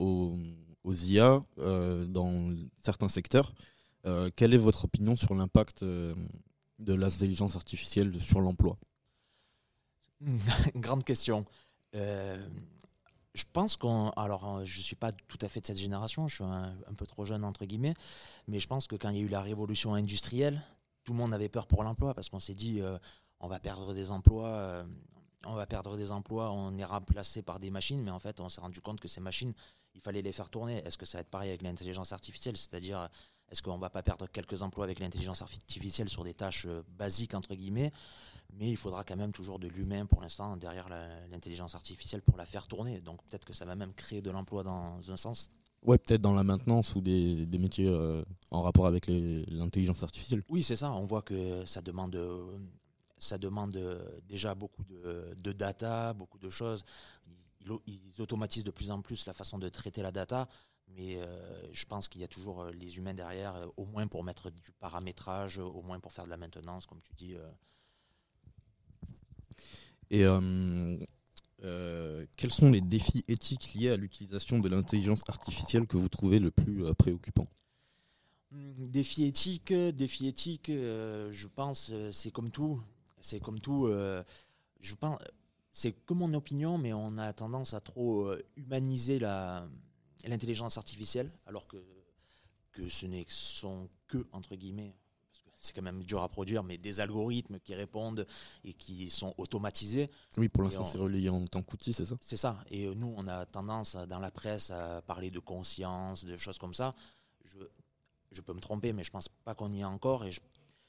aux, 0.85 0.95
IA 0.95 1.40
euh, 1.59 2.05
dans 2.07 2.55
certains 2.83 3.09
secteurs, 3.09 3.53
euh, 4.07 4.31
quelle 4.35 4.55
est 4.55 4.59
votre 4.59 4.85
opinion 4.85 5.16
sur 5.16 5.35
l'impact 5.35 5.83
euh, 5.83 6.14
de 6.79 6.95
l'intelligence 6.95 7.57
artificielle 7.57 8.18
sur 8.21 8.40
l'emploi? 8.40 8.77
Grande 10.77 11.05
question. 11.05 11.45
Je 11.95 13.45
pense 13.53 13.77
qu'on. 13.77 14.11
Alors, 14.11 14.64
je 14.64 14.81
suis 14.81 14.97
pas 14.97 15.12
tout 15.12 15.38
à 15.40 15.49
fait 15.49 15.61
de 15.61 15.66
cette 15.66 15.79
génération, 15.79 16.29
je 16.29 16.35
suis 16.37 16.45
un, 16.45 16.95
peu 16.97 17.07
trop 17.07 17.25
jeune, 17.25 17.45
entre 17.45 17.64
guillemets, 17.64 17.95
mais 18.47 18.61
je 18.61 18.66
pense 18.66 18.87
que 18.87 18.97
quand 18.97 19.09
il 19.09 19.16
y 19.16 19.21
a 19.21 19.23
eu 19.23 19.29
la 19.29 19.40
révolution 19.40 19.95
industrielle, 19.95 20.62
tout 21.05 21.12
le 21.12 21.18
monde 21.18 21.33
avait 21.33 21.49
peur 21.49 21.66
pour 21.66 21.83
l'emploi 21.83 22.14
parce 22.14 22.29
qu'on 22.29 22.40
s'est 22.40 22.55
dit, 22.55 22.83
on 23.40 23.49
va 23.49 23.59
perdre 23.59 23.95
des 23.95 24.11
emplois. 24.11 24.85
On 25.47 25.55
va 25.55 25.67
perdre 25.67 25.97
des 25.97 26.13
emplois, 26.13 26.51
on 26.51 26.77
est 26.79 26.85
remplacé 26.85 27.43
par 27.43 27.59
des 27.59 27.71
machines, 27.71 28.03
mais 28.03 28.11
en 28.11 28.21
fait, 28.21 28.41
on 28.41 28.49
s'est 28.49 28.61
rendu 28.61 28.81
compte 28.81 29.01
que 29.01 29.09
ces 29.09 29.21
machines, 29.21 29.53
il 29.95 30.01
fallait 30.01 30.23
les 30.23 30.33
faire 30.33 30.51
tourner. 30.51 30.79
Est-ce 30.79 30.99
que 30.99 31.07
ça 31.07 31.19
va 31.19 31.23
être 31.23 31.31
pareil 31.31 31.51
avec 31.51 31.63
l'intelligence 31.63 32.13
artificielle? 32.13 32.57
C'est-à-dire, 32.57 33.09
est-ce 33.51 33.63
qu'on 33.63 33.79
va 33.79 33.91
pas 33.91 34.03
perdre 34.03 34.27
quelques 34.27 34.63
emplois 34.63 34.85
avec 34.85 34.99
l'intelligence 34.99 35.43
artificielle 35.43 36.09
sur 36.09 36.25
des 36.25 36.35
tâches 36.35 36.67
euh, 36.67 36.83
basiques, 36.97 37.35
entre 37.35 37.55
guillemets? 37.55 37.93
Mais 38.55 38.71
il 38.71 38.77
faudra 38.77 39.05
quand 39.05 39.17
même 39.17 39.33
toujours 39.33 39.59
de 39.59 39.69
l'humain 39.69 40.07
pour 40.07 40.21
l'instant 40.23 40.57
derrière 40.57 40.89
l'intelligence 41.31 41.75
artificielle 41.75 42.23
pour 42.23 42.37
la 42.37 42.47
faire 42.47 42.67
tourner. 42.67 43.01
Donc 43.01 43.23
peut-être 43.25 43.45
que 43.45 43.53
ça 43.53 43.65
va 43.65 43.77
même 43.77 43.93
créer 43.95 44.23
de 44.23 44.31
l'emploi 44.31 44.63
dans 44.63 44.99
un 45.11 45.17
sens. 45.17 45.51
Ouais, 45.83 45.99
peut-être 45.99 46.21
dans 46.21 46.35
la 46.35 46.45
maintenance 46.45 46.95
ou 46.95 47.01
des, 47.01 47.45
des 47.45 47.59
métiers 47.59 47.89
euh, 47.89 48.23
en 48.51 48.63
rapport 48.63 48.87
avec 48.87 49.07
l'intelligence 49.09 50.03
artificielle. 50.03 50.43
Oui, 50.49 50.63
c'est 50.63 50.77
ça. 50.77 50.93
On 50.93 51.07
voit 51.07 51.23
que 51.23 51.67
ça 51.67 51.81
demande, 51.81 52.15
euh, 52.15 52.57
ça 53.23 53.39
demande 53.39 53.77
euh, 53.77 54.21
déjà 54.29 54.55
beaucoup 54.55 54.85
de, 54.85 55.35
de 55.39 55.53
data, 55.53 56.13
beaucoup 56.15 56.39
de 56.39 56.51
choses. 56.51 56.85
Ils, 57.61 57.81
ils 57.87 58.21
automatisent 58.21 58.65
de 58.65 58.71
plus 58.71 58.91
en 58.91 59.01
plus 59.03 59.27
la 59.27 59.33
façon 59.33 59.59
de 59.59 59.69
traiter 59.69 60.03
la 60.03 60.13
data, 60.13 60.49
mais 60.89 61.17
euh, 61.17 61.73
je 61.73 61.85
pense 61.85 62.09
qu'il 62.09 62.21
y 62.21 62.25
a 62.25 62.29
toujours 62.29 62.63
euh, 62.63 62.71
les 62.73 62.97
humains 62.99 63.15
derrière, 63.15 63.55
au 63.77 63.87
moins 63.87 64.07
pour 64.09 64.25
mettre 64.25 64.51
du 64.51 64.73
paramétrage, 64.81 65.59
au 65.59 65.83
moins 65.83 66.01
pour 66.01 66.13
faire 66.13 66.25
de 66.25 66.31
la 66.31 66.37
maintenance, 66.37 66.87
comme 66.87 67.01
tu 67.01 67.15
dis. 67.15 67.37
Et 70.11 70.27
euh, 70.27 70.99
euh, 71.65 72.27
quels 72.37 72.53
sont 72.53 72.71
les 72.71 72.81
défis 72.81 73.25
éthiques 73.29 73.73
liés 73.75 73.91
à 73.91 73.97
l'utilisation 73.97 74.59
de 74.59 74.69
l'intelligence 74.69 75.23
artificielle 75.29 75.87
que 75.87 75.97
vous 75.97 76.09
trouvez 76.09 76.39
le 76.39 76.51
plus 76.51 76.85
préoccupant? 76.95 77.47
Hmm, 78.51 78.73
Défi 78.89 79.25
éthique, 79.25 79.73
défi 79.73 80.29
éthique, 80.29 80.69
euh, 80.69 81.31
je 81.33 81.49
pense, 81.49 81.91
euh, 81.93 82.11
c'est 82.13 82.31
comme 82.31 82.51
tout. 82.53 82.81
C'est 83.23 83.41
comme 83.41 83.61
tout. 83.61 83.87
euh, 83.87 84.23
je 84.81 84.95
pense, 84.95 85.19
c'est 85.71 85.93
que 85.93 86.13
mon 86.15 86.35
opinion, 86.35 86.77
mais 86.79 86.93
on 86.93 87.17
a 87.19 87.33
tendance 87.33 87.73
à 87.75 87.81
trop 87.81 88.27
euh, 88.27 88.43
humaniser 88.57 89.19
la 89.19 89.67
l'intelligence 90.25 90.79
artificielle, 90.79 91.31
alors 91.47 91.67
que 91.67 91.79
que 92.73 92.89
ce 92.89 93.07
ne 93.07 93.23
sont 93.29 93.89
que 94.09 94.27
entre 94.33 94.57
guillemets, 94.57 94.95
parce 95.31 95.41
que 95.43 95.51
c'est 95.61 95.73
quand 95.75 95.83
même 95.83 96.03
dur 96.05 96.23
à 96.23 96.29
produire, 96.29 96.63
mais 96.63 96.79
des 96.79 97.01
algorithmes 97.01 97.59
qui 97.61 97.75
répondent 97.75 98.27
et 98.65 98.73
qui 98.75 99.11
sont 99.11 99.35
automatisés. 99.39 100.11
Oui, 100.39 100.49
pour 100.49 100.63
l'instant, 100.65 100.83
on- 100.83 100.85
c'est 100.85 100.99
relayé 100.99 101.29
en 101.31 101.45
tant 101.47 101.63
qu'outil, 101.63 101.93
c'est 101.93 102.07
ça? 102.07 102.17
C'est 102.21 102.37
ça. 102.37 102.65
Et 102.71 102.87
euh, 102.87 102.95
nous, 102.95 103.13
on 103.17 103.29
a 103.29 103.47
tendance 103.47 103.97
dans 103.97 104.21
la 104.21 104.31
presse 104.31 104.71
à 104.71 105.03
parler 105.03 105.31
de 105.31 105.39
conscience, 105.39 106.25
de 106.25 106.37
choses 106.39 106.59
comme 106.59 106.75
ça. 106.75 106.93
Je, 107.45 107.59
je 108.31 108.41
peux 108.41 108.55
me 108.55 108.61
tromper, 108.61 108.93
mais 108.93 109.05
je 109.05 109.11
pense 109.11 109.29
pas 109.29 109.55
qu'on 109.55 109.71
y 109.73 109.81
est 109.81 109.85
encore. 109.85 110.25
Et 110.25 110.33
je- 110.33 110.41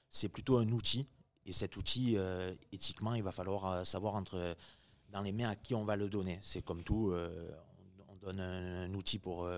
c'est 0.10 0.30
plutôt 0.30 0.58
un 0.58 0.72
outil. 0.72 1.08
Et 1.46 1.54
cet 1.54 1.76
outil, 1.76 2.18
euh, 2.18 2.54
éthiquement, 2.72 3.16
il 3.16 3.24
va 3.24 3.32
falloir 3.32 3.66
euh, 3.66 3.84
savoir 3.84 4.16
entre 4.16 4.56
dans 5.10 5.22
les 5.22 5.32
mains 5.32 5.50
à 5.50 5.56
qui 5.56 5.76
on 5.76 5.84
va 5.84 5.96
le 5.96 6.10
donner. 6.10 6.40
C'est 6.42 6.64
comme 6.64 6.84
tout. 6.84 7.12
euh, 7.12 7.52
on, 8.08 8.14
on 8.14 8.16
donne 8.16 8.40
un, 8.40 8.94
outil 8.94 9.20
pour 9.20 9.50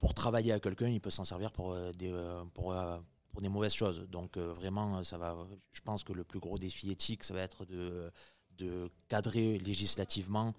pour 0.00 0.14
travailler 0.14 0.52
à 0.52 0.58
quelqu'un, 0.58 0.88
il 0.88 1.00
peut 1.00 1.10
s'en 1.10 1.24
servir 1.24 1.52
pour 1.52 1.76
des 1.92 2.12
pour 2.54 2.74
pour 3.30 3.40
des 3.40 3.48
mauvaises 3.48 3.74
choses. 3.74 4.08
Donc 4.10 4.36
vraiment, 4.36 5.04
ça 5.04 5.18
va. 5.18 5.36
Je 5.70 5.80
pense 5.80 6.02
que 6.02 6.12
le 6.12 6.24
plus 6.24 6.40
gros 6.40 6.58
défi 6.58 6.90
éthique, 6.90 7.22
ça 7.22 7.34
va 7.34 7.40
être 7.40 7.64
de 7.64 8.10
de 8.58 8.90
cadrer 9.08 9.58
législativement 9.58 10.54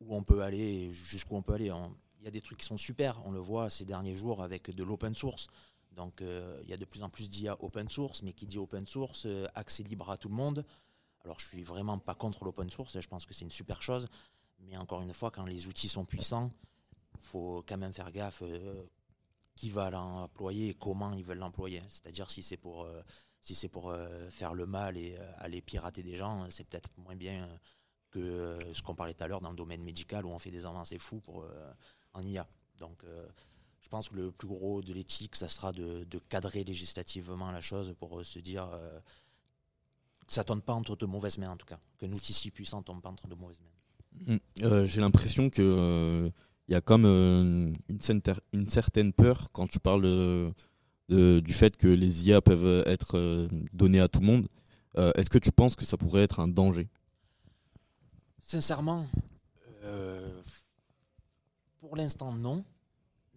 où 0.00 0.14
on 0.14 0.22
peut 0.22 0.42
aller 0.42 0.58
et 0.60 0.92
jusqu'où 0.92 1.36
on 1.36 1.42
peut 1.42 1.54
aller. 1.54 1.72
Il 2.20 2.24
y 2.24 2.28
a 2.28 2.30
des 2.30 2.40
trucs 2.40 2.58
qui 2.58 2.66
sont 2.66 2.76
super, 2.76 3.20
on 3.24 3.32
le 3.32 3.40
voit 3.40 3.70
ces 3.70 3.84
derniers 3.84 4.14
jours 4.14 4.42
avec 4.42 4.70
de 4.70 4.84
l'open 4.84 5.14
source. 5.14 5.48
Donc 5.96 6.20
euh, 6.20 6.60
il 6.62 6.68
y 6.68 6.74
a 6.74 6.76
de 6.76 6.84
plus 6.84 7.02
en 7.02 7.08
plus 7.08 7.28
d'IA 7.28 7.56
open 7.60 7.88
source, 7.88 8.22
mais 8.22 8.34
qui 8.34 8.46
dit 8.46 8.58
open 8.58 8.86
source, 8.86 9.24
euh, 9.26 9.46
accès 9.54 9.82
libre 9.82 10.10
à 10.10 10.18
tout 10.18 10.28
le 10.28 10.34
monde. 10.34 10.64
Alors 11.24 11.40
je 11.40 11.46
suis 11.46 11.64
vraiment 11.64 11.98
pas 11.98 12.14
contre 12.14 12.44
l'open 12.44 12.70
source, 12.70 13.00
je 13.00 13.08
pense 13.08 13.24
que 13.26 13.34
c'est 13.34 13.44
une 13.44 13.50
super 13.50 13.82
chose. 13.82 14.06
Mais 14.60 14.76
encore 14.76 15.02
une 15.02 15.12
fois, 15.12 15.30
quand 15.30 15.46
les 15.46 15.66
outils 15.66 15.88
sont 15.88 16.04
puissants, 16.04 16.50
faut 17.22 17.64
quand 17.66 17.78
même 17.78 17.94
faire 17.94 18.12
gaffe 18.12 18.42
euh, 18.42 18.84
qui 19.54 19.70
va 19.70 19.90
l'employer 19.90 20.68
et 20.68 20.74
comment 20.74 21.14
ils 21.14 21.24
veulent 21.24 21.38
l'employer. 21.38 21.82
C'est-à-dire 21.88 22.30
si 22.30 22.42
c'est 22.42 22.58
pour 22.58 22.86
si 23.40 23.54
c'est 23.54 23.68
pour 23.68 23.94
faire 24.30 24.54
le 24.54 24.66
mal 24.66 24.98
et 24.98 25.16
aller 25.38 25.62
pirater 25.62 26.02
des 26.02 26.16
gens, 26.16 26.46
c'est 26.50 26.64
peut-être 26.64 26.90
moins 26.98 27.14
bien 27.14 27.48
que 28.10 28.58
ce 28.74 28.82
qu'on 28.82 28.94
parlait 28.94 29.14
tout 29.14 29.24
à 29.24 29.28
l'heure 29.28 29.40
dans 29.40 29.50
le 29.50 29.56
domaine 29.56 29.82
médical 29.82 30.26
où 30.26 30.30
on 30.30 30.38
fait 30.38 30.50
des 30.50 30.66
avancées 30.66 30.98
fous 30.98 31.20
pour, 31.20 31.46
en 32.12 32.22
IA. 32.22 32.46
Donc 32.78 33.02
je 33.80 33.88
pense 33.88 34.08
que 34.08 34.16
le 34.16 34.32
plus 34.32 34.48
gros 34.48 34.82
de 34.82 34.92
l'éthique, 34.92 35.36
ça 35.36 35.48
sera 35.48 35.72
de, 35.72 36.04
de 36.04 36.18
cadrer 36.18 36.64
législativement 36.64 37.50
la 37.50 37.60
chose 37.60 37.94
pour 37.98 38.18
euh, 38.18 38.24
se 38.24 38.38
dire 38.40 38.68
euh, 38.72 39.00
que 40.26 40.32
ça 40.32 40.44
tombe 40.44 40.62
pas 40.62 40.72
entre 40.72 40.96
de 40.96 41.06
mauvaises 41.06 41.38
mains 41.38 41.50
en 41.50 41.56
tout 41.56 41.66
cas, 41.66 41.78
qu'un 41.98 42.10
outil 42.12 42.32
si 42.32 42.50
puissant 42.50 42.82
tombe 42.82 43.00
pas 43.00 43.10
entre 43.10 43.28
de 43.28 43.34
mauvaises 43.34 43.60
mains. 43.60 44.34
Mm. 44.34 44.38
Euh, 44.64 44.86
J'ai 44.86 45.00
l'impression 45.00 45.50
que 45.50 45.62
euh, 45.62 46.30
il 46.68 46.72
y 46.72 46.74
a 46.74 46.80
comme 46.80 47.04
euh, 47.04 47.72
une, 47.88 48.22
une 48.52 48.68
certaine 48.68 49.12
peur 49.12 49.50
quand 49.52 49.68
tu 49.68 49.78
parles 49.78 50.04
euh, 50.04 50.50
de- 51.08 51.40
du 51.40 51.52
fait 51.52 51.76
que 51.76 51.86
les 51.88 52.28
IA 52.28 52.40
peuvent 52.40 52.82
être 52.86 53.16
euh, 53.16 53.46
données 53.72 54.00
à 54.00 54.08
tout 54.08 54.20
le 54.20 54.26
monde. 54.26 54.48
Euh, 54.98 55.12
Est-ce 55.16 55.30
que 55.30 55.38
tu 55.38 55.52
penses 55.52 55.76
que 55.76 55.84
ça 55.84 55.96
pourrait 55.96 56.22
être 56.22 56.40
un 56.40 56.48
danger? 56.48 56.88
Sincèrement, 58.40 59.06
euh, 59.84 60.42
pour 61.80 61.96
l'instant 61.96 62.32
non. 62.32 62.64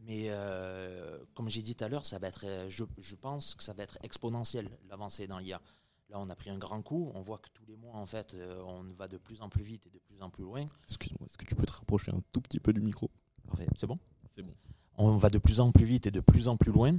Mais 0.10 0.26
euh, 0.30 1.20
comme 1.36 1.50
j'ai 1.50 1.62
dit 1.62 1.76
tout 1.76 1.84
à 1.84 1.88
l'heure, 1.88 2.04
ça 2.04 2.18
va 2.18 2.30
être, 2.30 2.44
euh, 2.46 2.68
je, 2.68 2.84
je 2.98 3.16
pense 3.16 3.54
que 3.54 3.64
ça 3.64 3.74
va 3.74 3.84
être 3.84 4.00
exponentiel 4.02 4.68
l'avancée 4.90 5.28
dans 5.28 5.38
l'IA. 5.38 5.62
Là, 6.10 6.18
on 6.20 6.28
a 6.32 6.36
pris 6.36 6.50
un 6.50 6.58
grand 6.58 6.82
coup. 6.82 7.12
On 7.14 7.22
voit 7.22 7.38
que 7.38 7.50
tous 7.54 7.64
les 7.68 7.78
mois, 7.78 7.96
en 7.96 8.08
fait, 8.08 8.34
euh, 8.34 8.60
on 8.66 8.82
va 8.98 9.08
de 9.08 9.20
plus 9.20 9.42
en 9.42 9.50
plus 9.50 9.62
vite 9.62 9.86
et 9.86 9.92
de 9.92 10.00
plus 10.00 10.20
en 10.24 10.32
plus 10.32 10.44
loin. 10.44 10.66
Excuse-moi, 10.88 11.28
est-ce 11.28 11.38
que 11.38 11.46
tu 11.46 11.54
peux 11.54 11.68
te 11.68 11.74
rapprocher 11.74 12.12
un 12.12 12.22
tout 12.32 12.42
petit 12.42 12.60
peu 12.60 12.74
du 12.74 12.82
micro? 12.82 13.12
Parfait, 13.46 13.68
c'est 13.78 13.86
bon? 13.86 14.00
C'est 14.36 14.42
bon. 14.42 14.56
On 14.98 15.16
va 15.18 15.30
de 15.30 15.38
plus 15.38 15.60
en 15.60 15.72
plus 15.72 15.86
vite 15.86 16.08
et 16.08 16.12
de 16.12 16.22
plus 16.22 16.48
en 16.48 16.58
plus 16.58 16.72
loin. 16.72 16.98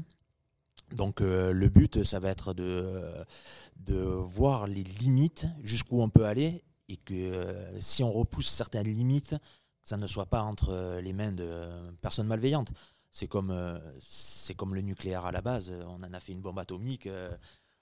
Donc 0.92 1.20
euh, 1.20 1.52
le 1.52 1.68
but, 1.68 2.04
ça 2.04 2.20
va 2.20 2.30
être 2.30 2.54
de, 2.54 3.12
de 3.78 3.96
voir 3.96 4.68
les 4.68 4.84
limites, 4.84 5.46
jusqu'où 5.64 6.00
on 6.00 6.10
peut 6.10 6.26
aller, 6.26 6.62
et 6.88 6.96
que 6.96 7.14
euh, 7.14 7.80
si 7.80 8.04
on 8.04 8.12
repousse 8.12 8.46
certaines 8.46 8.86
limites, 8.86 9.34
que 9.82 9.88
ça 9.88 9.96
ne 9.96 10.06
soit 10.06 10.26
pas 10.26 10.42
entre 10.42 11.00
les 11.02 11.12
mains 11.12 11.32
de 11.32 11.90
personnes 12.02 12.28
malveillantes. 12.28 12.70
C'est 13.12 13.26
comme, 13.26 13.50
euh, 13.50 13.78
c'est 14.00 14.54
comme 14.54 14.74
le 14.74 14.82
nucléaire 14.82 15.24
à 15.24 15.32
la 15.32 15.42
base, 15.42 15.72
on 15.86 16.02
en 16.02 16.12
a 16.12 16.20
fait 16.20 16.32
une 16.32 16.40
bombe 16.40 16.58
atomique, 16.58 17.06
euh, 17.06 17.36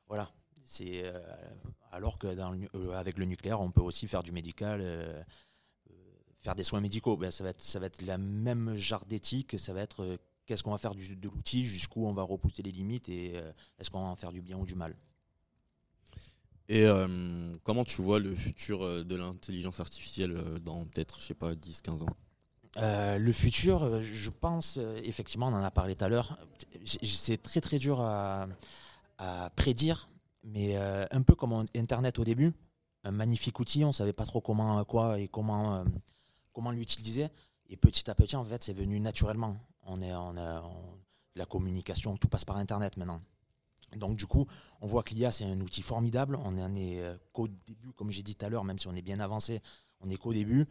voilà. 0.07 0.31
C'est 0.65 1.03
euh, 1.05 1.21
alors 1.91 2.19
que 2.19 2.27
avec 2.93 3.17
le 3.19 3.25
nucléaire, 3.25 3.61
on 3.61 3.71
peut 3.71 3.81
aussi 3.81 4.07
faire 4.07 4.23
du 4.23 4.33
médical, 4.33 5.25
faire 6.43 6.55
des 6.55 6.65
soins 6.65 6.83
médicaux. 6.83 7.17
Ben, 7.17 7.31
ça 7.31 7.43
va 7.43 7.51
être, 7.51 7.61
ça 7.63 7.79
va 7.79 7.87
être 7.87 8.03
la 8.03 8.19
même 8.19 8.75
genre 8.75 9.07
d'éthique. 9.07 9.59
Ça 9.59 9.73
va 9.73 9.81
être 9.81 10.19
qu'est-ce 10.45 10.63
qu'on 10.63 10.73
va 10.73 10.79
faire 10.79 10.95
de 10.95 11.03
l'outil, 11.23 11.65
jusqu'où 11.65 12.07
on 12.07 12.13
va 12.13 12.23
repousser 12.23 12.63
les 12.63 12.71
limites 12.71 13.09
et 13.09 13.37
est-ce 13.79 13.89
qu'on 13.91 14.03
va 14.03 14.09
en 14.09 14.17
faire 14.17 14.31
du 14.31 14.43
bien 14.43 14.59
ou 14.59 14.67
du 14.67 14.75
mal. 14.75 14.95
Et 16.69 16.87
comment 17.65 17.85
tu 17.85 18.03
vois 18.03 18.19
le 18.19 18.35
futur 18.35 19.07
de 19.07 19.17
l'intelligence 19.17 19.81
artificielle 19.81 20.35
dans 20.61 20.85
peut-être, 20.85 21.19
je 21.19 21.29
sais 21.29 21.35
pas, 21.35 21.55
10-15 21.55 22.03
ans? 22.03 22.17
Euh, 22.81 23.19
le 23.19 23.33
futur, 23.33 23.83
euh, 23.83 24.03
je 24.03 24.31
pense, 24.31 24.77
euh, 24.79 25.01
effectivement, 25.05 25.49
on 25.49 25.53
en 25.53 25.65
a 25.65 25.71
parlé 25.71 25.97
tout 25.97 26.05
à 26.05 26.09
l'heure, 26.09 26.39
c'est 26.85 27.43
très 27.43 27.61
très 27.61 27.79
dur 27.79 28.01
à, 28.01 28.47
prédire, 29.57 30.09
mais 30.45 30.77
un 30.77 31.23
peu 31.23 31.35
comme 31.35 31.67
Internet 31.75 32.21
au 32.21 32.25
début, 32.25 32.53
un 33.03 33.11
magnifique 33.11 33.59
outil, 33.59 33.85
on 33.85 33.91
savait 33.91 34.13
pas 34.13 34.25
trop 34.25 34.41
comment, 34.41 34.85
quoi 34.85 35.19
et 35.19 35.27
comment, 35.27 35.85
comment 36.53 36.71
l'utiliser, 36.71 37.27
et 37.69 37.77
petit 37.77 38.09
à 38.09 38.15
petit, 38.15 38.37
en 38.37 38.45
fait, 38.45 38.63
c'est 38.63 38.75
venu 38.75 39.01
naturellement. 39.01 39.57
On 39.83 40.01
est, 40.01 40.15
on 40.15 40.35
la 41.35 41.47
communication, 41.47 42.17
tout 42.17 42.29
passe 42.29 42.45
par 42.45 42.59
Internet 42.59 42.97
maintenant. 42.97 43.21
Donc 43.97 44.17
du 44.17 44.27
coup, 44.27 44.47
on 44.81 44.87
voit 44.87 45.03
que 45.03 45.15
l'IA, 45.15 45.33
c'est 45.33 45.45
un 45.45 45.61
outil 45.61 45.83
formidable, 45.83 46.37
on 46.37 46.57
en 46.57 46.75
est 46.77 47.03
qu'au 47.33 47.49
début, 47.49 47.93
comme 47.97 48.13
j'ai 48.13 48.23
dit 48.23 48.37
tout 48.37 48.47
à 48.47 48.49
l'heure, 48.49 48.63
même 48.63 48.79
si 48.79 48.87
on 48.87 48.95
est 48.95 49.03
bien 49.03 49.19
avancé, 49.19 49.61
on 50.01 50.11
est 50.11 50.17
qu'au 50.17 50.33
début. 50.33 50.69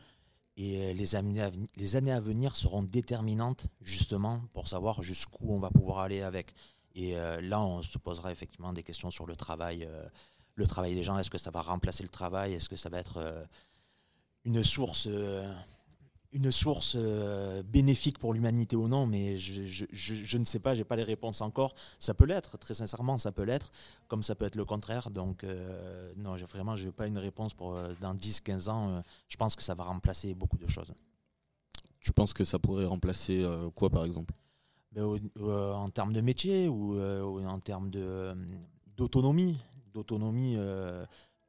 Et 0.58 0.82
euh, 0.82 0.94
les 0.94 1.16
années, 1.16 1.42
à, 1.42 1.52
les 1.76 1.96
années 1.96 2.12
à 2.12 2.20
venir 2.20 2.56
seront 2.56 2.82
déterminantes 2.82 3.68
justement 3.80 4.42
pour 4.54 4.68
savoir 4.68 5.02
jusqu'où 5.04 5.54
on 5.54 5.60
va 5.60 5.70
pouvoir 5.70 6.00
aller 6.00 6.22
avec. 6.22 6.54
Et 6.96 7.16
euh, 7.16 7.40
là, 7.42 7.62
on 7.62 7.84
se 7.84 7.98
posera 8.00 8.32
effectivement 8.32 8.74
des 8.74 8.82
questions 8.82 9.12
sur 9.12 9.28
le 9.28 9.36
travail, 9.36 9.86
euh, 9.86 10.04
le 10.56 10.66
travail 10.66 10.96
des 10.96 11.04
gens. 11.04 11.18
Est-ce 11.20 11.30
que 11.30 11.38
ça 11.38 11.52
va 11.52 11.62
remplacer 11.62 12.02
le 12.02 12.10
travail? 12.10 12.54
Est-ce 12.54 12.70
que 12.70 12.76
ça 12.76 12.90
va 12.90 12.98
être 12.98 13.48
une 14.46 14.64
source, 14.64 15.08
une 16.34 16.52
source 16.52 16.96
euh, 16.98 17.64
bénéfique 17.64 18.20
pour 18.20 18.34
l'humanité 18.34 18.76
ou 18.76 18.88
non 18.88 19.06
Mais 19.06 19.38
je, 19.38 19.64
je, 19.66 19.86
je, 19.92 20.16
je 20.16 20.38
ne 20.38 20.44
sais 20.44 20.60
pas. 20.60 20.76
J'ai 20.76 20.84
pas 20.84 20.96
les 20.96 21.04
réponses 21.04 21.42
encore. 21.42 21.74
Ça 22.00 22.14
peut 22.14 22.26
l'être, 22.26 22.58
très 22.58 22.74
sincèrement, 22.74 23.18
ça 23.18 23.32
peut 23.32 23.44
l'être, 23.44 23.72
comme 24.08 24.24
ça 24.24 24.36
peut 24.36 24.46
être 24.46 24.56
le 24.56 24.66
contraire. 24.66 25.10
Donc 25.10 25.44
euh, 25.44 26.14
non, 26.18 26.36
vraiment, 26.36 26.76
je 26.76 26.86
n'ai 26.86 26.92
pas 26.92 27.08
une 27.08 27.18
réponse 27.18 27.54
pour 27.54 27.76
euh, 27.76 27.94
dans 28.02 28.14
10-15 28.14 28.70
ans. 28.70 29.04
je 29.28 29.38
pense 29.38 29.56
que 29.56 29.64
ça 29.64 29.76
va 29.76 29.84
remplacer 29.84 30.34
beaucoup 30.34 30.58
de 30.58 30.68
choses. 30.68 30.94
Tu 32.00 32.12
penses 32.12 32.34
que 32.34 32.44
ça 32.44 32.60
pourrait 32.60 32.86
remplacer 32.86 33.46
quoi 33.76 33.90
par 33.90 34.06
exemple? 34.06 34.34
Ben, 34.94 35.04
en 35.44 35.90
termes 35.90 36.14
de 36.14 36.22
métier 36.22 36.70
ou, 36.70 36.98
en 37.02 37.60
termes 37.60 37.92
d'autonomie, 38.96 39.58
d'autonomie 39.94 40.58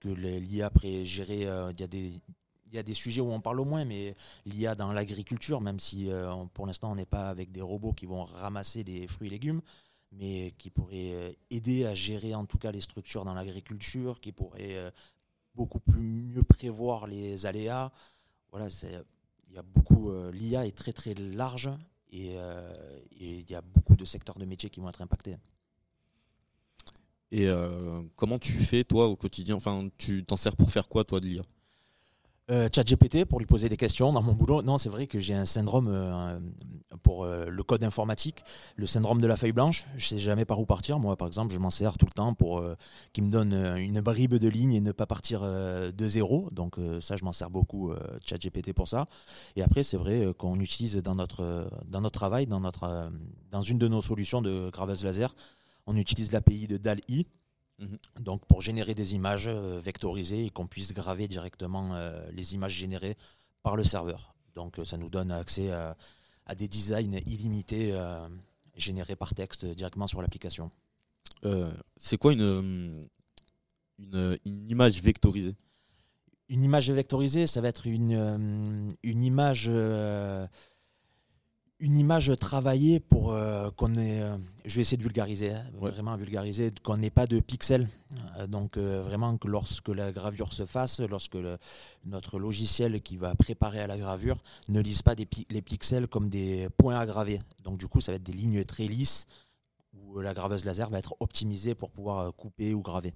que 0.01 0.09
l'IA 0.09 0.71
pourrait 0.71 1.05
gérer. 1.05 1.43
Il 1.43 1.81
y 1.81 1.85
a 1.85 1.87
des 1.87 2.21
il 2.71 2.77
y 2.77 2.79
a 2.79 2.83
des 2.83 2.95
sujets 2.95 3.21
où 3.21 3.31
on 3.31 3.41
parle 3.41 3.61
au 3.61 3.65
moins, 3.65 3.85
mais 3.85 4.15
l'IA 4.47 4.75
dans 4.75 4.93
l'agriculture, 4.93 5.61
même 5.61 5.81
si 5.81 6.11
euh, 6.11 6.33
pour 6.55 6.67
l'instant 6.67 6.93
on 6.93 6.95
n'est 6.95 7.07
pas 7.07 7.29
avec 7.29 7.53
des 7.53 7.63
robots 7.63 7.93
qui 7.93 8.07
vont 8.07 8.25
ramasser 8.25 8.85
les 8.85 9.07
fruits 9.07 9.29
et 9.29 9.31
légumes, 9.31 9.61
mais 10.13 10.55
qui 10.59 10.71
pourraient 10.71 11.13
euh, 11.13 11.33
aider 11.51 11.85
à 11.85 11.95
gérer 11.95 12.35
en 12.35 12.47
tout 12.47 12.59
cas 12.59 12.73
les 12.73 12.81
structures 12.81 13.25
dans 13.25 13.35
l'agriculture, 13.35 14.21
qui 14.21 14.33
pourraient 14.33 14.77
euh, 14.77 14.91
beaucoup 15.55 15.81
plus 15.81 16.01
mieux 16.01 16.43
prévoir 16.43 17.07
les 17.07 17.47
aléas. 17.47 17.91
Voilà, 18.51 18.69
il 19.51 19.55
y 19.55 19.59
a 19.59 19.63
beaucoup. 19.63 20.11
L'IA 20.33 20.67
est 20.67 20.77
très 20.77 20.93
très 20.93 21.13
large 21.15 21.69
et, 22.11 22.37
il 23.21 23.51
y 23.51 23.55
a 23.55 23.61
beaucoup 23.61 23.95
de 23.95 24.05
secteurs 24.07 24.39
de 24.39 24.47
métiers 24.47 24.71
qui 24.71 24.81
vont 24.81 24.89
être 24.89 25.03
impactés. 25.03 25.37
Et 27.31 27.49
comment 28.17 28.39
tu 28.39 28.53
fais 28.53 28.85
toi 28.85 29.07
au 29.09 29.17
quotidien? 29.17 29.57
Enfin, 29.57 29.89
tu 29.99 30.25
t'en 30.25 30.39
sers 30.39 30.57
pour 30.57 30.71
faire 30.71 30.89
quoi 30.89 31.05
toi 31.05 31.21
de 31.21 31.27
l'IA 31.27 31.43
Euh, 32.51 32.71
ChatGPT 32.75 33.27
pour 33.27 33.41
lui 33.41 33.47
poser 33.47 33.69
des 33.69 33.77
questions 33.77 34.11
dans 34.11 34.23
mon 34.23 34.33
boulot. 34.33 34.63
Non, 34.63 34.79
c'est 34.79 34.89
vrai 34.89 35.07
que 35.07 35.19
j'ai 35.19 35.35
un 35.35 35.45
syndrome 35.45 35.87
euh, 35.89 36.41
pour 37.03 37.25
euh, 37.25 37.45
le 37.47 37.63
code 37.63 37.85
informatique, 37.85 38.43
le 38.77 38.87
syndrome 38.87 39.21
de 39.21 39.27
la 39.27 39.37
feuille 39.37 39.53
blanche. 39.53 39.87
Je 39.99 40.07
sais 40.07 40.19
jamais 40.19 40.47
par 40.47 40.59
où 40.59 40.65
partir. 40.65 40.99
Moi, 40.99 41.15
par 41.15 41.29
exemple, 41.29 41.53
je 41.53 41.59
m'en 41.59 41.69
sers 41.69 41.99
tout 41.99 42.07
le 42.07 42.13
temps 42.13 42.33
pour 42.33 42.61
euh, 42.61 42.75
qu'il 43.13 43.25
me 43.25 43.31
donne 43.31 43.53
une 43.53 44.01
bribe 44.01 44.37
de 44.37 44.49
ligne 44.49 44.73
et 44.73 44.81
ne 44.81 44.93
pas 44.93 45.05
partir 45.05 45.43
de 45.43 46.09
zéro. 46.09 46.49
Donc 46.51 46.77
ça, 47.01 47.17
je 47.17 47.25
m'en 47.25 47.33
sers 47.33 47.51
beaucoup 47.51 47.93
ChatGPT 48.25 48.73
pour 48.73 48.89
ça. 48.89 49.05
Et 49.57 49.63
après, 49.63 49.83
c'est 49.83 49.99
vrai 49.99 50.33
qu'on 50.39 50.59
utilise 50.59 50.97
dans 50.97 51.15
notre 51.15 51.71
dans 51.87 52.01
notre 52.01 52.19
travail, 52.19 52.47
dans 52.47 53.63
une 53.63 53.79
de 53.79 53.89
nos 53.89 54.01
solutions 54.01 54.41
de 54.41 54.71
graveuse 54.71 55.05
laser, 55.05 55.35
on 55.87 55.97
utilise 55.97 56.33
l'API 56.33 56.67
de 56.67 56.77
DAL-I. 56.77 57.27
Donc 58.19 58.45
pour 58.47 58.61
générer 58.61 58.95
des 58.95 59.15
images 59.15 59.47
euh, 59.47 59.79
vectorisées 59.79 60.47
et 60.47 60.51
qu'on 60.51 60.67
puisse 60.67 60.93
graver 60.93 61.29
directement 61.29 61.95
euh, 61.95 62.29
les 62.33 62.55
images 62.55 62.73
générées 62.73 63.17
par 63.63 63.77
le 63.77 63.85
serveur. 63.85 64.35
Donc 64.55 64.79
euh, 64.79 64.85
ça 64.85 64.97
nous 64.97 65.09
donne 65.09 65.31
accès 65.31 65.71
à, 65.71 65.97
à 66.47 66.55
des 66.55 66.67
designs 66.67 67.21
illimités 67.27 67.95
générés 68.75 69.17
par 69.17 69.35
texte 69.35 69.67
directement 69.67 70.07
sur 70.07 70.23
l'application. 70.23 70.71
Euh, 71.45 71.71
C'est 71.97 72.17
quoi 72.17 72.33
une, 72.33 73.09
une, 73.99 74.39
une 74.45 74.71
image 74.71 75.03
vectorisée? 75.03 75.55
Une 76.49 76.63
image 76.63 76.91
vectorisée, 76.91 77.47
ça 77.47 77.61
va 77.61 77.69
être 77.69 77.87
une, 77.87 78.89
une 79.03 79.25
image 79.25 79.67
euh, 79.69 80.47
une 81.81 81.97
image 81.97 82.37
travaillée 82.37 82.99
pour 82.99 83.33
euh, 83.33 83.71
qu'on 83.71 83.95
ait. 83.95 84.21
euh, 84.21 84.37
je 84.65 84.75
vais 84.75 84.81
essayer 84.81 84.97
de 84.97 85.03
vulgariser, 85.03 85.53
hein, 85.53 85.65
vraiment 85.75 86.17
vulgariser, 86.17 86.73
qu'on 86.83 86.97
n'ait 86.97 87.11
pas 87.11 87.27
de 87.27 87.39
pixels. 87.41 87.89
Euh, 88.39 88.47
donc 88.47 88.77
vraiment 88.77 89.37
que 89.37 89.47
lorsque 89.49 89.89
la 89.89 90.11
gravure 90.13 90.53
se 90.53 90.67
fasse, 90.67 91.01
lorsque 91.01 91.35
le- 91.35 91.59
notre 92.05 92.39
logiciel 92.39 93.01
qui 93.03 93.17
va 93.17 93.35
préparer 93.35 93.81
à 93.81 93.87
la 93.87 93.97
gravure 93.97 94.39
ne 94.69 94.81
lise 94.81 95.03
pas 95.03 95.15
des 95.15 95.29
les 95.51 95.63
pixels 95.63 96.09
comme 96.09 96.29
des 96.29 96.69
points 96.77 96.99
à 96.99 97.07
graver. 97.07 97.41
Donc 97.63 97.79
du 97.79 97.87
coup, 97.87 98.01
ça 98.01 98.13
va 98.13 98.17
être 98.17 98.25
des 98.25 98.33
lignes 98.33 98.65
très 98.65 98.87
lisses 98.87 99.27
où 99.95 100.21
la 100.21 100.35
graveuse 100.35 100.65
laser 100.65 100.91
va 100.91 100.99
être 100.99 101.15
optimisée 101.21 101.75
pour 101.75 101.91
pouvoir 101.91 102.35
couper 102.35 102.75
ou 102.75 102.83
graver. 102.83 103.15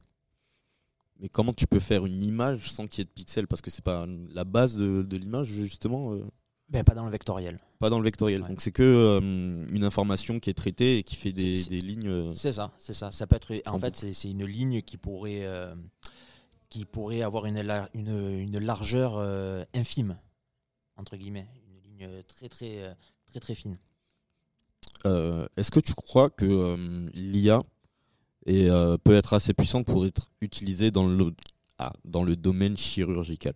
Mais 1.20 1.28
comment 1.28 1.52
tu 1.52 1.66
peux 1.66 1.80
faire 1.80 2.06
une 2.06 2.22
image 2.22 2.70
sans 2.70 2.86
qu'il 2.86 2.98
y 2.98 3.02
ait 3.02 3.04
de 3.04 3.10
pixels? 3.10 3.46
Parce 3.46 3.60
que 3.60 3.70
c'est 3.70 3.84
pas 3.84 4.06
la 4.30 4.44
base 4.44 4.76
de, 4.76 5.02
de 5.02 5.16
l'image 5.16 5.46
justement. 5.48 6.16
Ben, 6.68 6.84
pas 6.84 6.94
dans 6.94 7.04
le 7.04 7.10
vectoriel. 7.10 7.58
Pas 7.80 7.90
dans 7.90 7.98
le 7.98 8.04
vectoriel. 8.04 8.40
Donc 8.40 8.60
c'est 8.60 8.72
que 8.72 8.82
euh, 8.82 9.20
une 9.20 9.84
information 9.84 10.40
qui 10.40 10.48
est 10.48 10.54
traitée 10.54 10.98
et 10.98 11.02
qui 11.02 11.16
fait 11.16 11.32
des, 11.32 11.64
des 11.64 11.80
lignes. 11.80 12.08
euh, 12.08 12.32
C'est 12.34 12.52
ça, 12.52 12.72
c'est 12.78 12.94
ça. 12.94 13.12
Ça 13.12 13.26
peut 13.26 13.36
être. 13.36 13.52
En 13.68 13.78
fait, 13.78 13.96
c'est 14.12 14.30
une 14.30 14.46
ligne 14.46 14.80
qui 14.80 14.96
pourrait, 14.96 15.44
euh, 15.44 15.74
qui 16.70 16.84
pourrait 16.86 17.20
avoir 17.22 17.44
une, 17.46 17.60
la- 17.60 17.90
une, 17.92 18.08
une 18.38 18.58
largeur 18.58 19.16
euh, 19.16 19.64
infime 19.74 20.16
entre 20.96 21.16
guillemets, 21.16 21.48
une 21.66 21.80
ligne 22.06 22.22
très 22.22 22.48
très 22.48 22.94
très 23.26 23.40
très 23.40 23.54
fine. 23.54 23.76
Est-ce 25.04 25.70
que 25.70 25.80
tu 25.80 25.94
crois 25.94 26.30
que 26.30 26.76
l'IA 27.14 27.60
euh, 28.48 28.96
peut 28.98 29.14
être 29.14 29.32
assez 29.34 29.52
puissante 29.52 29.84
pour 29.86 30.06
être 30.06 30.30
utilisée 30.40 30.90
dans 30.90 31.06
le, 31.06 31.34
ah, 31.78 31.92
dans 32.04 32.22
le 32.22 32.36
domaine 32.36 32.76
chirurgical? 32.76 33.54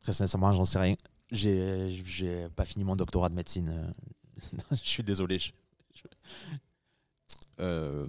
Très 0.00 0.12
sincèrement, 0.12 0.52
j'en 0.52 0.64
sais 0.64 0.78
rien. 0.78 0.94
J'ai 1.32 2.48
pas 2.54 2.64
fini 2.64 2.84
mon 2.84 2.96
doctorat 2.96 3.28
de 3.28 3.34
médecine. 3.34 3.68
euh. 3.70 3.92
je 4.70 4.88
suis 4.88 5.02
désolé. 5.02 5.38
Euh, 7.60 8.06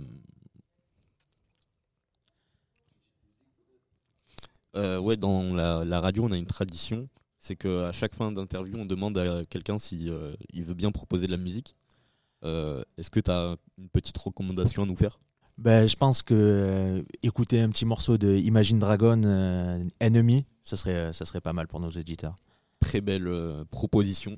euh, 4.76 5.00
ouais, 5.00 5.18
dans 5.18 5.42
la, 5.54 6.00
radio, 6.00 6.26
on 6.26 6.32
a 6.32 6.38
une 6.38 6.46
tradition, 6.46 7.08
c'est 7.38 7.56
qu'à 7.56 7.92
chaque 7.92 8.14
fin 8.14 8.32
d'interview, 8.32 8.78
on 8.78 8.86
demande 8.86 9.18
à 9.18 9.44
quelqu'un 9.46 9.78
si 9.78 10.10
euh, 10.10 10.36
il 10.52 10.64
veut 10.64 10.74
bien 10.74 10.92
proposer 10.92 11.28
de 11.28 11.32
la 11.32 11.38
musique. 11.38 11.76
Est-ce 12.44 13.10
que 13.10 13.22
tu 13.22 13.32
as 13.32 13.56
une 13.78 13.88
petite 13.90 14.18
recommandation 14.18 14.84
à 14.84 14.86
nous 14.86 14.98
faire? 14.98 15.18
Ben, 15.58 15.88
je 15.88 15.96
pense 15.96 16.24
que 16.24 17.06
écouter 17.22 17.62
un 17.62 17.70
petit 17.70 17.86
morceau 17.86 18.18
de 18.18 18.36
Imagine 18.36 18.80
Dragon 18.80 19.22
euh, 19.24 19.84
Enemy, 20.02 20.46
ça 20.64 20.78
serait 20.78 21.14
ça 21.14 21.26
serait 21.26 21.42
pas 21.42 21.54
mal 21.54 21.68
pour 21.68 21.80
nos 21.80 21.90
éditeurs. 21.90 22.36
Très 22.84 23.00
belle 23.00 23.28
euh, 23.28 23.64
proposition. 23.72 24.36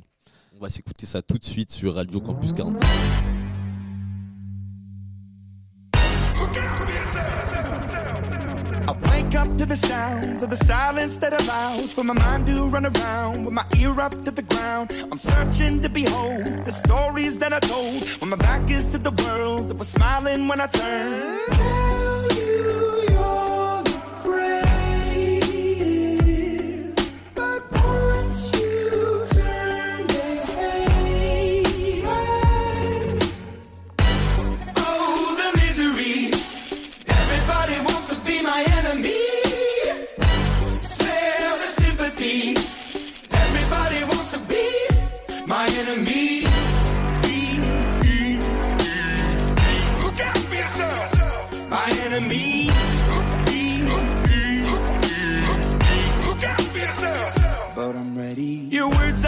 On 0.56 0.60
va 0.62 0.70
s'écouter 0.70 1.08
ça 1.08 1.24
tout 1.24 1.40
de 1.40 1.44
suite 1.44 1.72
sur 1.72 1.96
Radio 1.96 2.22
Campus 2.22 2.54
45. 2.54 2.80
I 8.88 8.92
wake 9.10 9.34
up 9.34 9.58
to 9.58 9.66
the 9.66 9.76
sounds 9.76 10.44
of 10.44 10.52
the 10.52 10.64
silence 10.64 11.18
that 11.18 11.34
allows 11.42 11.92
for 11.92 12.04
my 12.04 12.14
mind 12.14 12.46
to 12.46 12.68
run 12.68 12.86
around 12.86 13.46
with 13.46 13.54
my 13.56 13.66
ear 13.80 14.00
up 14.00 14.14
to 14.24 14.32
the 14.32 14.44
ground. 14.44 14.92
I'm 15.12 15.18
searching 15.18 15.82
to 15.82 15.90
behold 15.90 16.66
the 16.66 16.72
stories 16.72 17.40
that 17.40 17.52
I 17.52 17.60
told 17.60 18.08
when 18.22 18.30
my 18.30 18.38
back 18.38 18.70
is 18.70 18.88
to 18.90 19.00
the 19.00 19.12
world 19.24 19.70
that 19.70 19.78
was 19.78 19.88
smiling 19.88 20.48
when 20.48 20.62
I 20.62 20.68
turned. 20.68 21.95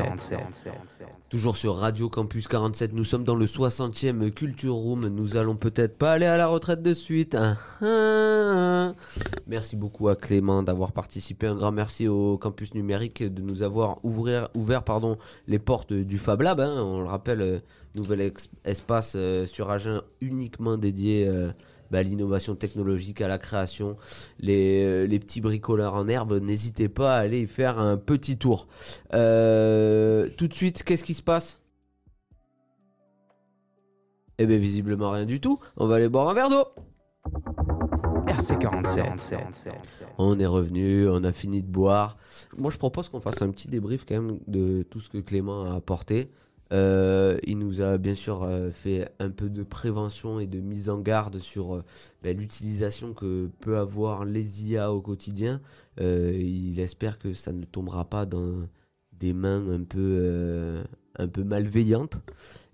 RC47. 0.00 0.38
Toujours 1.28 1.56
sur 1.56 1.76
Radio 1.76 2.08
Campus 2.08 2.46
47, 2.48 2.92
nous 2.92 3.04
sommes 3.04 3.24
dans 3.24 3.34
le 3.36 3.46
60e 3.46 4.30
Culture 4.30 4.74
Room. 4.74 5.06
Nous 5.08 5.36
allons 5.36 5.56
peut-être 5.56 5.96
pas 5.96 6.12
aller 6.12 6.26
à 6.26 6.36
la 6.36 6.46
retraite 6.46 6.82
de 6.82 6.92
suite. 6.94 7.34
hein. 7.34 7.56
Ah. 7.80 8.92
Merci 9.46 9.76
beaucoup 9.76 10.08
à 10.08 10.16
Clément 10.16 10.62
d'avoir 10.62 10.92
participé. 10.92 11.46
Un 11.46 11.54
grand 11.54 11.72
merci 11.72 12.08
au 12.08 12.36
Campus 12.38 12.74
Numérique 12.74 13.22
de 13.22 13.40
nous 13.42 13.62
avoir 13.62 13.98
ouvrir, 14.04 14.48
ouvert 14.54 14.82
pardon, 14.84 15.16
les 15.46 15.58
portes 15.58 15.92
du 15.92 16.18
Fab 16.18 16.42
Lab. 16.42 16.60
hein. 16.60 16.74
On 16.82 17.00
le 17.00 17.06
rappelle, 17.08 17.40
euh, 17.40 17.58
nouvel 17.96 18.32
espace 18.64 19.14
euh, 19.16 19.46
sur 19.46 19.70
Agen 19.70 20.02
uniquement 20.20 20.76
dédié 20.76 21.26
euh, 21.28 21.50
bah, 21.92 22.02
l'innovation 22.02 22.56
technologique, 22.56 23.20
à 23.20 23.28
la 23.28 23.38
création. 23.38 23.98
Les, 24.40 24.82
euh, 24.82 25.06
les 25.06 25.18
petits 25.18 25.42
bricoleurs 25.42 25.94
en 25.94 26.08
herbe, 26.08 26.40
n'hésitez 26.40 26.88
pas 26.88 27.16
à 27.16 27.18
aller 27.18 27.42
y 27.42 27.46
faire 27.46 27.78
un 27.78 27.98
petit 27.98 28.38
tour. 28.38 28.66
Euh, 29.12 30.28
tout 30.38 30.48
de 30.48 30.54
suite, 30.54 30.84
qu'est-ce 30.84 31.04
qui 31.04 31.12
se 31.12 31.22
passe? 31.22 31.60
Eh 34.38 34.46
bien, 34.46 34.56
visiblement 34.56 35.10
rien 35.10 35.26
du 35.26 35.38
tout. 35.38 35.58
On 35.76 35.86
va 35.86 35.96
aller 35.96 36.08
boire 36.08 36.30
un 36.30 36.34
verre 36.34 36.48
d'eau. 36.48 36.64
RC47. 38.26 39.36
On 40.16 40.38
est 40.38 40.46
revenu, 40.46 41.06
on 41.10 41.22
a 41.24 41.32
fini 41.32 41.62
de 41.62 41.70
boire. 41.70 42.16
Moi, 42.56 42.70
je 42.70 42.78
propose 42.78 43.10
qu'on 43.10 43.20
fasse 43.20 43.42
un 43.42 43.50
petit 43.50 43.68
débrief 43.68 44.06
quand 44.08 44.14
même 44.14 44.38
de 44.46 44.82
tout 44.84 45.00
ce 45.00 45.10
que 45.10 45.18
Clément 45.18 45.66
a 45.66 45.74
apporté. 45.74 46.30
Euh, 46.72 47.38
il 47.44 47.58
nous 47.58 47.82
a 47.82 47.98
bien 47.98 48.14
sûr 48.14 48.44
euh, 48.44 48.70
fait 48.70 49.12
un 49.18 49.30
peu 49.30 49.50
de 49.50 49.62
prévention 49.62 50.40
et 50.40 50.46
de 50.46 50.60
mise 50.60 50.88
en 50.88 51.00
garde 51.00 51.38
sur 51.38 51.74
euh, 51.74 51.84
ben, 52.22 52.36
l'utilisation 52.36 53.12
que 53.12 53.50
peut 53.60 53.76
avoir 53.76 54.24
les 54.24 54.70
IA 54.70 54.92
au 54.92 55.02
quotidien. 55.02 55.60
Il 55.98 56.80
espère 56.80 57.18
que 57.18 57.34
ça 57.34 57.52
ne 57.52 57.64
tombera 57.64 58.06
pas 58.08 58.24
dans 58.26 58.66
des 59.12 59.34
mains 59.34 59.68
un 59.70 59.84
peu, 59.84 60.82
un 61.16 61.28
peu 61.28 61.44
malveillantes. 61.44 62.22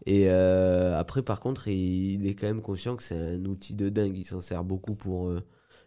Et 0.06 0.30
après, 0.30 1.22
par 1.22 1.40
contre, 1.40 1.68
il, 1.68 2.26
est 2.26 2.34
quand 2.34 2.46
même 2.46 2.62
conscient 2.62 2.96
que 2.96 3.02
c'est 3.02 3.18
un 3.18 3.44
outil 3.46 3.74
de 3.74 3.88
dingue. 3.88 4.16
Il 4.16 4.24
s'en 4.24 4.40
sert 4.40 4.64
beaucoup 4.64 4.94
pour 4.94 5.32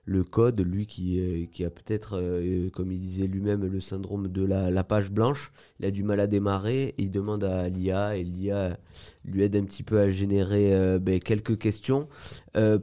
le 0.05 0.23
code. 0.23 0.59
Lui 0.61 0.85
qui, 0.85 1.19
euh, 1.19 1.65
a 1.65 1.69
peut-être, 1.69 2.17
euh, 2.17 2.69
comme 2.69 2.91
il 2.91 2.99
disait 2.99 3.27
lui-même, 3.27 3.65
le 3.65 3.79
syndrome 3.79 4.27
de 4.27 4.43
la, 4.43 4.83
page 4.83 5.11
blanche. 5.11 5.51
Il 5.79 5.85
a 5.85 5.91
du 5.91 6.03
mal 6.03 6.19
à 6.19 6.27
démarrer. 6.27 6.95
Il 6.97 7.11
demande 7.11 7.43
à 7.43 7.69
l'IA 7.69 8.17
et 8.17 8.23
l'IA 8.23 8.77
lui 9.25 9.43
aide 9.43 9.55
un 9.55 9.63
petit 9.63 9.83
peu 9.83 9.99
à 9.99 10.09
générer 10.09 10.73
euh, 10.73 10.99
ben, 10.99 11.19
quelques 11.19 11.57
questions. 11.57 12.07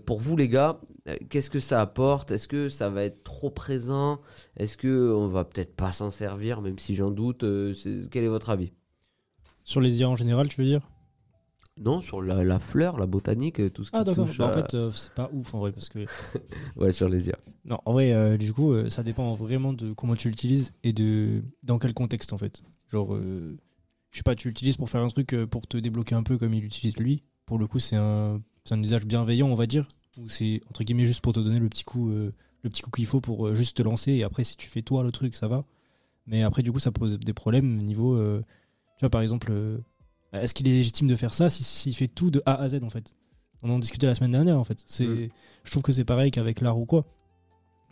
Pour 0.06 0.20
vous, 0.20 0.36
les 0.36 0.48
gars, 0.48 0.80
qu'est-ce 1.28 1.50
que 1.50 1.60
ça 1.60 1.80
apporte? 1.80 2.30
Est-ce 2.30 2.48
que 2.48 2.68
ça 2.68 2.88
va 2.88 3.04
être 3.04 3.22
trop 3.22 3.50
présent? 3.50 4.20
Est-ce 4.56 4.76
que 4.76 5.12
on 5.12 5.28
va 5.28 5.44
peut-être 5.44 5.74
pas 5.74 5.92
s'en 5.92 6.10
servir, 6.10 6.62
même 6.62 6.78
si 6.78 6.94
j'en 6.94 7.10
doute? 7.10 7.44
Quel 8.10 8.24
est 8.24 8.28
votre 8.28 8.50
avis? 8.50 8.72
Sur 9.64 9.80
les 9.82 10.00
IA 10.00 10.08
en 10.08 10.16
général, 10.16 10.48
tu 10.48 10.60
veux 10.60 10.66
dire? 10.66 10.88
Non, 11.80 12.00
sur 12.00 12.20
la, 12.22 12.42
la 12.44 12.58
fleur, 12.58 12.98
la 12.98 13.06
botanique, 13.06 13.72
tout 13.72 13.84
ce 13.84 13.90
qui 13.90 13.96
Ah 13.96 14.04
d'accord, 14.04 14.26
touche 14.26 14.38
Bah, 14.38 14.46
en 14.46 14.48
à- 14.48 14.52
fait 14.52 14.74
euh, 14.74 14.90
c'est 14.90 15.12
pas 15.12 15.30
ouf 15.32 15.54
en 15.54 15.60
vrai 15.60 15.72
parce 15.72 15.88
que 15.88 16.00
Ouais, 16.76 16.92
sur 16.92 17.08
les 17.08 17.28
IA. 17.28 17.38
non 17.64 17.78
en 17.84 17.92
vrai 17.92 18.12
euh, 18.12 18.36
du 18.36 18.52
coup 18.52 18.72
euh, 18.72 18.88
ça 18.88 19.02
dépend 19.02 19.34
vraiment 19.34 19.72
de 19.72 19.92
comment 19.92 20.14
tu 20.16 20.28
l'utilises 20.28 20.72
et 20.82 20.92
de 20.92 21.42
dans 21.62 21.78
quel 21.78 21.94
contexte 21.94 22.32
en 22.32 22.38
fait. 22.38 22.62
Genre 22.88 23.14
euh, 23.14 23.56
je 24.10 24.16
sais 24.18 24.22
pas 24.22 24.34
tu 24.34 24.48
l'utilises 24.48 24.76
pour 24.76 24.90
faire 24.90 25.02
un 25.02 25.08
truc 25.08 25.32
euh, 25.34 25.46
pour 25.46 25.66
te 25.66 25.76
débloquer 25.76 26.14
un 26.14 26.22
peu 26.22 26.36
comme 26.38 26.54
il 26.54 26.62
l'utilise 26.62 26.96
lui. 26.96 27.22
Pour 27.46 27.58
le 27.58 27.66
coup 27.66 27.78
c'est 27.78 27.96
un 27.96 28.40
c'est 28.64 28.74
un 28.74 28.82
usage 28.82 29.04
bienveillant 29.06 29.48
on 29.48 29.54
va 29.54 29.66
dire 29.66 29.86
ou 30.18 30.28
c'est 30.28 30.60
entre 30.68 30.82
guillemets 30.84 31.06
juste 31.06 31.20
pour 31.20 31.32
te 31.32 31.40
donner 31.40 31.60
le 31.60 31.68
petit 31.68 31.84
coup 31.84 32.10
euh, 32.10 32.32
le 32.62 32.70
petit 32.70 32.82
coup 32.82 32.90
qu'il 32.90 33.06
faut 33.06 33.20
pour 33.20 33.46
euh, 33.46 33.54
juste 33.54 33.76
te 33.76 33.82
lancer 33.82 34.12
et 34.12 34.24
après 34.24 34.42
si 34.44 34.56
tu 34.56 34.68
fais 34.68 34.82
toi 34.82 35.02
le 35.04 35.12
truc 35.12 35.34
ça 35.34 35.46
va. 35.48 35.64
Mais 36.26 36.42
après 36.42 36.62
du 36.62 36.72
coup 36.72 36.80
ça 36.80 36.90
pose 36.90 37.18
des 37.18 37.32
problèmes 37.34 37.76
niveau 37.78 38.14
euh, 38.16 38.42
tu 38.96 39.02
vois 39.02 39.10
par 39.10 39.20
exemple 39.22 39.48
euh, 39.52 39.78
est-ce 40.32 40.54
qu'il 40.54 40.68
est 40.68 40.72
légitime 40.72 41.08
de 41.08 41.16
faire 41.16 41.32
ça 41.34 41.48
si- 41.50 41.64
s'il 41.64 41.94
fait 41.94 42.08
tout 42.08 42.30
de 42.30 42.42
A 42.46 42.54
à 42.54 42.68
Z 42.68 42.80
en 42.82 42.90
fait? 42.90 43.14
On 43.62 43.70
en 43.70 43.78
discutait 43.78 44.06
la 44.06 44.14
semaine 44.14 44.30
dernière 44.32 44.58
en 44.58 44.64
fait. 44.64 44.82
C'est, 44.86 45.06
Mm. 45.06 45.28
Je 45.64 45.70
trouve 45.70 45.82
que 45.82 45.92
c'est 45.92 46.04
pareil 46.04 46.30
qu'avec 46.30 46.60
l'art 46.60 46.78
ou 46.78 46.86
quoi. 46.86 47.04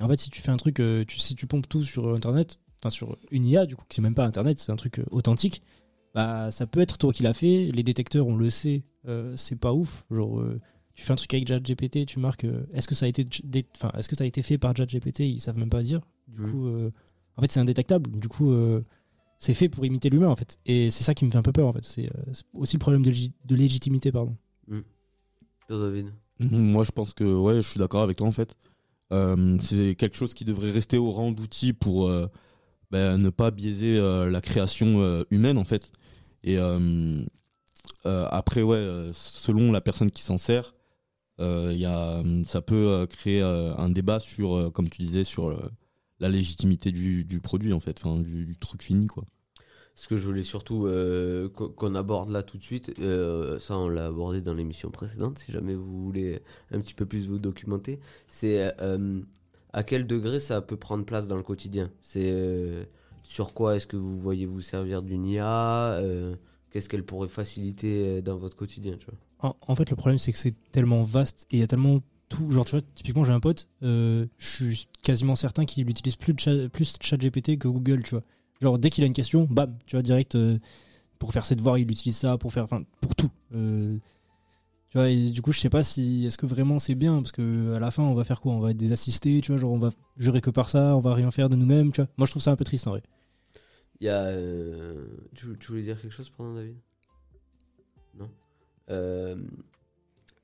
En 0.01 0.09
fait, 0.09 0.21
si 0.21 0.31
tu 0.31 0.41
fais 0.41 0.51
un 0.51 0.57
truc, 0.57 0.79
euh, 0.81 1.05
tu, 1.07 1.19
si 1.19 1.35
tu 1.35 1.47
pompes 1.47 1.69
tout 1.69 1.83
sur 1.83 2.15
Internet, 2.15 2.59
enfin 2.79 2.91
sur 2.91 3.17
une 3.31 3.45
IA 3.45 3.67
du 3.67 3.77
coup, 3.77 3.85
qui 3.89 4.01
est 4.01 4.03
même 4.03 4.15
pas 4.15 4.25
Internet, 4.27 4.59
c'est 4.59 4.71
un 4.73 4.77
truc 4.77 4.99
euh, 5.01 5.05
authentique, 5.11 5.63
bah 6.15 6.51
ça 6.51 6.67
peut 6.67 6.81
être 6.81 6.99
toi 6.99 7.13
qui 7.13 7.23
l'as 7.23 7.33
fait. 7.35 7.71
Les 7.73 7.83
détecteurs, 7.83 8.27
on 8.27 8.37
le 8.37 8.51
sait, 8.51 8.85
euh, 9.09 9.35
c'est 9.37 9.57
pas 9.57 9.73
ouf. 9.73 10.07
Genre, 10.11 10.39
euh, 10.41 10.61
tu 10.95 11.05
fais 11.05 11.13
un 11.13 11.17
truc 11.17 11.33
avec 11.35 11.49
ChatGPT, 11.49 12.07
tu 12.07 12.19
marques, 12.19 12.45
euh, 12.45 12.67
est-ce 12.73 12.87
que 12.89 12.95
ça 12.95 13.07
a 13.07 13.09
été, 13.09 13.27
enfin, 13.77 13.91
est-ce 13.99 14.09
que 14.09 14.17
ça 14.17 14.25
a 14.25 14.27
été 14.27 14.43
fait 14.43 14.59
par 14.59 14.75
ChatGPT? 14.77 15.21
Ils 15.21 15.41
savent 15.41 15.59
même 15.59 15.71
pas 15.71 15.83
dire. 15.83 16.01
Du 16.29 16.43
Mm. 16.43 16.51
coup, 16.51 16.67
euh, 16.69 16.91
en 17.37 17.43
fait, 17.43 17.51
c'est 17.53 17.61
indétectable. 17.61 18.11
Du 18.19 18.29
coup, 18.29 18.51
euh, 18.53 18.83
c'est 19.39 19.55
fait 19.55 19.69
pour 19.69 19.85
imiter 19.85 20.09
l'humain 20.11 20.29
en 20.29 20.37
fait. 20.37 20.59
Et 20.67 20.91
c'est 20.91 21.05
ça 21.05 21.15
qui 21.15 21.25
me 21.25 21.31
fait 21.31 21.39
un 21.39 21.43
peu 21.43 21.53
peur 21.53 21.67
en 21.69 21.73
fait. 21.73 21.83
C'est 21.85 22.07
euh, 22.07 22.33
aussi 22.55 22.77
le 22.77 22.81
problème 22.81 23.03
de, 23.03 23.11
légi- 23.11 23.33
de 23.45 23.55
légitimité, 23.57 24.11
pardon. 24.13 24.37
David? 25.69 26.13
Mhm, 26.39 26.73
Moi, 26.73 26.85
je 26.85 26.91
pense 26.93 27.13
que 27.13 27.25
ouais, 27.25 27.57
je 27.57 27.69
suis 27.69 27.79
d'accord 27.79 28.03
avec 28.03 28.17
toi 28.19 28.27
en 28.27 28.33
fait. 28.33 28.55
Euh, 29.13 29.57
c'est 29.61 29.95
quelque 29.97 30.17
chose 30.17 30.35
qui 30.35 30.45
devrait 30.45 30.71
rester 30.71 30.99
au 30.99 31.11
rang 31.11 31.33
d'outil 31.33 31.73
pour 31.73 32.09
euh, 32.09 32.27
ben, 32.91 33.19
ne 33.19 33.31
pas 33.31 33.51
biaiser 33.51 33.99
euh, 33.99 34.31
la 34.31 34.41
création 34.41 35.01
euh, 35.01 35.23
humaine 35.31 35.59
en 35.59 35.65
fait. 35.65 35.93
Et 36.45 36.59
euh, 36.59 37.21
euh, 38.07 38.27
après, 38.31 38.63
ouais, 38.63 39.11
selon 39.13 39.73
la 39.73 39.81
personne 39.81 40.11
qui 40.11 40.23
s'en 40.23 40.39
sert, 40.39 40.75
il 41.39 41.77
y 41.79 41.85
a, 41.85 42.23
ça 42.45 42.63
peut 42.63 42.75
euh, 42.89 43.07
créer 43.07 43.43
euh, 43.43 43.75
un 43.77 43.91
débat 43.91 44.21
sur, 44.21 44.55
euh, 44.57 44.71
comme 44.71 44.89
tu 44.89 45.03
disais, 45.03 45.25
sur 45.25 45.49
euh, 45.49 45.59
la 46.21 46.29
légitimité 46.29 46.93
du, 46.93 47.25
du 47.25 47.41
produit 47.41 47.73
en 47.73 47.81
fait, 47.81 48.01
enfin 48.03 48.21
du, 48.21 48.47
du 48.47 48.57
truc 48.57 48.83
fini 48.83 49.07
quoi. 49.07 49.25
Ce 49.95 50.09
que 50.09 50.17
je 50.17 50.27
voulais 50.27 50.43
surtout 50.43 50.87
euh, 50.87 51.49
qu'on 51.49 51.95
aborde 51.95 52.29
là 52.29 52.43
tout 52.43 52.59
de 52.59 52.63
suite, 52.63 52.93
euh, 52.99 53.59
ça 53.59 53.79
on 53.79 53.89
l'a 53.89 54.07
abordé 54.07 54.43
dans 54.43 54.53
l'émission 54.53 54.91
précédente, 54.91 55.39
si 55.39 55.53
jamais 55.53 55.75
vous 55.75 56.05
voulez 56.05 56.43
un 56.71 56.81
petit 56.81 56.93
peu 56.93 57.07
plus 57.07 57.27
vous 57.27 57.39
documenter, 57.39 57.99
c'est 58.29 58.75
euh, 58.83 59.23
à 59.73 59.85
quel 59.85 60.07
degré 60.07 60.39
ça 60.39 60.61
peut 60.61 60.77
prendre 60.77 61.07
place 61.07 61.29
dans 61.29 61.37
le 61.37 61.43
quotidien? 61.43 61.91
C'est 62.03 62.31
euh, 62.31 62.85
sur 63.23 63.55
quoi 63.55 63.77
est-ce 63.77 63.87
que 63.87 63.97
vous 63.97 64.21
voyez 64.21 64.45
vous 64.45 64.61
servir 64.61 65.03
d'une 65.03 65.25
IA 65.25 65.93
euh, 65.95 66.37
Qu'est-ce 66.71 66.91
qu'elle 66.91 67.05
pourrait 67.05 67.29
faciliter 67.29 68.21
dans 68.21 68.37
votre 68.37 68.57
quotidien 68.57 68.97
tu 68.99 69.07
vois? 69.07 69.19
En, 69.39 69.57
en 69.67 69.75
fait, 69.75 69.89
le 69.89 69.97
problème, 69.97 70.19
c'est 70.19 70.33
que 70.33 70.39
c'est 70.39 70.55
tellement 70.73 71.03
vaste 71.05 71.47
et 71.51 71.57
il 71.57 71.61
y 71.61 71.63
a 71.63 71.67
tellement 71.67 72.03
tout. 72.29 72.51
Genre, 72.51 72.65
tu 72.65 72.73
vois, 72.73 72.83
typiquement, 72.95 73.25
j'ai 73.25 73.33
un 73.33 73.41
pote, 73.41 73.69
euh, 73.83 74.27
je 74.39 74.65
suis 74.65 74.89
quasiment 75.03 75.35
certain 75.35 75.65
qu'il 75.65 75.89
utilise 75.89 76.17
plus, 76.17 76.35
de 76.35 76.41
chat, 76.41 76.69
plus 76.69 76.97
ChatGPT 77.01 77.59
que 77.59 77.69
Google, 77.69 78.03
tu 78.03 78.11
vois. 78.11 78.23
Genre, 78.61 78.79
dès 78.79 78.91
qu'il 78.91 79.05
a 79.05 79.07
une 79.07 79.13
question, 79.13 79.47
bam, 79.51 79.77
tu 79.87 79.97
vois, 79.97 80.03
direct, 80.03 80.35
euh, 80.35 80.59
pour 81.19 81.33
faire 81.33 81.45
ses 81.45 81.57
devoirs, 81.57 81.79
il 81.79 81.91
utilise 81.91 82.17
ça, 82.17 82.39
pour 82.39 82.53
faire, 82.53 82.65
enfin, 82.65 82.83
pour 83.01 83.15
tout. 83.15 83.31
Euh, 83.55 83.97
tu 84.91 84.99
vois, 84.99 85.11
et 85.11 85.31
du 85.31 85.43
coup, 85.43 85.53
je 85.53 85.61
sais 85.61 85.71
pas 85.71 85.83
si, 85.83 86.27
est-ce 86.27 86.39
que 86.39 86.47
vraiment 86.47 86.79
c'est 86.79 86.95
bien, 86.95 87.17
parce 87.17 87.33
que 87.33 87.75
à 87.75 87.79
la 87.79 87.91
fin, 87.91 88.03
on 88.03 88.15
va 88.15 88.25
faire 88.25 88.41
quoi? 88.41 88.53
On 88.53 88.61
va 88.61 88.71
être 88.71 88.77
des 88.77 88.93
assistés, 88.93 89.41
tu 89.41 89.53
vois, 89.53 89.61
genre, 89.61 89.73
on 89.73 89.79
va 89.79 89.91
jurer 90.17 90.41
que 90.41 90.51
par 90.51 90.69
ça, 90.69 90.97
on 90.97 91.01
va 91.01 91.15
rien 91.15 91.31
faire 91.31 91.49
de 91.49 91.57
nous-mêmes, 91.57 91.93
tu 91.93 92.01
vois. 92.01 92.09
Moi, 92.17 92.27
je 92.27 92.33
trouve 92.33 92.43
ça 92.43 92.51
un 92.51 92.57
peu 92.57 92.65
triste, 92.65 92.87
en 92.87 92.93
vrai. 92.93 93.03
Il 94.01 94.07
y 94.07 94.11
a. 94.11 94.31
tu, 95.35 95.57
voulais 95.69 95.83
dire 95.83 96.01
quelque 96.01 96.13
chose, 96.13 96.31
pardon, 96.31 96.55
David? 96.55 96.77
Non? 98.19 98.31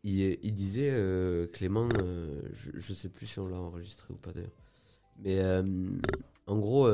Il, 0.04 0.52
disait, 0.52 0.90
euh, 0.90 1.46
Clément, 1.46 1.88
euh, 1.98 2.42
je, 2.52 2.72
je 2.74 2.92
sais 2.92 3.08
plus 3.08 3.26
si 3.26 3.38
on 3.38 3.46
l'a 3.46 3.56
enregistré 3.56 4.12
ou 4.12 4.16
pas 4.16 4.32
d'ailleurs, 4.32 4.56
mais 5.22 5.38
euh, 5.38 5.62
en 6.46 6.58
gros, 6.58 6.88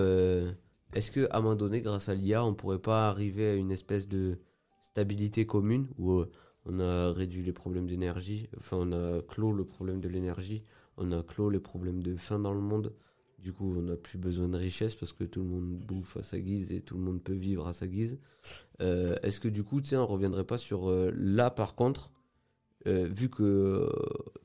est-ce 0.94 1.10
que 1.10 1.26
à 1.30 1.38
un 1.38 1.40
moment 1.40 1.56
donné, 1.56 1.80
grâce 1.80 2.08
à 2.08 2.14
l'IA, 2.14 2.44
on 2.44 2.54
pourrait 2.54 2.80
pas 2.80 3.08
arriver 3.08 3.48
à 3.48 3.54
une 3.54 3.70
espèce 3.70 4.08
de 4.08 4.38
stabilité 4.82 5.46
commune 5.46 5.88
où 5.98 6.22
on 6.66 6.80
a 6.80 7.12
réduit 7.12 7.42
les 7.42 7.52
problèmes 7.52 7.86
d'énergie, 7.86 8.48
enfin 8.58 8.76
on 8.78 8.92
a 8.92 9.22
clos 9.22 9.52
le 9.52 9.64
problème 9.64 10.00
de 10.00 10.08
l'énergie, 10.08 10.64
on 10.98 11.12
a 11.12 11.22
clos 11.22 11.48
les 11.50 11.60
problèmes 11.60 12.02
de 12.02 12.16
faim 12.16 12.38
dans 12.38 12.52
le 12.54 12.60
monde. 12.60 12.94
Du 13.38 13.52
coup, 13.52 13.72
on 13.78 13.82
n'a 13.82 13.96
plus 13.96 14.18
besoin 14.18 14.48
de 14.48 14.56
richesse 14.56 14.96
parce 14.96 15.12
que 15.12 15.22
tout 15.22 15.40
le 15.40 15.46
monde 15.46 15.76
bouffe 15.76 16.16
à 16.16 16.24
sa 16.24 16.40
guise 16.40 16.72
et 16.72 16.80
tout 16.80 16.96
le 16.96 17.04
monde 17.04 17.22
peut 17.22 17.34
vivre 17.34 17.68
à 17.68 17.72
sa 17.72 17.86
guise. 17.86 18.18
Est-ce 18.80 19.38
que 19.38 19.48
du 19.48 19.62
coup, 19.62 19.80
tu 19.80 19.90
sais, 19.90 19.96
on 19.96 20.06
reviendrait 20.06 20.44
pas 20.44 20.58
sur 20.58 20.90
là 21.14 21.48
par 21.50 21.76
contre, 21.76 22.10
vu 22.86 23.28
que 23.28 23.42
euh, 23.42 23.88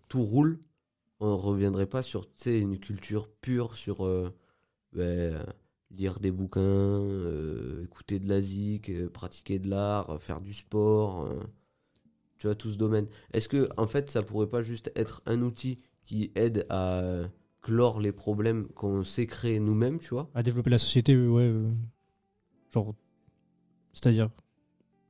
tout 0.10 0.24
roule, 0.24 0.60
on 1.20 1.38
reviendrait 1.38 1.86
pas 1.86 2.02
sur 2.02 2.28
une 2.46 2.78
culture 2.80 3.30
pure 3.30 3.76
sur 3.76 4.06
euh, 4.06 4.34
ben, 4.94 5.46
lire 5.92 6.20
des 6.20 6.32
bouquins, 6.32 6.62
euh, 6.62 7.84
écouter 7.86 8.20
de 8.20 8.28
la 8.28 8.42
zik, 8.42 8.90
euh, 8.90 9.10
pratiquer 9.10 9.60
de 9.60 9.70
l'art, 9.70 10.10
euh, 10.10 10.18
faire 10.18 10.42
du 10.42 10.54
sport, 10.54 11.26
euh, 11.26 11.40
tu 12.38 12.48
vois, 12.48 12.56
tout 12.56 12.72
ce 12.72 12.78
domaine. 12.78 13.08
Est-ce 13.32 13.48
que 13.48 13.70
en 13.78 13.88
fait, 13.88 14.10
ça 14.10 14.22
pourrait 14.22 14.50
pas 14.50 14.62
juste 14.62 14.92
être 14.96 15.22
un 15.26 15.42
outil 15.42 15.80
qui 16.06 16.32
aide 16.36 16.66
à 16.70 17.00
euh, 17.00 17.28
clore 17.62 18.02
les 18.02 18.12
problèmes 18.12 18.68
qu'on 18.70 19.04
sait 19.04 19.26
créer 19.26 19.60
nous-mêmes, 19.60 20.00
tu 20.00 20.10
vois? 20.10 20.30
À 20.34 20.44
développer 20.44 20.70
la 20.70 20.78
société, 20.78 21.14
euh, 21.14 21.30
ouais. 21.30 21.44
euh, 21.44 21.72
genre. 22.72 22.96
C'est-à-dire. 23.94 24.30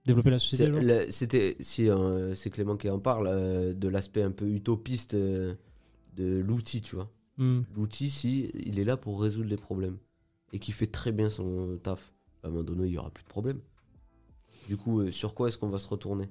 Développer 0.05 0.31
la 0.31 0.39
société, 0.39 1.11
C'était 1.11 1.55
si 1.61 1.89
euh, 1.89 2.35
c'est 2.35 2.49
Clément 2.49 2.75
qui 2.75 2.89
en 2.89 2.99
parle 2.99 3.27
euh, 3.27 3.73
de 3.73 3.87
l'aspect 3.87 4.21
un 4.21 4.31
peu 4.31 4.47
utopiste 4.47 5.13
euh, 5.13 5.55
de 6.15 6.39
l'outil, 6.39 6.81
tu 6.81 6.95
vois. 6.95 7.09
Hmm. 7.37 7.61
L'outil, 7.73 8.09
si 8.09 8.51
il 8.53 8.79
est 8.79 8.83
là 8.83 8.97
pour 8.97 9.21
résoudre 9.21 9.49
les 9.49 9.57
problèmes 9.57 9.97
et 10.51 10.59
qui 10.59 10.73
fait 10.73 10.87
très 10.87 11.13
bien 11.13 11.29
son 11.29 11.77
taf, 11.81 12.13
à 12.43 12.47
un 12.47 12.49
moment 12.51 12.63
donné, 12.63 12.87
il 12.87 12.93
y 12.93 12.97
aura 12.97 13.11
plus 13.11 13.23
de 13.23 13.29
problème. 13.29 13.61
Du 14.67 14.75
coup, 14.75 15.09
sur 15.09 15.33
quoi 15.35 15.47
est-ce 15.47 15.57
qu'on 15.57 15.69
va 15.69 15.79
se 15.79 15.87
retourner? 15.87 16.29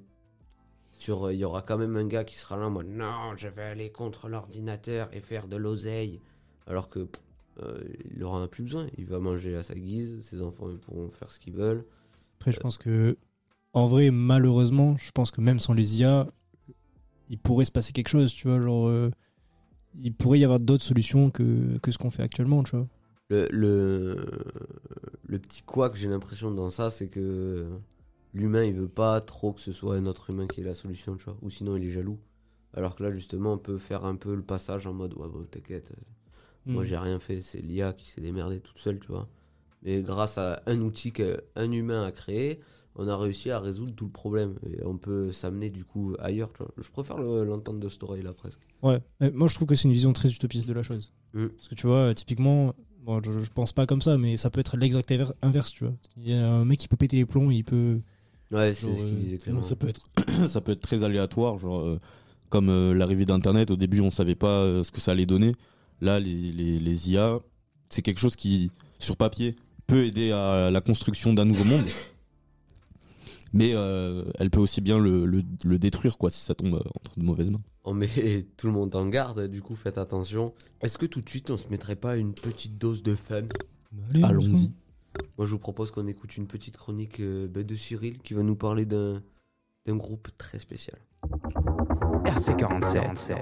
Sur, 0.91 1.31
il 1.31 1.39
y 1.39 1.43
aura 1.43 1.63
quand 1.63 1.77
même 1.77 1.97
un 1.97 2.05
gars 2.05 2.23
qui 2.23 2.35
sera 2.35 2.57
là 2.57 2.67
en 2.67 2.69
mode 2.69 2.87
non, 2.87 3.35
je 3.35 3.47
vais 3.47 3.63
aller 3.63 3.91
contre 3.91 4.29
l'ordinateur 4.29 5.09
et 5.13 5.19
faire 5.19 5.47
de 5.47 5.57
l'oseille, 5.57 6.21
alors 6.67 6.89
que 6.89 6.99
pff, 6.99 7.23
il 8.15 8.23
en 8.23 8.41
a 8.41 8.47
plus 8.47 8.63
besoin. 8.63 8.87
Il 8.97 9.05
va 9.07 9.19
manger 9.19 9.55
à 9.55 9.63
sa 9.63 9.73
guise, 9.73 10.21
ses 10.21 10.43
enfants 10.43 10.69
ils 10.69 10.77
pourront 10.77 11.09
faire 11.09 11.31
ce 11.31 11.39
qu'ils 11.39 11.55
veulent. 11.55 11.85
Après, 12.39 12.51
je 12.51 12.59
pense 12.59 12.77
que. 12.77 13.17
En 13.73 13.85
vrai, 13.87 14.11
malheureusement, 14.11 14.97
je 14.97 15.11
pense 15.11 15.31
que 15.31 15.41
même 15.41 15.59
sans 15.59 15.73
les 15.73 15.99
IA, 15.99 16.27
il 17.29 17.39
pourrait 17.39 17.65
se 17.65 17.71
passer 17.71 17.93
quelque 17.93 18.09
chose, 18.09 18.33
tu 18.33 18.47
vois. 18.47 18.61
Genre. 18.61 18.87
euh, 18.87 19.11
il 20.01 20.13
pourrait 20.15 20.39
y 20.39 20.45
avoir 20.45 20.59
d'autres 20.59 20.83
solutions 20.85 21.31
que, 21.31 21.77
que 21.79 21.91
ce 21.91 21.97
qu'on 21.99 22.11
fait 22.11 22.23
actuellement, 22.23 22.63
tu 22.63 22.75
vois. 22.77 22.87
Le, 23.29 23.47
le, 23.51 24.15
le 25.25 25.39
petit 25.39 25.63
quoi 25.63 25.89
que 25.89 25.97
j'ai 25.97 26.07
l'impression 26.09 26.51
dans 26.51 26.69
ça, 26.69 26.89
c'est 26.89 27.07
que 27.09 27.67
l'humain 28.33 28.63
il 28.63 28.73
veut 28.75 28.87
pas 28.89 29.21
trop 29.21 29.53
que 29.53 29.61
ce 29.61 29.71
soit 29.71 29.95
un 29.95 30.05
autre 30.05 30.29
humain 30.29 30.47
qui 30.47 30.61
ait 30.61 30.63
la 30.63 30.73
solution, 30.73 31.15
tu 31.17 31.25
vois, 31.25 31.37
ou 31.41 31.49
sinon 31.49 31.75
il 31.77 31.85
est 31.85 31.91
jaloux. 31.91 32.19
Alors 32.75 32.95
que 32.95 33.03
là, 33.03 33.11
justement, 33.11 33.53
on 33.53 33.57
peut 33.57 33.77
faire 33.77 34.05
un 34.05 34.15
peu 34.15 34.35
le 34.35 34.43
passage 34.43 34.87
en 34.87 34.93
mode 34.93 35.13
ouais, 35.15 35.27
bah, 35.29 35.39
t'inquiète, 35.51 35.91
euh, 35.91 36.01
moi 36.73 36.83
Mm. 36.83 36.85
j'ai 36.85 36.97
rien 36.97 37.19
fait, 37.19 37.41
c'est 37.41 37.61
l'IA 37.61 37.93
qui 37.93 38.09
s'est 38.09 38.21
démerdée 38.21 38.59
toute 38.61 38.79
seule, 38.79 38.99
tu 38.99 39.07
vois. 39.09 39.29
Mais 39.83 40.03
grâce 40.03 40.37
à 40.39 40.63
un 40.67 40.81
outil 40.81 41.13
qu'un 41.13 41.71
humain 41.71 42.05
a 42.05 42.11
créé, 42.13 42.61
on 42.95 43.07
a 43.07 43.17
réussi 43.17 43.49
à 43.51 43.59
résoudre 43.59 43.93
tout 43.95 44.05
le 44.05 44.11
problème 44.11 44.55
et 44.69 44.83
on 44.85 44.97
peut 44.97 45.31
s'amener 45.31 45.69
du 45.69 45.83
coup 45.83 46.13
ailleurs, 46.19 46.51
tu 46.53 46.59
vois. 46.63 46.71
Je 46.77 46.89
préfère 46.89 47.17
le- 47.17 47.43
l'entendre 47.43 47.79
de 47.79 47.89
cette 47.89 48.03
oreille 48.03 48.21
là 48.23 48.33
presque. 48.33 48.59
Ouais, 48.81 49.01
mais 49.19 49.31
moi 49.31 49.47
je 49.47 49.55
trouve 49.55 49.67
que 49.67 49.75
c'est 49.75 49.87
une 49.87 49.93
vision 49.93 50.13
très 50.13 50.29
utopiste 50.29 50.67
de 50.67 50.73
la 50.73 50.83
chose. 50.83 51.11
Mm. 51.33 51.47
Parce 51.47 51.67
que 51.67 51.75
tu 51.75 51.87
vois, 51.87 52.13
typiquement, 52.13 52.73
bon, 53.01 53.21
je, 53.23 53.31
je 53.41 53.49
pense 53.51 53.73
pas 53.73 53.85
comme 53.85 54.01
ça, 54.01 54.17
mais 54.17 54.37
ça 54.37 54.49
peut 54.49 54.59
être 54.59 54.77
l'exact 54.77 55.09
inver- 55.11 55.33
inverse, 55.41 55.71
tu 55.71 55.85
vois. 55.85 55.93
Il 56.17 56.29
y 56.29 56.33
a 56.33 56.51
un 56.51 56.65
mec 56.65 56.79
qui 56.79 56.87
peut 56.87 56.97
péter 56.97 57.17
les 57.17 57.25
plombs, 57.25 57.49
il 57.51 57.63
peut. 57.63 57.99
Ouais, 58.51 58.73
c'est 58.75 58.95
ce 58.95 59.05
qu'il 59.05 59.15
euh, 59.15 59.17
disait 59.17 59.37
clairement. 59.37 59.61
Ça 59.63 59.75
peut 59.75 59.87
être, 59.87 60.01
ça 60.49 60.61
peut 60.61 60.73
être 60.73 60.81
très 60.81 61.03
aléatoire, 61.03 61.57
genre 61.57 61.79
euh, 61.79 61.97
comme 62.49 62.69
euh, 62.69 62.93
l'arrivée 62.93 63.25
d'Internet. 63.25 63.71
Au 63.71 63.75
début, 63.75 63.99
on 64.01 64.11
savait 64.11 64.35
pas 64.35 64.61
euh, 64.61 64.83
ce 64.83 64.91
que 64.91 64.99
ça 65.01 65.11
allait 65.13 65.25
donner. 65.25 65.51
Là, 66.01 66.19
les, 66.19 66.51
les, 66.51 66.79
les 66.79 67.11
IA, 67.11 67.39
c'est 67.89 68.03
quelque 68.03 68.19
chose 68.19 68.35
qui, 68.35 68.69
sur 68.99 69.17
papier, 69.17 69.55
peut 69.87 70.05
aider 70.05 70.31
à 70.31 70.69
la 70.69 70.81
construction 70.81 71.33
d'un 71.33 71.45
nouveau 71.45 71.63
monde. 71.63 71.85
Mais 73.53 73.71
euh, 73.75 74.23
elle 74.39 74.49
peut 74.49 74.59
aussi 74.59 74.81
bien 74.81 74.97
le, 74.97 75.25
le, 75.25 75.43
le 75.63 75.79
détruire, 75.79 76.17
quoi, 76.17 76.31
si 76.31 76.39
ça 76.39 76.55
tombe 76.55 76.73
euh, 76.75 76.89
entre 76.99 77.19
de 77.19 77.23
mauvaises 77.23 77.51
mains. 77.51 77.61
On 77.83 77.93
met 77.93 78.07
tout 78.57 78.67
le 78.67 78.73
monde 78.73 78.95
en 78.95 79.07
garde, 79.07 79.47
du 79.47 79.61
coup 79.61 79.75
faites 79.75 79.97
attention. 79.97 80.53
Est-ce 80.81 80.97
que 80.97 81.05
tout 81.05 81.21
de 81.21 81.29
suite 81.29 81.49
on 81.51 81.57
se 81.57 81.67
mettrait 81.69 81.95
pas 81.95 82.17
une 82.17 82.33
petite 82.33 82.77
dose 82.77 83.03
de 83.03 83.15
fun? 83.15 83.43
Allons-y. 84.23 84.73
Moi 85.37 85.45
je 85.45 85.51
vous 85.51 85.59
propose 85.59 85.91
qu'on 85.91 86.07
écoute 86.07 86.35
une 86.37 86.47
petite 86.47 86.77
chronique 86.77 87.19
euh, 87.19 87.47
bah, 87.47 87.61
de 87.61 87.75
Cyril 87.75 88.17
qui 88.19 88.33
va 88.33 88.41
nous 88.41 88.55
parler 88.55 88.85
d'un 88.85 89.21
d'un 89.85 89.97
groupe 89.97 90.29
très 90.37 90.59
spécial. 90.59 90.97
RC47. 92.25 93.35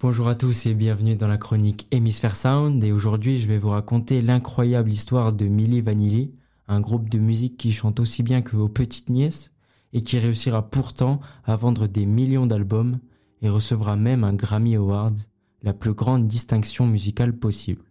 Bonjour 0.00 0.28
à 0.28 0.36
tous 0.36 0.66
et 0.66 0.74
bienvenue 0.74 1.16
dans 1.16 1.26
la 1.26 1.38
chronique 1.38 1.88
Hémisphère 1.90 2.36
Sound 2.36 2.82
et 2.84 2.92
aujourd'hui 2.92 3.38
je 3.38 3.48
vais 3.48 3.58
vous 3.58 3.70
raconter 3.70 4.22
l'incroyable 4.22 4.90
histoire 4.90 5.32
de 5.32 5.46
Milli 5.46 5.80
Vanilli, 5.80 6.32
un 6.68 6.80
groupe 6.80 7.08
de 7.08 7.18
musique 7.18 7.56
qui 7.56 7.72
chante 7.72 7.98
aussi 7.98 8.22
bien 8.22 8.42
que 8.42 8.56
vos 8.56 8.68
petites 8.68 9.08
nièces 9.08 9.50
et 9.92 10.02
qui 10.02 10.18
réussira 10.18 10.68
pourtant 10.70 11.20
à 11.44 11.56
vendre 11.56 11.86
des 11.86 12.06
millions 12.06 12.46
d'albums 12.46 12.98
et 13.40 13.48
recevra 13.48 13.96
même 13.96 14.24
un 14.24 14.34
Grammy 14.34 14.76
Award, 14.76 15.16
la 15.62 15.72
plus 15.72 15.94
grande 15.94 16.28
distinction 16.28 16.86
musicale 16.86 17.36
possible. 17.36 17.84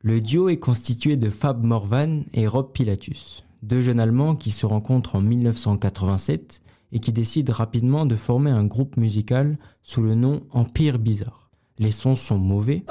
Le 0.00 0.20
duo 0.20 0.48
est 0.48 0.58
constitué 0.58 1.16
de 1.16 1.30
Fab 1.30 1.64
Morvan 1.64 2.22
et 2.32 2.46
Rob 2.46 2.70
Pilatus, 2.72 3.44
deux 3.62 3.80
jeunes 3.80 3.98
Allemands 3.98 4.36
qui 4.36 4.52
se 4.52 4.64
rencontrent 4.64 5.16
en 5.16 5.20
1987 5.20 6.62
et 6.92 7.00
qui 7.00 7.12
décident 7.12 7.52
rapidement 7.52 8.06
de 8.06 8.14
former 8.14 8.50
un 8.50 8.64
groupe 8.64 8.96
musical 8.96 9.58
sous 9.82 10.02
le 10.02 10.14
nom 10.14 10.46
Empire 10.52 10.98
Bizarre. 10.98 11.50
Les 11.78 11.90
sons 11.90 12.14
sont 12.14 12.38
mauvais. 12.38 12.84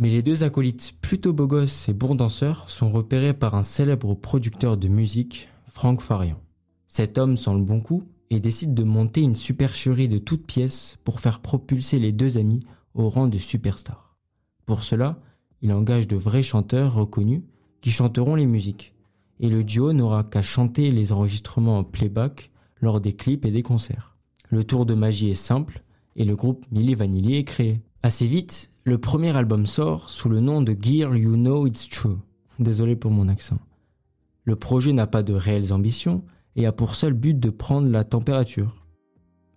Mais 0.00 0.08
les 0.08 0.22
deux 0.22 0.44
acolytes 0.44 0.94
plutôt 1.02 1.34
beaux 1.34 1.46
gosses 1.46 1.90
et 1.90 1.92
bons 1.92 2.14
danseurs 2.14 2.70
sont 2.70 2.88
repérés 2.88 3.34
par 3.34 3.54
un 3.54 3.62
célèbre 3.62 4.14
producteur 4.14 4.78
de 4.78 4.88
musique, 4.88 5.46
Frank 5.68 6.00
Farian. 6.00 6.40
Cet 6.88 7.18
homme 7.18 7.36
sent 7.36 7.52
le 7.52 7.60
bon 7.60 7.80
coup 7.82 8.04
et 8.30 8.40
décide 8.40 8.72
de 8.72 8.82
monter 8.82 9.20
une 9.20 9.34
supercherie 9.34 10.08
de 10.08 10.16
toutes 10.16 10.46
pièces 10.46 10.98
pour 11.04 11.20
faire 11.20 11.40
propulser 11.40 11.98
les 11.98 12.12
deux 12.12 12.38
amis 12.38 12.64
au 12.94 13.10
rang 13.10 13.26
de 13.26 13.36
superstars. 13.36 14.16
Pour 14.64 14.84
cela, 14.84 15.20
il 15.60 15.70
engage 15.70 16.08
de 16.08 16.16
vrais 16.16 16.42
chanteurs 16.42 16.94
reconnus 16.94 17.42
qui 17.82 17.90
chanteront 17.90 18.36
les 18.36 18.46
musiques, 18.46 18.94
et 19.38 19.50
le 19.50 19.64
duo 19.64 19.92
n'aura 19.92 20.24
qu'à 20.24 20.40
chanter 20.40 20.92
les 20.92 21.12
enregistrements 21.12 21.78
en 21.78 21.84
playback 21.84 22.50
lors 22.80 23.02
des 23.02 23.12
clips 23.12 23.44
et 23.44 23.50
des 23.50 23.62
concerts. 23.62 24.16
Le 24.48 24.64
tour 24.64 24.86
de 24.86 24.94
magie 24.94 25.28
est 25.28 25.34
simple, 25.34 25.82
et 26.16 26.24
le 26.24 26.36
groupe 26.36 26.64
Milli 26.72 26.94
Vanilli 26.94 27.36
est 27.36 27.44
créé. 27.44 27.82
Assez 28.02 28.26
vite, 28.26 28.69
le 28.84 28.98
premier 28.98 29.36
album 29.36 29.66
sort 29.66 30.08
sous 30.08 30.28
le 30.30 30.40
nom 30.40 30.62
de 30.62 30.74
Gear 30.78 31.14
You 31.14 31.34
Know 31.34 31.66
It's 31.66 31.88
True. 31.88 32.16
Désolé 32.58 32.96
pour 32.96 33.10
mon 33.10 33.28
accent. 33.28 33.58
Le 34.44 34.56
projet 34.56 34.92
n'a 34.94 35.06
pas 35.06 35.22
de 35.22 35.34
réelles 35.34 35.72
ambitions 35.72 36.24
et 36.56 36.66
a 36.66 36.72
pour 36.72 36.94
seul 36.94 37.12
but 37.12 37.38
de 37.38 37.50
prendre 37.50 37.90
la 37.90 38.04
température. 38.04 38.86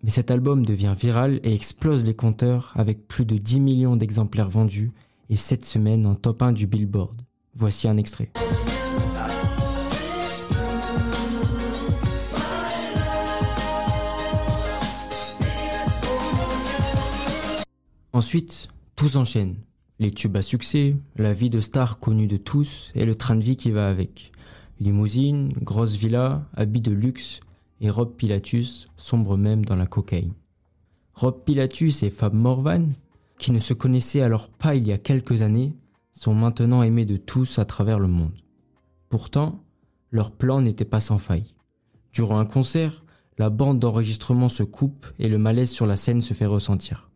Mais 0.03 0.09
cet 0.09 0.29
album 0.29 0.65
devient 0.65 0.93
viral 0.99 1.39
et 1.43 1.53
explose 1.53 2.03
les 2.03 2.15
compteurs 2.15 2.73
avec 2.75 3.07
plus 3.07 3.25
de 3.25 3.37
10 3.37 3.61
millions 3.61 3.95
d'exemplaires 3.95 4.49
vendus 4.49 4.91
et 5.29 5.37
7 5.37 5.63
semaines 5.63 6.05
en 6.05 6.15
top 6.15 6.41
1 6.41 6.51
du 6.51 6.67
Billboard. 6.67 7.21
Voici 7.55 7.87
un 7.87 7.95
extrait. 7.95 8.29
Ensuite, 18.11 18.67
tout 18.95 19.07
s'enchaîne. 19.07 19.55
Les 19.99 20.11
tubes 20.11 20.37
à 20.37 20.41
succès, 20.41 20.95
la 21.15 21.33
vie 21.33 21.49
de 21.49 21.59
star 21.59 21.99
connue 21.99 22.27
de 22.27 22.37
tous 22.37 22.91
et 22.95 23.05
le 23.05 23.15
train 23.15 23.35
de 23.35 23.43
vie 23.43 23.57
qui 23.57 23.71
va 23.71 23.87
avec. 23.87 24.31
Limousine, 24.79 25.53
grosse 25.61 25.95
villa, 25.95 26.47
habits 26.55 26.81
de 26.81 26.91
luxe 26.91 27.39
et 27.79 27.89
Rob 27.89 28.15
Pilatus 28.15 28.89
sombre 28.97 29.37
même 29.37 29.65
dans 29.65 29.75
la 29.75 29.87
cocaïne. 29.87 30.33
Rob 31.13 31.43
Pilatus 31.43 32.03
et 32.03 32.09
Fab 32.09 32.33
Morvan, 32.33 32.89
qui 33.37 33.51
ne 33.51 33.59
se 33.59 33.73
connaissaient 33.73 34.21
alors 34.21 34.49
pas 34.49 34.75
il 34.75 34.87
y 34.87 34.91
a 34.91 34.97
quelques 34.97 35.41
années, 35.41 35.75
sont 36.11 36.33
maintenant 36.33 36.83
aimés 36.83 37.05
de 37.05 37.17
tous 37.17 37.59
à 37.59 37.65
travers 37.65 37.99
le 37.99 38.07
monde. 38.07 38.33
Pourtant, 39.09 39.63
leur 40.11 40.31
plan 40.31 40.61
n'était 40.61 40.85
pas 40.85 40.99
sans 40.99 41.17
faille. 41.17 41.53
Durant 42.11 42.39
un 42.39 42.45
concert, 42.45 43.03
la 43.37 43.49
bande 43.49 43.79
d'enregistrement 43.79 44.49
se 44.49 44.63
coupe 44.63 45.07
et 45.19 45.27
le 45.27 45.37
malaise 45.37 45.71
sur 45.71 45.85
la 45.85 45.95
scène 45.95 46.21
se 46.21 46.33
fait 46.33 46.45
ressentir. 46.45 47.09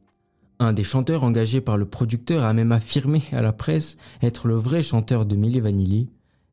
Un 0.60 0.74
des 0.74 0.84
chanteurs 0.84 1.24
engagés 1.24 1.62
par 1.62 1.78
le 1.78 1.86
producteur 1.86 2.44
a 2.44 2.54
même 2.54 2.72
affirmé 2.72 3.22
à 3.32 3.42
la 3.42 3.54
presse 3.54 3.98
être 4.22 4.48
le 4.48 4.56
vrai 4.56 4.82
chanteur 4.82 5.26
de 5.26 5.36
Milli 5.36 5.60
Vanilli, 5.60 6.10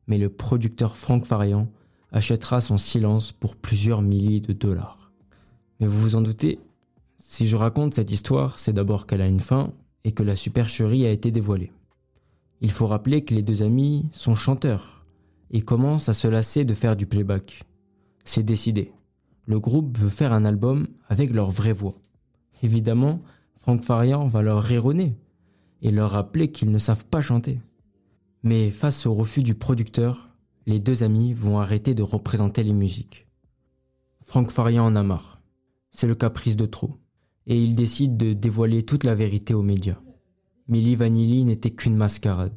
mais 0.07 0.19
le 0.19 0.29
producteur 0.29 0.95
Frank 0.95 1.25
Farian 1.25 1.67
achètera 2.11 2.61
son 2.61 2.77
silence 2.77 3.31
pour 3.31 3.55
plusieurs 3.55 4.01
milliers 4.01 4.41
de 4.41 4.53
dollars. 4.53 5.11
Mais 5.79 5.87
vous 5.87 5.99
vous 5.99 6.15
en 6.15 6.21
doutez, 6.21 6.59
si 7.17 7.47
je 7.47 7.55
raconte 7.55 7.95
cette 7.95 8.11
histoire, 8.11 8.59
c'est 8.59 8.73
d'abord 8.73 9.07
qu'elle 9.07 9.21
a 9.21 9.27
une 9.27 9.39
fin 9.39 9.73
et 10.03 10.11
que 10.11 10.23
la 10.23 10.35
supercherie 10.35 11.05
a 11.05 11.11
été 11.11 11.31
dévoilée. 11.31 11.71
Il 12.61 12.71
faut 12.71 12.87
rappeler 12.87 13.25
que 13.25 13.33
les 13.33 13.41
deux 13.41 13.63
amis 13.63 14.05
sont 14.11 14.35
chanteurs 14.35 15.05
et 15.51 15.61
commencent 15.61 16.09
à 16.09 16.13
se 16.13 16.27
lasser 16.27 16.63
de 16.63 16.73
faire 16.73 16.95
du 16.95 17.07
playback. 17.07 17.63
C'est 18.23 18.43
décidé. 18.43 18.91
Le 19.45 19.59
groupe 19.59 19.97
veut 19.97 20.09
faire 20.09 20.31
un 20.31 20.45
album 20.45 20.87
avec 21.09 21.31
leur 21.31 21.51
vraie 21.51 21.73
voix. 21.73 21.95
Évidemment, 22.63 23.21
Franck 23.65 23.81
Farian 23.81 24.27
va 24.27 24.43
leur 24.43 24.93
nez 24.93 25.17
et 25.81 25.89
leur 25.89 26.11
rappeler 26.11 26.51
qu'ils 26.51 26.71
ne 26.71 26.77
savent 26.77 27.07
pas 27.07 27.21
chanter. 27.21 27.59
Mais 28.43 28.69
face 28.69 29.07
au 29.07 29.13
refus 29.15 29.41
du 29.41 29.55
producteur, 29.55 30.29
les 30.67 30.77
deux 30.77 31.01
amis 31.01 31.33
vont 31.33 31.57
arrêter 31.57 31.95
de 31.95 32.03
représenter 32.03 32.61
les 32.61 32.73
musiques. 32.73 33.25
Franck 34.21 34.51
Farian 34.51 34.85
en 34.85 34.93
a 34.93 35.01
marre. 35.01 35.41
C'est 35.89 36.05
le 36.05 36.13
caprice 36.13 36.55
de 36.57 36.67
trop. 36.67 36.99
Et 37.47 37.59
il 37.59 37.75
décide 37.75 38.17
de 38.17 38.33
dévoiler 38.33 38.83
toute 38.83 39.03
la 39.03 39.15
vérité 39.15 39.55
aux 39.55 39.63
médias. 39.63 39.99
Milli 40.67 40.95
Vanilli 40.95 41.43
n'était 41.43 41.71
qu'une 41.71 41.97
mascarade. 41.97 42.53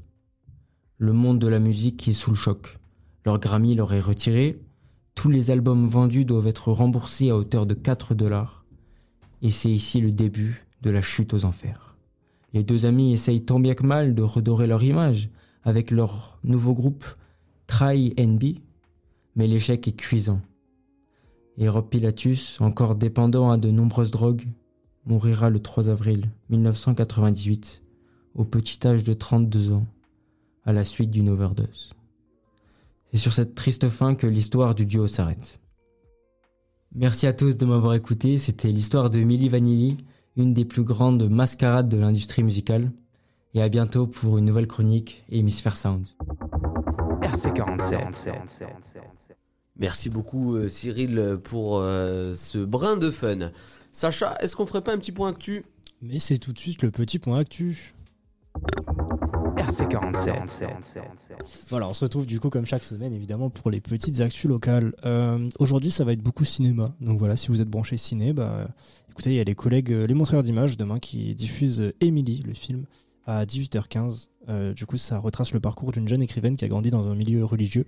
Le 0.98 1.14
monde 1.14 1.38
de 1.38 1.48
la 1.48 1.58
musique 1.58 2.06
est 2.06 2.12
sous 2.12 2.32
le 2.32 2.36
choc. 2.36 2.78
Leur 3.24 3.38
Grammy 3.38 3.74
leur 3.74 3.94
est 3.94 4.00
retiré. 4.00 4.60
Tous 5.14 5.30
les 5.30 5.50
albums 5.50 5.86
vendus 5.86 6.26
doivent 6.26 6.48
être 6.48 6.70
remboursés 6.70 7.30
à 7.30 7.36
hauteur 7.36 7.64
de 7.64 7.72
4 7.72 8.14
dollars. 8.14 8.66
Et 9.40 9.50
c'est 9.50 9.70
ici 9.70 10.02
le 10.02 10.12
début 10.12 10.67
de 10.82 10.90
la 10.90 11.00
chute 11.00 11.34
aux 11.34 11.44
enfers. 11.44 11.96
Les 12.52 12.62
deux 12.62 12.86
amis 12.86 13.12
essayent 13.12 13.44
tant 13.44 13.60
bien 13.60 13.74
que 13.74 13.84
mal 13.84 14.14
de 14.14 14.22
redorer 14.22 14.66
leur 14.66 14.82
image 14.82 15.30
avec 15.64 15.90
leur 15.90 16.38
nouveau 16.44 16.74
groupe 16.74 17.04
Try 17.66 18.14
NB, 18.18 18.58
mais 19.36 19.46
l'échec 19.46 19.86
est 19.86 19.92
cuisant. 19.92 20.40
Et 21.58 21.68
Rob 21.68 21.88
Pilatus, 21.88 22.60
encore 22.60 22.94
dépendant 22.94 23.50
à 23.50 23.58
de 23.58 23.70
nombreuses 23.70 24.10
drogues, 24.10 24.46
mourira 25.04 25.50
le 25.50 25.60
3 25.60 25.88
avril 25.88 26.30
1998 26.50 27.82
au 28.34 28.44
petit 28.44 28.86
âge 28.86 29.04
de 29.04 29.12
32 29.12 29.72
ans 29.72 29.86
à 30.64 30.72
la 30.72 30.84
suite 30.84 31.10
d'une 31.10 31.28
overdose. 31.28 31.94
C'est 33.10 33.18
sur 33.18 33.32
cette 33.32 33.54
triste 33.54 33.88
fin 33.88 34.14
que 34.14 34.26
l'histoire 34.26 34.74
du 34.74 34.86
duo 34.86 35.06
s'arrête. 35.06 35.60
Merci 36.94 37.26
à 37.26 37.32
tous 37.32 37.56
de 37.56 37.66
m'avoir 37.66 37.94
écouté, 37.94 38.38
c'était 38.38 38.70
l'histoire 38.70 39.10
de 39.10 39.18
Milli 39.20 39.48
Vanilli, 39.48 39.96
une 40.38 40.54
des 40.54 40.64
plus 40.64 40.84
grandes 40.84 41.28
mascarades 41.28 41.88
de 41.88 41.98
l'industrie 41.98 42.42
musicale. 42.42 42.90
Et 43.54 43.60
à 43.60 43.68
bientôt 43.68 44.06
pour 44.06 44.38
une 44.38 44.44
nouvelle 44.44 44.68
chronique 44.68 45.24
Hémisphère 45.30 45.76
Sound. 45.76 46.06
RC47. 47.22 48.32
Merci 49.76 50.10
beaucoup 50.10 50.54
euh, 50.56 50.68
Cyril 50.68 51.38
pour 51.42 51.78
euh, 51.78 52.34
ce 52.34 52.58
brin 52.58 52.96
de 52.96 53.10
fun. 53.10 53.50
Sacha, 53.92 54.36
est-ce 54.40 54.54
qu'on 54.54 54.66
ferait 54.66 54.82
pas 54.82 54.92
un 54.92 54.98
petit 54.98 55.12
point 55.12 55.30
actu? 55.30 55.64
Mais 56.02 56.18
c'est 56.18 56.38
tout 56.38 56.52
de 56.52 56.58
suite 56.58 56.82
le 56.82 56.90
petit 56.90 57.18
point 57.18 57.38
actu. 57.38 57.94
RC47. 59.56 61.02
Voilà, 61.68 61.88
on 61.88 61.94
se 61.94 62.04
retrouve 62.04 62.26
du 62.26 62.38
coup 62.38 62.50
comme 62.50 62.64
chaque 62.64 62.84
semaine 62.84 63.12
évidemment 63.12 63.50
pour 63.50 63.70
les 63.70 63.80
petites 63.80 64.20
actus 64.20 64.44
locales. 64.46 64.94
Euh, 65.04 65.48
Aujourd'hui, 65.58 65.90
ça 65.90 66.04
va 66.04 66.12
être 66.12 66.22
beaucoup 66.22 66.44
cinéma. 66.44 66.94
Donc 67.00 67.18
voilà, 67.18 67.36
si 67.36 67.48
vous 67.48 67.60
êtes 67.60 67.68
branché 67.68 67.96
ciné, 67.96 68.32
bah 68.32 68.68
écoutez, 69.18 69.30
il 69.32 69.36
y 69.36 69.40
a 69.40 69.44
les 69.44 69.56
collègues 69.56 69.90
euh, 69.92 70.06
Les 70.06 70.14
Montreurs 70.14 70.44
d'images 70.44 70.76
demain 70.76 71.00
qui 71.00 71.34
diffusent 71.34 71.80
euh, 71.80 71.92
Emily, 72.00 72.44
le 72.46 72.54
film, 72.54 72.84
à 73.26 73.44
18h15. 73.44 74.28
Euh, 74.48 74.72
du 74.72 74.86
coup, 74.86 74.96
ça 74.96 75.18
retrace 75.18 75.52
le 75.52 75.58
parcours 75.58 75.90
d'une 75.90 76.06
jeune 76.06 76.22
écrivaine 76.22 76.54
qui 76.54 76.64
a 76.64 76.68
grandi 76.68 76.90
dans 76.92 77.04
un 77.04 77.16
milieu 77.16 77.44
religieux. 77.44 77.84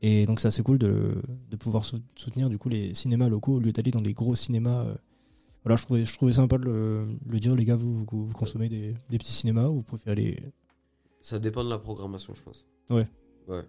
Et 0.00 0.24
donc 0.24 0.40
c'est 0.40 0.48
assez 0.48 0.62
cool 0.62 0.78
de, 0.78 1.20
de 1.50 1.56
pouvoir 1.56 1.84
sou- 1.84 2.00
soutenir 2.16 2.48
du 2.48 2.56
coup 2.56 2.70
les 2.70 2.94
cinémas 2.94 3.28
locaux 3.28 3.56
au 3.56 3.60
lieu 3.60 3.72
d'aller 3.72 3.90
dans 3.90 4.00
des 4.00 4.14
gros 4.14 4.34
cinémas. 4.34 4.86
euh. 4.86 4.94
Voilà, 5.64 5.76
je 5.76 5.82
trouvais, 5.84 6.04
je 6.06 6.14
trouvais 6.16 6.32
sympa 6.32 6.56
de 6.56 6.64
le, 6.64 7.08
le 7.28 7.40
dire, 7.40 7.54
les 7.54 7.64
gars, 7.66 7.76
vous, 7.76 7.92
vous, 8.10 8.26
vous 8.26 8.32
consommez 8.32 8.70
des, 8.70 8.94
des 9.10 9.18
petits 9.18 9.32
cinémas 9.32 9.66
ou 9.68 9.76
vous 9.76 9.82
préférez 9.82 10.12
aller 10.12 10.42
Ça 11.20 11.38
dépend 11.38 11.62
de 11.62 11.68
la 11.70 11.78
programmation, 11.78 12.32
je 12.34 12.42
pense. 12.42 12.64
Ouais. 12.88 13.06
Ouais. 13.48 13.62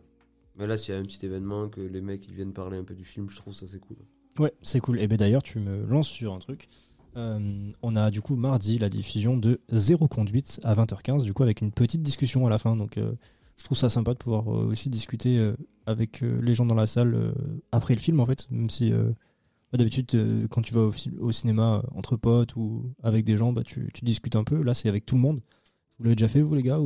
Mais 0.58 0.66
là, 0.66 0.78
s'il 0.78 0.94
y 0.94 0.98
a 0.98 1.00
un 1.02 1.04
petit 1.04 1.26
événement, 1.26 1.68
que 1.68 1.82
les 1.82 2.00
mecs 2.02 2.26
ils 2.28 2.34
viennent 2.34 2.54
parler 2.54 2.78
un 2.78 2.86
peu 2.86 2.96
du 2.96 3.04
film, 3.04 3.30
je 3.30 3.36
trouve 3.36 3.54
ça 3.54 3.68
c'est 3.68 3.80
cool. 3.80 3.98
Ouais, 4.40 4.54
c'est 4.62 4.80
cool. 4.80 5.00
Et 5.00 5.08
ben 5.08 5.18
d'ailleurs, 5.18 5.44
tu 5.44 5.60
me 5.60 5.86
lances 5.86 6.10
sur 6.10 6.34
un 6.34 6.40
truc. 6.40 6.68
Euh, 7.18 7.72
on 7.82 7.96
a 7.96 8.12
du 8.12 8.22
coup 8.22 8.36
mardi 8.36 8.78
la 8.78 8.90
diffusion 8.90 9.38
de 9.38 9.62
Zéro 9.70 10.08
Conduite 10.08 10.60
à 10.64 10.74
20h15, 10.74 11.24
du 11.24 11.34
coup 11.34 11.44
avec 11.44 11.62
une 11.62 11.72
petite 11.72 12.02
discussion 12.02 12.46
à 12.46 12.50
la 12.50 12.58
fin. 12.58 12.76
Donc 12.76 12.98
euh, 12.98 13.14
je 13.56 13.64
trouve 13.64 13.78
ça 13.78 13.88
sympa 13.88 14.14
de 14.14 14.18
pouvoir 14.18 14.50
euh, 14.50 14.66
aussi 14.66 14.90
discuter 14.90 15.54
avec 15.86 16.22
les 16.22 16.54
gens 16.54 16.66
dans 16.66 16.76
la 16.76 16.88
salle 16.88 17.34
après 17.72 17.94
le 17.96 18.02
film 18.02 18.20
en 18.20 18.26
fait. 18.26 18.50
Même 18.52 18.70
si 18.70 18.92
bah, 18.92 19.78
d'habitude 19.78 20.48
quand 20.50 20.62
tu 20.62 20.74
vas 20.74 20.82
au, 20.82 20.92
au 21.20 21.32
cinéma 21.32 21.84
entre 21.94 22.18
potes 22.18 22.56
ou 22.58 22.92
avec 23.02 23.24
des 23.24 23.38
gens, 23.38 23.54
bah, 23.54 23.64
tu, 23.64 23.90
tu 23.94 24.04
discutes 24.04 24.36
un 24.36 24.44
peu. 24.44 24.62
Là 24.62 24.74
c'est 24.74 24.90
avec 24.90 25.06
tout 25.06 25.16
le 25.16 25.22
monde. 25.22 25.40
Vous 25.98 26.06
l'avez 26.06 26.16
déjà 26.16 26.28
fait 26.28 26.42
vous 26.42 26.56
les 26.56 26.64
gars 26.64 26.80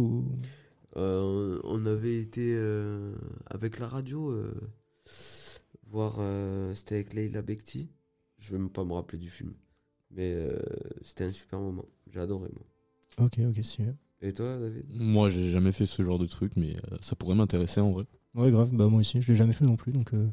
on 0.95 1.85
avait 1.85 2.17
été 2.17 2.55
avec 3.49 3.79
la 3.79 3.87
radio 3.87 4.35
voir. 5.89 6.15
euh, 6.19 6.73
c'était 6.73 6.95
avec 6.95 7.13
Leila 7.13 7.41
Bekti. 7.41 7.89
Je 8.39 8.51
vais 8.51 8.57
même 8.57 8.69
pas 8.69 8.83
me 8.85 8.93
rappeler 8.93 9.17
du 9.17 9.29
film. 9.29 9.53
Mais 10.11 10.33
euh, 10.33 10.59
c'était 11.03 11.25
un 11.25 11.31
super 11.31 11.59
moment. 11.59 11.85
J'ai 12.11 12.19
adoré, 12.19 12.49
moi. 12.53 13.25
Ok, 13.25 13.39
ok, 13.47 13.63
super. 13.63 13.93
Et 14.21 14.33
toi, 14.33 14.57
David? 14.57 14.85
Moi, 14.89 15.29
j'ai 15.29 15.49
jamais 15.51 15.71
fait 15.71 15.85
ce 15.85 16.01
genre 16.01 16.19
de 16.19 16.25
truc, 16.25 16.53
mais 16.57 16.71
euh, 16.91 16.97
ça 17.01 17.15
pourrait 17.15 17.35
m'intéresser 17.35 17.81
en 17.81 17.91
vrai. 17.91 18.05
Ouais, 18.35 18.51
grave, 18.51 18.69
bah 18.71 18.87
moi 18.87 18.99
aussi, 18.99 19.21
je 19.21 19.27
l'ai 19.31 19.35
jamais 19.37 19.53
fait 19.53 19.65
non 19.65 19.75
plus. 19.75 19.91
Donc, 19.91 20.13
euh, 20.13 20.27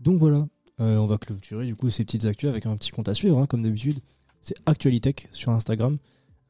donc 0.00 0.18
voilà, 0.18 0.46
Euh, 0.78 0.98
on 0.98 1.06
va 1.06 1.16
clôturer 1.16 1.64
du 1.64 1.74
coup 1.74 1.88
ces 1.88 2.04
petites 2.04 2.26
actus 2.26 2.50
avec 2.50 2.66
un 2.66 2.76
petit 2.76 2.90
compte 2.90 3.08
à 3.08 3.14
suivre, 3.14 3.38
hein, 3.38 3.46
comme 3.46 3.62
d'habitude. 3.62 4.00
C'est 4.42 4.56
Actualitech 4.66 5.26
sur 5.32 5.50
Instagram. 5.52 5.96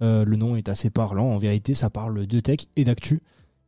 Euh, 0.03 0.25
le 0.25 0.37
nom 0.37 0.57
est 0.57 0.69
assez 0.69 0.91
parlant, 0.91 1.27
en 1.31 1.39
vérité, 1.39 1.75
ça 1.75 1.91
parle 1.91 2.27
de 2.27 2.41
tech 2.41 2.67
et 2.75 2.83
d'actu. 2.85 3.21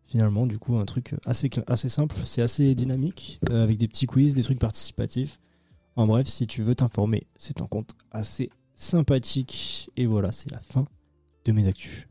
Finalement, 0.09 0.46
du 0.46 0.59
coup, 0.59 0.76
un 0.78 0.86
truc 0.86 1.14
assez, 1.26 1.50
assez 1.66 1.90
simple, 1.90 2.16
c'est 2.24 2.40
assez 2.40 2.74
dynamique, 2.74 3.40
euh, 3.50 3.62
avec 3.62 3.76
des 3.76 3.86
petits 3.86 4.06
quiz, 4.06 4.34
des 4.34 4.42
trucs 4.42 4.59
participatifs. 4.59 5.38
En 5.96 6.06
bref, 6.06 6.26
si 6.26 6.46
tu 6.46 6.62
veux 6.62 6.74
t'informer, 6.74 7.26
c'est 7.36 7.61
un 7.61 7.66
compte 7.66 7.90
assez 8.11 8.48
sympathique. 8.72 9.90
Et 9.98 10.06
voilà, 10.06 10.32
c'est 10.32 10.50
la 10.50 10.61
fin 10.61 10.86
de 11.44 11.52
mes 11.52 11.68
actus. 11.68 12.09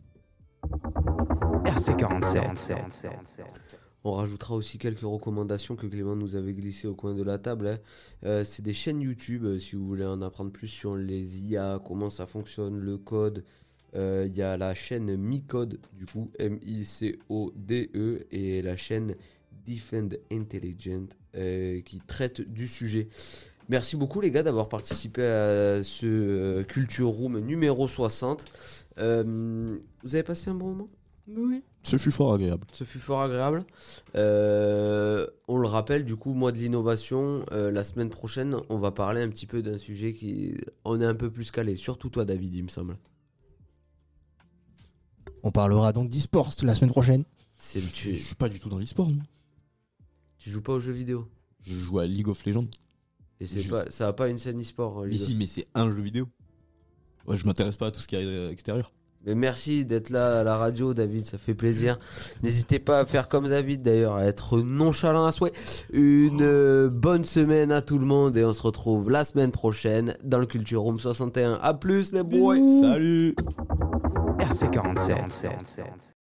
RC47. 1.65 2.83
On 4.03 4.11
rajoutera 4.11 4.53
aussi 4.53 4.77
quelques 4.77 5.01
recommandations 5.01 5.75
que 5.75 5.87
Clément 5.87 6.15
nous 6.15 6.35
avait 6.35 6.53
glissées 6.53 6.87
au 6.87 6.93
coin 6.93 7.15
de 7.15 7.23
la 7.23 7.39
table. 7.39 7.67
hein. 7.67 7.77
Euh, 8.25 8.43
c'est 8.43 8.61
des 8.61 8.73
chaînes 8.73 9.01
YouTube, 9.01 9.43
euh, 9.43 9.57
si 9.57 9.75
vous 9.75 9.87
voulez 9.87 10.05
en 10.05 10.21
apprendre 10.21 10.51
plus 10.51 10.67
sur 10.67 10.95
les 10.95 11.41
IA, 11.41 11.81
comment 11.83 12.11
ça 12.11 12.27
fonctionne, 12.27 12.77
le 12.77 12.99
code. 12.99 13.43
Euh, 13.95 14.25
Il 14.27 14.35
y 14.35 14.41
a 14.41 14.57
la 14.57 14.75
chaîne 14.75 15.15
MiCode, 15.15 15.79
du 15.93 16.05
coup, 16.05 16.29
M-I-C-O-D-E, 16.39 17.89
E, 17.95 18.27
et 18.31 18.61
la 18.61 18.75
chaîne 18.77 19.15
Defend 19.65 20.09
Intelligent, 20.31 21.07
euh, 21.35 21.81
qui 21.81 21.99
traite 21.99 22.41
du 22.41 22.67
sujet. 22.67 23.09
Merci 23.69 23.97
beaucoup 23.97 24.21
les 24.21 24.31
gars 24.31 24.43
d'avoir 24.43 24.69
participé 24.69 25.23
à 25.23 25.83
ce 25.83 26.05
euh, 26.05 26.63
Culture 26.63 27.09
Room 27.09 27.39
numéro 27.39 27.87
60. 27.87 28.45
Euh, 28.99 29.77
vous 30.03 30.15
avez 30.15 30.23
passé 30.23 30.49
un 30.49 30.53
bon 30.55 30.67
moment? 30.69 30.89
Oui. 31.27 31.61
Ce 31.83 31.97
fut 31.97 32.11
fort 32.11 32.33
agréable. 32.33 32.65
ce 32.71 32.85
fut 32.85 32.99
fort 32.99 33.21
agréable. 33.21 33.65
Euh, 34.15 35.27
on 35.49 35.57
le 35.57 35.67
rappelle, 35.67 36.05
du 36.05 36.15
coup, 36.15 36.33
mois 36.33 36.53
de 36.53 36.57
l'innovation, 36.57 37.45
euh, 37.51 37.69
la 37.71 37.83
semaine 37.83 38.09
prochaine, 38.09 38.55
on 38.69 38.77
va 38.77 38.91
parler 38.91 39.21
un 39.21 39.29
petit 39.29 39.45
peu 39.47 39.61
d'un 39.61 39.77
sujet 39.77 40.13
qui. 40.13 40.55
On 40.85 41.01
est 41.01 41.05
un 41.05 41.15
peu 41.15 41.29
plus 41.29 41.51
calé, 41.51 41.75
surtout 41.75 42.09
toi, 42.09 42.23
David, 42.23 42.55
il 42.55 42.63
me 42.63 42.69
semble. 42.69 42.97
On 45.47 45.51
parlera 45.51 45.93
donc 45.93 46.09
d'e-sports 46.09 46.51
la 46.63 46.75
semaine 46.75 46.89
prochaine. 46.91 47.23
C'est 47.57 47.79
le 47.79 47.85
Je 47.85 47.91
tu, 47.93 48.17
suis 48.17 48.35
pas 48.35 48.49
du 48.49 48.59
tout 48.59 48.67
dans 48.67 48.77
l'e-sport, 48.79 49.09
moi. 49.09 49.23
tu 50.39 50.49
joues 50.49 50.61
pas 50.61 50.73
aux 50.73 50.81
jeux 50.81 50.91
vidéo? 50.91 51.25
Je 51.61 51.73
joue 51.73 51.99
à 51.99 52.05
League 52.05 52.27
of 52.27 52.45
Legends. 52.45 52.67
Et 53.39 53.45
c'est 53.45 53.59
Je- 53.61 53.69
pas, 53.71 53.89
ça 53.89 54.09
a 54.09 54.13
pas 54.13 54.27
une 54.27 54.39
scène 54.39 54.59
e-sport. 54.59 55.03
euh, 55.03 55.07
Mais 55.09 55.17
si, 55.17 55.47
c'est 55.47 55.63
un 55.73 55.87
jeu 55.87 56.01
vidéo. 56.01 56.27
Ouais, 57.27 57.37
je 57.37 57.45
m'intéresse 57.45 57.77
pas 57.77 57.87
à 57.87 57.91
tout 57.91 58.01
ce 58.01 58.07
qui 58.09 58.17
est 58.17 58.25
euh, 58.25 58.51
extérieur. 58.51 58.91
Mais 59.25 59.35
merci 59.35 59.85
d'être 59.85 60.09
là 60.09 60.41
à 60.41 60.43
la 60.43 60.57
radio, 60.57 60.93
David, 60.93 61.25
ça 61.25 61.37
fait 61.37 61.55
plaisir. 61.55 61.97
N'hésitez 62.43 62.79
pas 62.79 62.99
à 62.99 63.05
faire 63.05 63.29
comme 63.29 63.47
David 63.47 63.83
d'ailleurs, 63.83 64.15
à 64.15 64.25
être 64.25 64.59
nonchalant 64.59 65.25
à 65.27 65.31
souhait. 65.31 65.53
Une 65.93 66.41
euh, 66.41 66.89
bonne 66.89 67.23
semaine 67.23 67.71
à 67.71 67.81
tout 67.81 67.99
le 67.99 68.05
monde 68.05 68.35
et 68.35 68.43
on 68.43 68.51
se 68.51 68.61
retrouve 68.61 69.09
la 69.09 69.23
semaine 69.23 69.51
prochaine 69.51 70.17
dans 70.25 70.39
le 70.39 70.45
Culture 70.45 70.81
Room 70.81 70.99
61. 70.99 71.53
A 71.61 71.73
plus 71.73 72.11
les 72.11 72.23
boys 72.23 72.57
Salut 72.81 73.33
RC47. 74.49 76.16